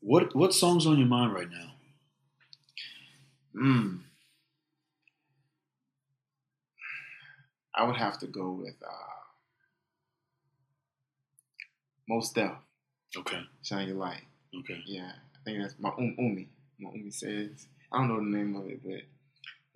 What 0.00 0.34
What 0.34 0.54
song's 0.54 0.86
on 0.86 0.98
your 0.98 1.08
mind 1.08 1.32
right 1.34 1.48
now? 1.50 1.72
Mm. 3.56 4.00
I 7.74 7.84
would 7.84 7.96
have 7.96 8.18
to 8.20 8.26
go 8.26 8.50
with 8.52 8.74
uh, 8.82 9.16
Mos 12.08 12.32
Def, 12.32 12.52
Okay. 13.16 13.40
Shine 13.62 13.88
Your 13.88 13.96
Light. 13.96 14.22
Okay. 14.60 14.80
Yeah, 14.86 15.10
I 15.34 15.44
think 15.44 15.60
that's 15.60 15.74
my 15.78 15.90
um, 15.90 16.14
Umi. 16.18 16.48
My 16.78 16.90
Umi 16.94 17.10
says, 17.10 17.66
I 17.92 17.98
don't 17.98 18.08
know 18.08 18.16
the 18.16 18.36
name 18.36 18.56
of 18.56 18.66
it, 18.68 18.80
but 18.82 19.02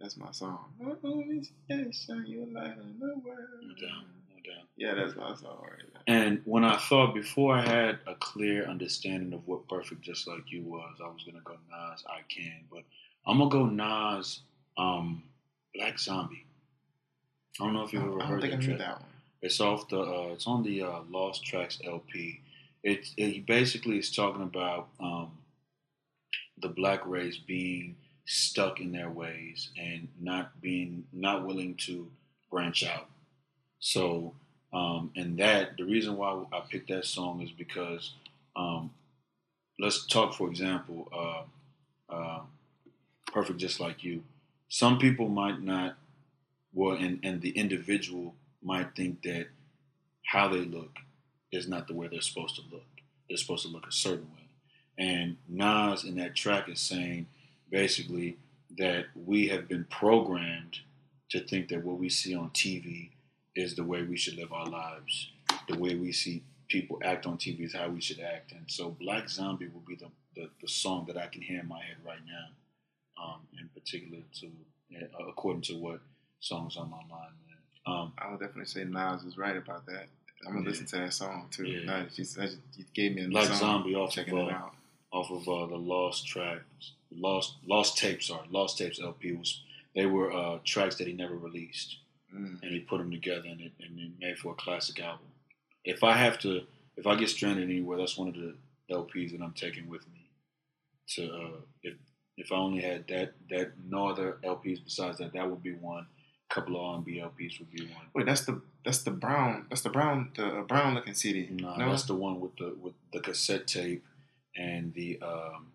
that's 0.00 0.16
my 0.16 0.30
song. 0.32 0.58
Umi 1.02 1.42
says, 1.68 2.04
Shine 2.06 2.24
Your 2.26 2.46
Light 2.46 2.78
on 2.78 2.96
the 2.98 3.18
world. 3.18 3.48
No 3.62 3.74
doubt. 3.74 4.04
No 4.34 4.52
doubt. 4.52 4.64
Yeah, 4.76 4.94
that's 4.94 5.16
my 5.16 5.34
song. 5.34 5.58
And 6.06 6.40
when 6.44 6.64
I 6.64 6.76
thought 6.78 7.14
before 7.14 7.54
I 7.54 7.60
had 7.66 7.98
a 8.06 8.14
clear 8.14 8.64
understanding 8.64 9.32
of 9.34 9.46
what 9.46 9.68
Perfect 9.68 10.00
Just 10.00 10.26
Like 10.26 10.50
You 10.50 10.62
was, 10.62 10.96
I 11.04 11.08
was 11.08 11.22
gonna 11.24 11.42
go 11.44 11.52
Nas, 11.70 12.04
I 12.08 12.20
Can, 12.34 12.64
but 12.70 12.82
I'm 13.26 13.38
gonna 13.38 13.50
go 13.50 13.66
Nas, 13.66 14.40
um, 14.78 15.22
Black 15.74 15.98
Zombie. 15.98 16.46
I 17.60 17.64
don't 17.64 17.74
know 17.74 17.82
if 17.84 17.92
you've 17.92 18.02
ever 18.02 18.22
I 18.22 18.26
heard 18.26 18.44
I 18.44 18.50
that 18.50 18.60
track. 18.62 18.78
that 18.78 19.00
one. 19.00 19.08
It's 19.42 19.60
off 19.60 19.88
the. 19.88 20.00
Uh, 20.00 20.28
it's 20.32 20.46
on 20.46 20.62
the 20.62 20.82
uh, 20.82 21.00
Lost 21.10 21.44
Tracks 21.44 21.78
LP. 21.84 22.40
It, 22.82 23.08
it 23.18 23.46
basically 23.46 23.98
is 23.98 24.10
talking 24.10 24.42
about 24.42 24.88
um, 25.00 25.32
the 26.60 26.68
black 26.68 27.06
race 27.06 27.36
being 27.36 27.96
stuck 28.30 28.78
in 28.78 28.92
their 28.92 29.10
ways 29.10 29.70
and 29.76 30.06
not 30.20 30.60
being 30.60 31.02
not 31.12 31.44
willing 31.44 31.74
to 31.74 32.08
branch 32.48 32.86
out. 32.86 33.08
So, 33.80 34.34
um, 34.72 35.10
and 35.16 35.36
that 35.38 35.76
the 35.76 35.84
reason 35.84 36.16
why 36.16 36.44
I 36.52 36.60
picked 36.60 36.90
that 36.90 37.06
song 37.06 37.42
is 37.42 37.50
because 37.50 38.12
um, 38.54 38.92
let's 39.80 40.06
talk 40.06 40.34
for 40.34 40.48
example, 40.48 41.08
uh, 41.12 42.14
uh, 42.14 42.40
perfect 43.26 43.58
just 43.58 43.80
like 43.80 44.04
you. 44.04 44.22
Some 44.68 44.98
people 45.00 45.28
might 45.28 45.60
not 45.60 45.96
well, 46.72 46.94
and, 46.94 47.18
and 47.24 47.42
the 47.42 47.50
individual 47.50 48.36
might 48.62 48.94
think 48.94 49.22
that 49.22 49.48
how 50.24 50.46
they 50.46 50.64
look 50.64 50.98
is 51.50 51.66
not 51.66 51.88
the 51.88 51.94
way 51.94 52.06
they're 52.06 52.20
supposed 52.20 52.54
to 52.54 52.62
look. 52.70 52.84
They're 53.28 53.38
supposed 53.38 53.66
to 53.66 53.72
look 53.72 53.88
a 53.88 53.92
certain 53.92 54.28
way. 54.32 54.46
And 54.96 55.36
Nas 55.48 56.04
in 56.04 56.14
that 56.18 56.36
track 56.36 56.68
is 56.68 56.78
saying 56.80 57.26
basically 57.70 58.36
that 58.78 59.06
we 59.14 59.48
have 59.48 59.68
been 59.68 59.84
programmed 59.90 60.78
to 61.30 61.40
think 61.40 61.68
that 61.68 61.84
what 61.84 61.98
we 61.98 62.08
see 62.08 62.34
on 62.34 62.50
TV 62.50 63.10
is 63.56 63.74
the 63.76 63.84
way 63.84 64.02
we 64.02 64.16
should 64.16 64.36
live 64.36 64.52
our 64.52 64.66
lives. 64.66 65.30
The 65.68 65.78
way 65.78 65.94
we 65.94 66.12
see 66.12 66.42
people 66.68 67.00
act 67.04 67.26
on 67.26 67.36
TV 67.36 67.62
is 67.64 67.74
how 67.74 67.88
we 67.88 68.00
should 68.00 68.20
act. 68.20 68.52
And 68.52 68.64
so 68.68 68.90
Black 68.90 69.28
Zombie 69.28 69.68
will 69.68 69.82
be 69.86 69.96
the, 69.96 70.06
the, 70.36 70.48
the 70.60 70.68
song 70.68 71.04
that 71.08 71.16
I 71.16 71.26
can 71.26 71.42
hear 71.42 71.60
in 71.60 71.68
my 71.68 71.78
head 71.82 71.96
right 72.06 72.20
now, 72.26 73.22
um, 73.22 73.40
in 73.60 73.68
particular 73.68 74.18
to 74.40 74.46
uh, 74.96 75.28
according 75.28 75.62
to 75.62 75.74
what 75.74 76.00
songs 76.40 76.76
on 76.76 76.90
my 76.90 76.96
mind. 77.08 77.32
Um, 77.86 78.12
I 78.18 78.30
would 78.30 78.40
definitely 78.40 78.66
say 78.66 78.84
Nas 78.84 79.22
is 79.24 79.38
right 79.38 79.56
about 79.56 79.86
that. 79.86 80.06
I'm 80.46 80.52
gonna 80.52 80.64
Yeah. 80.64 80.70
listen 80.70 80.86
to 80.86 80.96
that 80.98 81.12
song 81.12 81.48
too. 81.50 81.64
Yeah. 81.66 81.84
Now 81.86 82.02
that 82.04 82.18
you, 82.18 82.24
you 82.76 82.84
gave 82.94 83.14
me 83.14 83.24
a 83.24 83.28
Black 83.28 83.46
song. 83.46 83.56
Zombie 83.56 83.94
off 83.94 84.12
checking 84.12 84.36
of, 84.38 84.48
it 84.48 84.52
uh, 84.52 84.56
out. 84.56 84.74
off 85.12 85.30
of 85.30 85.48
uh, 85.48 85.66
the 85.66 85.76
Lost 85.76 86.26
tracks, 86.26 86.92
Lost 87.14 87.56
Lost 87.66 87.98
Tapes, 87.98 88.26
sorry, 88.28 88.46
Lost 88.50 88.78
Tapes 88.78 89.00
LP 89.00 89.32
was 89.32 89.62
they 89.94 90.06
were 90.06 90.32
uh, 90.32 90.58
tracks 90.64 90.96
that 90.96 91.06
he 91.06 91.12
never 91.12 91.34
released, 91.36 91.96
Mm. 92.34 92.62
and 92.62 92.70
he 92.70 92.78
put 92.78 92.98
them 92.98 93.10
together 93.10 93.48
and 93.48 93.60
it, 93.60 93.72
and 93.80 93.98
it 93.98 94.12
made 94.20 94.38
for 94.38 94.52
a 94.52 94.54
classic 94.54 95.00
album. 95.00 95.26
If 95.84 96.04
I 96.04 96.12
have 96.16 96.38
to, 96.40 96.60
if 96.96 97.04
I 97.04 97.16
get 97.16 97.28
stranded 97.28 97.64
anywhere, 97.68 97.98
that's 97.98 98.16
one 98.16 98.28
of 98.28 98.34
the 98.34 98.54
LPs 98.88 99.32
that 99.32 99.42
I'm 99.42 99.52
taking 99.52 99.88
with 99.88 100.06
me. 100.12 100.28
To 101.16 101.22
uh, 101.32 101.60
if 101.82 101.94
if 102.36 102.52
I 102.52 102.54
only 102.54 102.82
had 102.82 103.08
that 103.08 103.32
that 103.50 103.72
no 103.84 104.06
other 104.08 104.38
LPs 104.44 104.84
besides 104.84 105.18
that, 105.18 105.32
that 105.32 105.50
would 105.50 105.62
be 105.62 105.72
one. 105.74 106.06
A 106.50 106.54
couple 106.54 106.76
of 106.76 106.82
R&B 106.82 107.20
LPs 107.20 107.58
would 107.58 107.70
be 107.72 107.84
one. 107.86 108.06
Wait, 108.14 108.26
that's 108.26 108.44
the 108.44 108.60
that's 108.84 109.02
the 109.02 109.10
brown 109.10 109.66
that's 109.68 109.82
the 109.82 109.90
brown 109.90 110.30
the 110.36 110.46
uh, 110.46 110.62
brown 110.62 110.94
looking 110.94 111.14
CD. 111.14 111.48
No, 111.50 111.74
no, 111.74 111.90
that's 111.90 112.04
the 112.04 112.14
one 112.14 112.38
with 112.38 112.54
the 112.58 112.76
with 112.80 112.94
the 113.12 113.18
cassette 113.20 113.66
tape 113.66 114.04
and 114.56 114.94
the 114.94 115.18
um, 115.20 115.72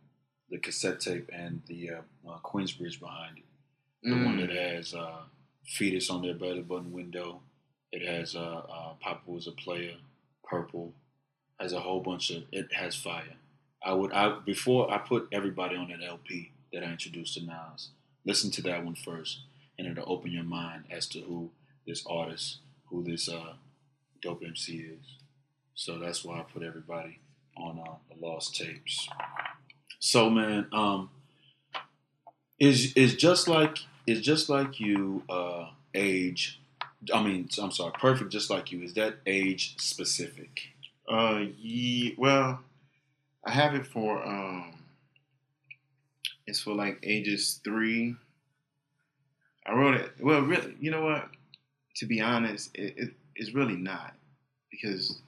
the 0.56 0.62
cassette 0.62 1.02
tape 1.02 1.30
and 1.34 1.62
the 1.68 1.90
uh, 1.92 2.30
uh, 2.32 2.38
Queensbridge 2.44 3.00
behind 3.00 3.38
it. 3.40 3.44
The 4.04 4.16
one 4.26 4.38
Mm. 4.38 4.48
that 4.48 4.56
has 4.56 4.94
uh, 4.94 5.24
fetus 5.66 6.10
on 6.10 6.22
their 6.22 6.34
belly 6.36 6.62
button 6.62 6.92
window. 6.94 7.42
It 7.92 8.04
has 8.08 8.36
uh, 8.36 8.62
uh, 8.76 8.94
Papa 9.02 9.30
was 9.30 9.48
a 9.48 9.52
player, 9.52 9.96
purple. 10.44 10.94
Has 11.60 11.74
a 11.74 11.80
whole 11.80 12.02
bunch 12.02 12.30
of. 12.32 12.44
It 12.52 12.72
has 12.74 12.96
fire. 12.96 13.36
I 13.84 13.94
would 13.94 14.12
I 14.14 14.40
before 14.46 14.92
I 14.92 14.98
put 14.98 15.28
everybody 15.32 15.76
on 15.76 15.90
that 15.90 16.04
LP 16.06 16.52
that 16.72 16.84
I 16.84 16.92
introduced 16.92 17.34
to 17.36 17.42
Nas. 17.46 17.90
Listen 18.26 18.52
to 18.52 18.62
that 18.64 18.84
one 18.86 18.96
first. 18.96 19.40
and 19.78 19.88
it'll 19.88 20.10
open 20.12 20.32
your 20.32 20.44
mind 20.44 20.86
as 20.90 21.06
to 21.08 21.20
who 21.22 21.50
this 21.88 22.06
artist, 22.08 22.60
who 22.90 23.04
this 23.04 23.28
uh, 23.30 23.54
dope 24.22 24.42
MC 24.44 24.78
is. 24.98 25.06
So 25.74 26.00
that's 26.00 26.24
why 26.24 26.40
I 26.40 26.44
put 26.44 26.64
everybody 26.64 27.20
on 27.58 27.80
uh, 27.80 27.96
the 28.10 28.26
lost 28.26 28.56
tapes. 28.56 29.08
So 30.06 30.30
man, 30.30 30.68
um, 30.72 31.10
is 32.60 32.94
is 32.94 33.16
just 33.16 33.48
like 33.48 33.80
is 34.06 34.22
just 34.22 34.50
like 34.50 34.80
you 34.80 35.24
uh, 35.28 35.70
age. 35.96 36.62
I 37.12 37.24
mean, 37.24 37.50
I'm 37.60 37.72
sorry, 37.72 37.92
perfect. 38.00 38.32
Just 38.32 38.52
like 38.52 38.72
you, 38.72 38.84
is 38.84 38.94
that 38.94 39.16
age 39.26 39.76
specific? 39.80 40.62
Uh, 41.10 41.46
yeah, 41.58 42.12
well, 42.20 42.60
I 43.44 43.50
have 43.50 43.74
it 43.74 43.88
for 43.88 44.24
um, 44.24 44.76
it's 46.46 46.62
for 46.62 46.76
like 46.76 47.00
ages 47.02 47.60
three. 47.64 48.16
I 49.66 49.74
wrote 49.74 49.96
it. 49.96 50.12
Well, 50.22 50.42
really, 50.42 50.76
you 50.80 50.92
know 50.92 51.02
what? 51.02 51.30
To 51.96 52.06
be 52.06 52.22
honest, 52.22 52.70
it, 52.76 52.94
it 52.96 53.14
it's 53.36 53.56
really 53.56 53.76
not 53.76 54.14
because 54.70 55.20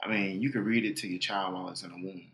I 0.00 0.08
mean, 0.08 0.40
you 0.40 0.50
could 0.50 0.62
read 0.62 0.84
it 0.84 0.98
to 0.98 1.08
your 1.08 1.18
child 1.18 1.54
while 1.54 1.68
it's 1.70 1.82
in 1.82 1.90
the 1.90 1.96
womb. 1.96 2.31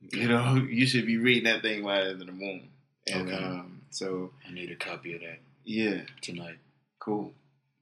You 0.00 0.28
know, 0.28 0.54
you 0.70 0.86
should 0.86 1.06
be 1.06 1.18
reading 1.18 1.44
that 1.44 1.62
thing 1.62 1.82
while 1.84 2.06
in 2.08 2.18
the 2.18 2.26
womb. 2.26 2.68
And 3.08 3.28
Okay. 3.28 3.36
um, 3.44 3.82
so, 3.90 4.32
I 4.46 4.52
need 4.52 4.70
a 4.70 4.76
copy 4.76 5.14
of 5.14 5.20
that 5.20 5.38
yeah, 5.64 6.02
tonight. 6.20 6.58
cool, 6.98 7.32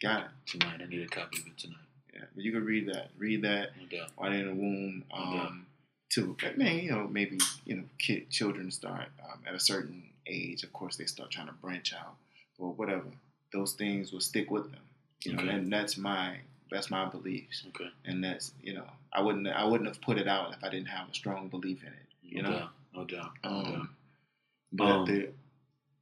got 0.02 0.22
it. 0.24 0.28
Tonight, 0.46 0.80
I 0.82 0.86
need 0.86 1.02
a 1.02 1.08
copy 1.08 1.40
of 1.40 1.46
it 1.46 1.58
tonight. 1.58 1.78
Yeah, 2.14 2.24
but 2.34 2.44
you 2.44 2.52
can 2.52 2.64
read 2.64 2.88
that. 2.88 3.10
Read 3.18 3.42
that 3.42 3.70
No 3.92 4.06
while 4.16 4.32
in 4.32 4.46
the 4.46 4.54
womb. 4.54 5.04
Um, 5.12 5.66
to 6.10 6.36
man, 6.56 6.78
you 6.78 6.90
know, 6.92 7.08
maybe 7.08 7.38
you 7.64 7.76
know, 7.76 7.82
kid 7.98 8.30
children 8.30 8.70
start 8.70 9.08
um, 9.24 9.40
at 9.46 9.54
a 9.54 9.60
certain 9.60 10.04
age. 10.26 10.62
Of 10.62 10.72
course, 10.72 10.96
they 10.96 11.06
start 11.06 11.30
trying 11.30 11.48
to 11.48 11.52
branch 11.54 11.92
out, 11.92 12.14
or 12.58 12.72
whatever. 12.72 13.06
Those 13.52 13.72
things 13.72 14.12
will 14.12 14.20
stick 14.20 14.50
with 14.50 14.70
them. 14.70 14.80
You 15.24 15.32
know, 15.34 15.42
Okay. 15.42 15.50
and 15.52 15.72
that's 15.72 15.96
my 15.96 16.36
that's 16.70 16.90
my 16.90 17.04
beliefs, 17.06 17.64
Okay. 17.68 17.88
and 18.04 18.22
that's 18.24 18.52
you 18.62 18.74
know, 18.74 18.86
I 19.12 19.20
wouldn't 19.22 19.46
I 19.48 19.64
wouldn't 19.64 19.88
have 19.88 20.00
put 20.00 20.18
it 20.18 20.26
out 20.28 20.52
if 20.54 20.62
I 20.64 20.68
didn't 20.70 20.88
have 20.88 21.08
a 21.08 21.14
strong 21.14 21.48
belief 21.48 21.82
in 21.82 21.88
it. 21.88 21.94
No 22.22 22.30
You 22.36 22.42
know, 22.42 22.50
doubt. 22.58 22.70
No 22.94 23.04
doubt. 23.04 23.30
No 23.44 23.50
doubt. 23.62 23.74
um, 23.74 23.96
but 24.72 24.84
Um, 24.90 25.04
the 25.06 25.28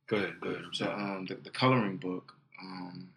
Go 0.08 0.16
ahead. 0.18 0.40
Go 0.40 0.50
ahead. 0.50 0.62
I'm 0.64 0.70
the, 0.78 0.92
um, 0.92 1.26
the, 1.26 1.34
the 1.36 1.50
coloring 1.50 1.96
book, 1.96 2.34
um, 2.60 3.08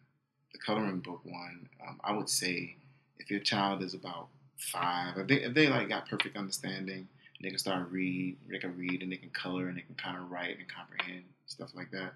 the 0.53 0.59
coloring 0.59 0.99
book 0.99 1.21
one, 1.25 1.67
um, 1.85 1.99
I 2.03 2.13
would 2.13 2.29
say 2.29 2.75
if 3.17 3.29
your 3.29 3.41
child 3.41 3.83
is 3.83 3.93
about 3.93 4.27
five, 4.57 5.17
if 5.17 5.27
they, 5.27 5.41
if 5.43 5.53
they 5.53 5.67
like 5.67 5.89
got 5.89 6.07
perfect 6.07 6.37
understanding, 6.37 7.07
they 7.41 7.49
can 7.49 7.57
start 7.59 7.91
read, 7.91 8.37
they 8.49 8.59
can 8.59 8.77
read 8.77 9.01
and 9.01 9.11
they 9.11 9.17
can 9.17 9.29
color 9.31 9.67
and 9.67 9.77
they 9.77 9.81
can 9.81 9.95
kind 9.95 10.17
of 10.17 10.31
write 10.31 10.57
and 10.57 10.67
comprehend 10.69 11.23
stuff 11.47 11.71
like 11.75 11.91
that. 11.91 12.13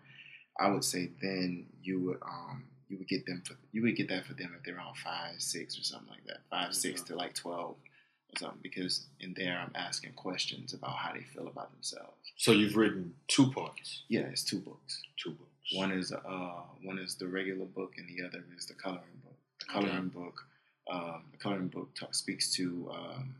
I 0.60 0.70
would 0.70 0.84
say 0.86 1.10
then 1.22 1.66
you 1.84 2.00
would 2.02 2.20
um, 2.22 2.64
you 2.90 2.98
would 2.98 3.08
get 3.08 3.26
them 3.26 3.42
for 3.46 3.54
you 3.72 3.84
would 3.84 3.96
get 3.96 4.10
that 4.10 4.26
for 4.26 4.34
them 4.34 4.54
if 4.58 4.64
they're 4.64 4.76
around 4.76 4.98
five, 4.98 5.36
six 5.38 5.80
or 5.80 5.84
something 5.84 6.10
like 6.10 6.26
that, 6.26 6.42
five, 6.50 6.74
six 6.74 7.02
to 7.04 7.16
like 7.16 7.36
twelve 7.36 7.76
or 7.76 8.40
something. 8.40 8.60
Because 8.62 9.06
in 9.20 9.34
there 9.38 9.58
I'm 9.58 9.72
asking 9.76 10.14
questions 10.14 10.74
about 10.74 10.96
how 10.96 11.14
they 11.14 11.22
feel 11.22 11.48
about 11.48 11.72
themselves. 11.72 12.18
So 12.38 12.52
you've 12.52 12.76
written 12.76 13.14
two 13.28 13.52
parts. 13.52 14.04
Yeah, 14.10 14.22
it's 14.22 14.44
two 14.44 14.60
books. 14.60 15.02
Two 15.24 15.32
books. 15.32 15.50
One 15.74 15.92
is 15.92 16.12
uh 16.12 16.62
one 16.84 16.98
is 16.98 17.16
the 17.16 17.28
regular 17.28 17.66
book, 17.66 17.94
and 17.98 18.08
the 18.10 18.26
other 18.26 18.44
is 18.58 18.66
the 18.66 18.74
coloring 18.74 19.22
book. 19.24 19.38
The 19.60 19.66
coloring 19.66 20.08
book, 20.10 20.46
um, 20.92 21.24
the 21.32 21.38
coloring 21.38 21.68
book 21.68 21.94
talk, 21.96 22.16
speaks 22.16 22.52
to. 22.54 22.90
Um, 22.92 23.36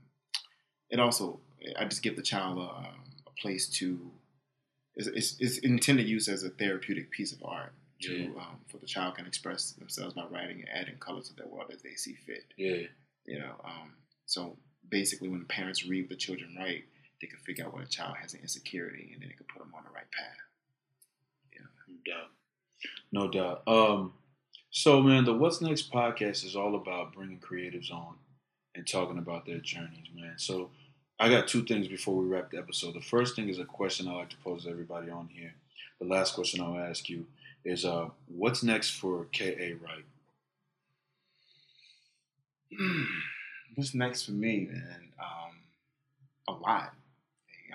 it 0.91 1.00
also, 1.00 1.39
I 1.78 1.86
just 1.86 2.02
give 2.02 2.16
the 2.16 2.22
child 2.22 2.58
a, 2.58 2.62
um, 2.62 3.04
a 3.26 3.41
place 3.41 3.68
to. 3.80 4.12
It's, 4.95 5.08
it's, 5.08 5.36
it's 5.39 5.58
intended 5.60 6.10
use 6.10 6.28
as 6.28 6.43
a 6.43 6.50
therapeutic 6.50 7.10
piece 7.10 7.32
of 7.32 7.41
art 7.43 7.74
to 8.02 8.14
Yeah. 8.14 8.41
um, 8.41 8.60
for 8.68 8.78
the 8.78 8.86
child 8.88 9.16
can 9.16 9.26
express 9.26 9.72
themselves 9.74 10.14
by 10.14 10.26
writing 10.26 10.62
and 10.62 10.70
adding 10.70 10.97
color 10.97 11.22
to 11.22 11.34
their 11.36 11.47
world 11.47 11.72
as 11.74 11.82
they 11.82 11.95
see 11.95 12.16
fit. 12.16 12.45
Yeah. 12.58 12.88
You 13.26 13.39
know, 13.39 13.56
um, 13.64 13.93
so 14.26 14.58
basically, 14.89 15.28
when 15.30 15.39
the 15.39 15.45
parents 15.45 15.86
read 15.86 16.04
what 16.04 16.10
the 16.10 16.16
children 16.16 16.56
write, 16.58 16.86
they 17.22 17.28
can 17.28 17.39
figure 17.39 17.66
out 17.66 17.74
what 17.74 17.84
a 17.84 17.88
child 17.88 18.16
has 18.22 18.34
an 18.34 18.39
insecurity, 18.41 19.12
and 19.14 19.22
then 19.22 19.30
they 19.30 19.36
can 19.36 19.45
put 19.45 19.60
them 19.60 19.74
on 19.76 19.84
the 19.84 19.89
right 19.91 20.10
path. 20.12 20.38
Yeah, 21.54 21.66
no 21.88 21.95
doubt. 22.06 22.30
No 23.12 23.28
doubt. 23.30 23.64
Um, 23.68 24.14
so 24.72 25.02
man, 25.02 25.26
the 25.26 25.34
What's 25.34 25.62
Next 25.62 25.91
podcast 25.91 26.45
is 26.45 26.56
all 26.56 26.76
about 26.76 27.14
bringing 27.14 27.39
creatives 27.39 27.91
on 27.91 28.16
and 28.76 28.88
talking 28.88 29.18
about 29.18 29.45
their 29.45 29.58
journeys, 29.60 30.08
man. 30.16 30.36
So 30.38 30.72
I 31.20 31.28
got 31.30 31.47
two 31.47 31.64
things 31.64 31.88
before 31.88 32.16
we 32.16 32.26
wrap 32.28 32.52
the 32.52 32.58
episode. 32.60 32.93
The 32.93 33.02
first 33.02 33.36
thing 33.36 33.50
is 33.50 33.60
a 33.60 33.66
question 33.66 34.08
I 34.08 34.14
like 34.14 34.30
to 34.30 34.38
pose 34.38 34.64
to 34.64 34.70
everybody 34.70 35.10
on 35.10 35.28
here. 35.28 35.54
The 36.00 36.06
last 36.08 36.34
question 36.36 36.62
I'll 36.62 36.78
ask 36.80 37.10
you 37.10 37.26
is, 37.66 37.86
uh, 37.86 38.10
what's 38.28 38.64
next 38.64 38.91
for 38.91 39.26
K.A. 39.32 39.74
Wright? 39.74 40.05
What's 43.76 43.93
next 43.93 44.24
for 44.26 44.32
me, 44.32 44.68
man? 44.72 45.10
Um, 45.20 45.55
a 46.47 46.51
lot. 46.60 46.93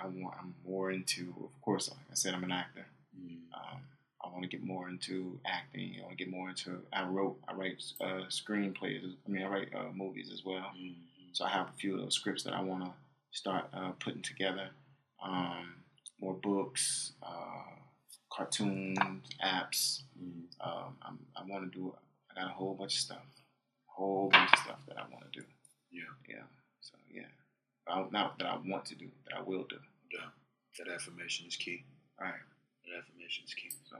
I 0.02 0.06
want. 0.06 0.36
I'm 0.40 0.54
more 0.66 0.90
into. 0.90 1.34
Of 1.42 1.60
course, 1.62 1.88
like 1.88 1.98
I 2.10 2.14
said, 2.14 2.34
I'm 2.34 2.44
an 2.44 2.52
actor. 2.52 2.86
Mm, 3.18 3.38
Um, 3.54 3.80
I 4.24 4.28
want 4.28 4.42
to 4.42 4.48
get 4.48 4.62
more 4.64 4.88
into 4.88 5.38
acting. 5.46 5.96
I 5.98 6.02
want 6.04 6.18
to 6.18 6.24
get 6.24 6.30
more 6.32 6.48
into. 6.48 6.80
I 6.92 7.04
wrote. 7.04 7.38
I 7.48 7.54
write 7.54 7.82
uh, 8.00 8.26
screenplays. 8.28 9.02
I 9.26 9.30
mean, 9.30 9.42
I 9.44 9.48
write 9.48 9.68
uh, 9.74 9.92
movies 9.94 10.30
as 10.32 10.44
well. 10.44 10.70
mm, 10.78 10.94
So 11.32 11.44
I 11.44 11.48
have 11.50 11.68
a 11.68 11.72
few 11.78 11.94
of 11.94 12.00
those 12.00 12.14
scripts 12.14 12.42
that 12.44 12.54
I 12.54 12.60
want 12.60 12.84
to 12.84 12.90
start 13.32 13.66
uh, 13.72 13.92
putting 14.00 14.22
together. 14.22 14.68
Um, 15.24 15.74
more 16.20 16.34
books, 16.34 17.12
uh, 17.22 17.62
cartoons, 18.32 18.98
apps. 19.44 20.02
mm. 20.20 20.42
Um, 20.60 20.96
I'm, 21.02 21.18
I 21.36 21.42
want 21.46 21.70
to 21.70 21.78
do. 21.78 21.94
I 22.30 22.40
got 22.40 22.50
a 22.50 22.54
whole 22.54 22.74
bunch 22.74 22.94
of 22.94 23.00
stuff. 23.00 23.18
A 23.18 23.92
whole 23.92 24.30
bunch 24.30 24.52
of 24.52 24.58
stuff 24.60 24.78
that 24.88 24.96
I 24.96 25.02
want 25.12 25.30
to 25.30 25.40
do. 25.40 25.46
Yeah. 25.92 26.02
Yeah. 26.28 26.42
So 26.80 26.94
yeah. 27.12 27.22
I, 27.86 28.04
not 28.10 28.38
that 28.38 28.46
I 28.46 28.58
want 28.64 28.86
to 28.86 28.94
do, 28.94 29.08
that 29.28 29.38
I 29.38 29.42
will 29.42 29.64
do. 29.68 29.76
Doubt. 30.12 30.32
That 30.78 30.92
affirmation 30.92 31.46
is 31.46 31.56
key. 31.56 31.84
All 32.18 32.26
right. 32.26 32.34
That 32.86 32.98
affirmation 32.98 33.44
is 33.46 33.54
key. 33.54 33.70
So, 33.90 33.96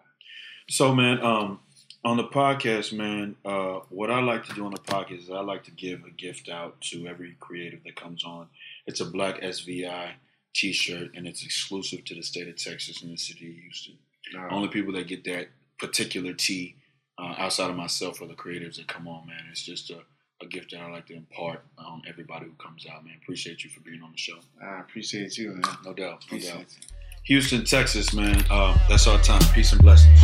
so 0.68 0.94
man, 0.94 1.20
um, 1.22 1.60
on 2.04 2.16
the 2.16 2.24
podcast, 2.24 2.92
man, 2.92 3.36
uh, 3.44 3.80
what 3.88 4.10
I 4.10 4.20
like 4.20 4.44
to 4.46 4.54
do 4.54 4.64
on 4.66 4.72
the 4.72 4.78
podcast 4.78 5.24
is 5.24 5.30
I 5.30 5.40
like 5.40 5.64
to 5.64 5.70
give 5.70 6.04
a 6.04 6.10
gift 6.10 6.48
out 6.48 6.80
to 6.82 7.06
every 7.06 7.36
creative 7.40 7.82
that 7.84 7.96
comes 7.96 8.24
on. 8.24 8.48
It's 8.86 9.00
a 9.00 9.06
black 9.06 9.40
SVI 9.40 10.12
T-shirt, 10.54 11.12
and 11.14 11.26
it's 11.26 11.44
exclusive 11.44 12.04
to 12.04 12.14
the 12.14 12.22
state 12.22 12.48
of 12.48 12.56
Texas 12.56 13.02
and 13.02 13.12
the 13.12 13.16
city 13.16 13.48
of 13.48 13.56
Houston. 13.56 13.98
Uh, 14.36 14.48
Only 14.54 14.68
people 14.68 14.92
that 14.94 15.06
get 15.08 15.24
that 15.24 15.48
particular 15.78 16.32
tea 16.32 16.76
uh, 17.18 17.34
outside 17.38 17.70
of 17.70 17.76
myself 17.76 18.20
are 18.22 18.26
the 18.26 18.34
creatives 18.34 18.76
that 18.76 18.88
come 18.88 19.06
on, 19.08 19.26
man. 19.26 19.36
It's 19.50 19.62
just 19.62 19.90
a, 19.90 19.98
a 20.42 20.46
gift 20.46 20.70
that 20.72 20.80
I 20.80 20.90
like 20.90 21.06
to 21.06 21.14
impart 21.14 21.62
on 21.78 22.02
everybody 22.08 22.46
who 22.46 22.52
comes 22.52 22.86
out, 22.92 23.04
man. 23.04 23.14
Appreciate 23.22 23.64
you 23.64 23.70
for 23.70 23.80
being 23.80 24.02
on 24.02 24.10
the 24.12 24.18
show. 24.18 24.38
I 24.62 24.80
appreciate 24.80 25.36
you, 25.38 25.50
man. 25.50 25.62
No 25.84 25.92
doubt, 25.92 25.96
no 25.96 26.14
Appreciate 26.26 26.52
doubt. 26.54 26.60
you. 26.80 26.88
Houston, 27.26 27.64
Texas, 27.64 28.12
man. 28.12 28.44
Uh, 28.50 28.76
that's 28.88 29.06
our 29.06 29.18
time. 29.22 29.40
Peace 29.54 29.72
and 29.72 29.80
blessings. 29.80 30.20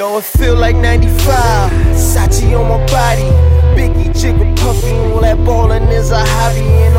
Yo, 0.00 0.16
it 0.16 0.24
feel 0.24 0.56
like 0.56 0.76
95. 0.76 1.70
Sachi 1.92 2.58
on 2.58 2.70
my 2.70 2.78
body. 2.86 3.28
Biggie, 3.76 4.08
Jigga, 4.18 4.56
puffy. 4.56 4.96
All 5.12 5.20
that 5.20 5.36
ballin' 5.44 5.88
is 5.88 6.10
a 6.10 6.24
hobby. 6.24 6.60
And 6.60 6.96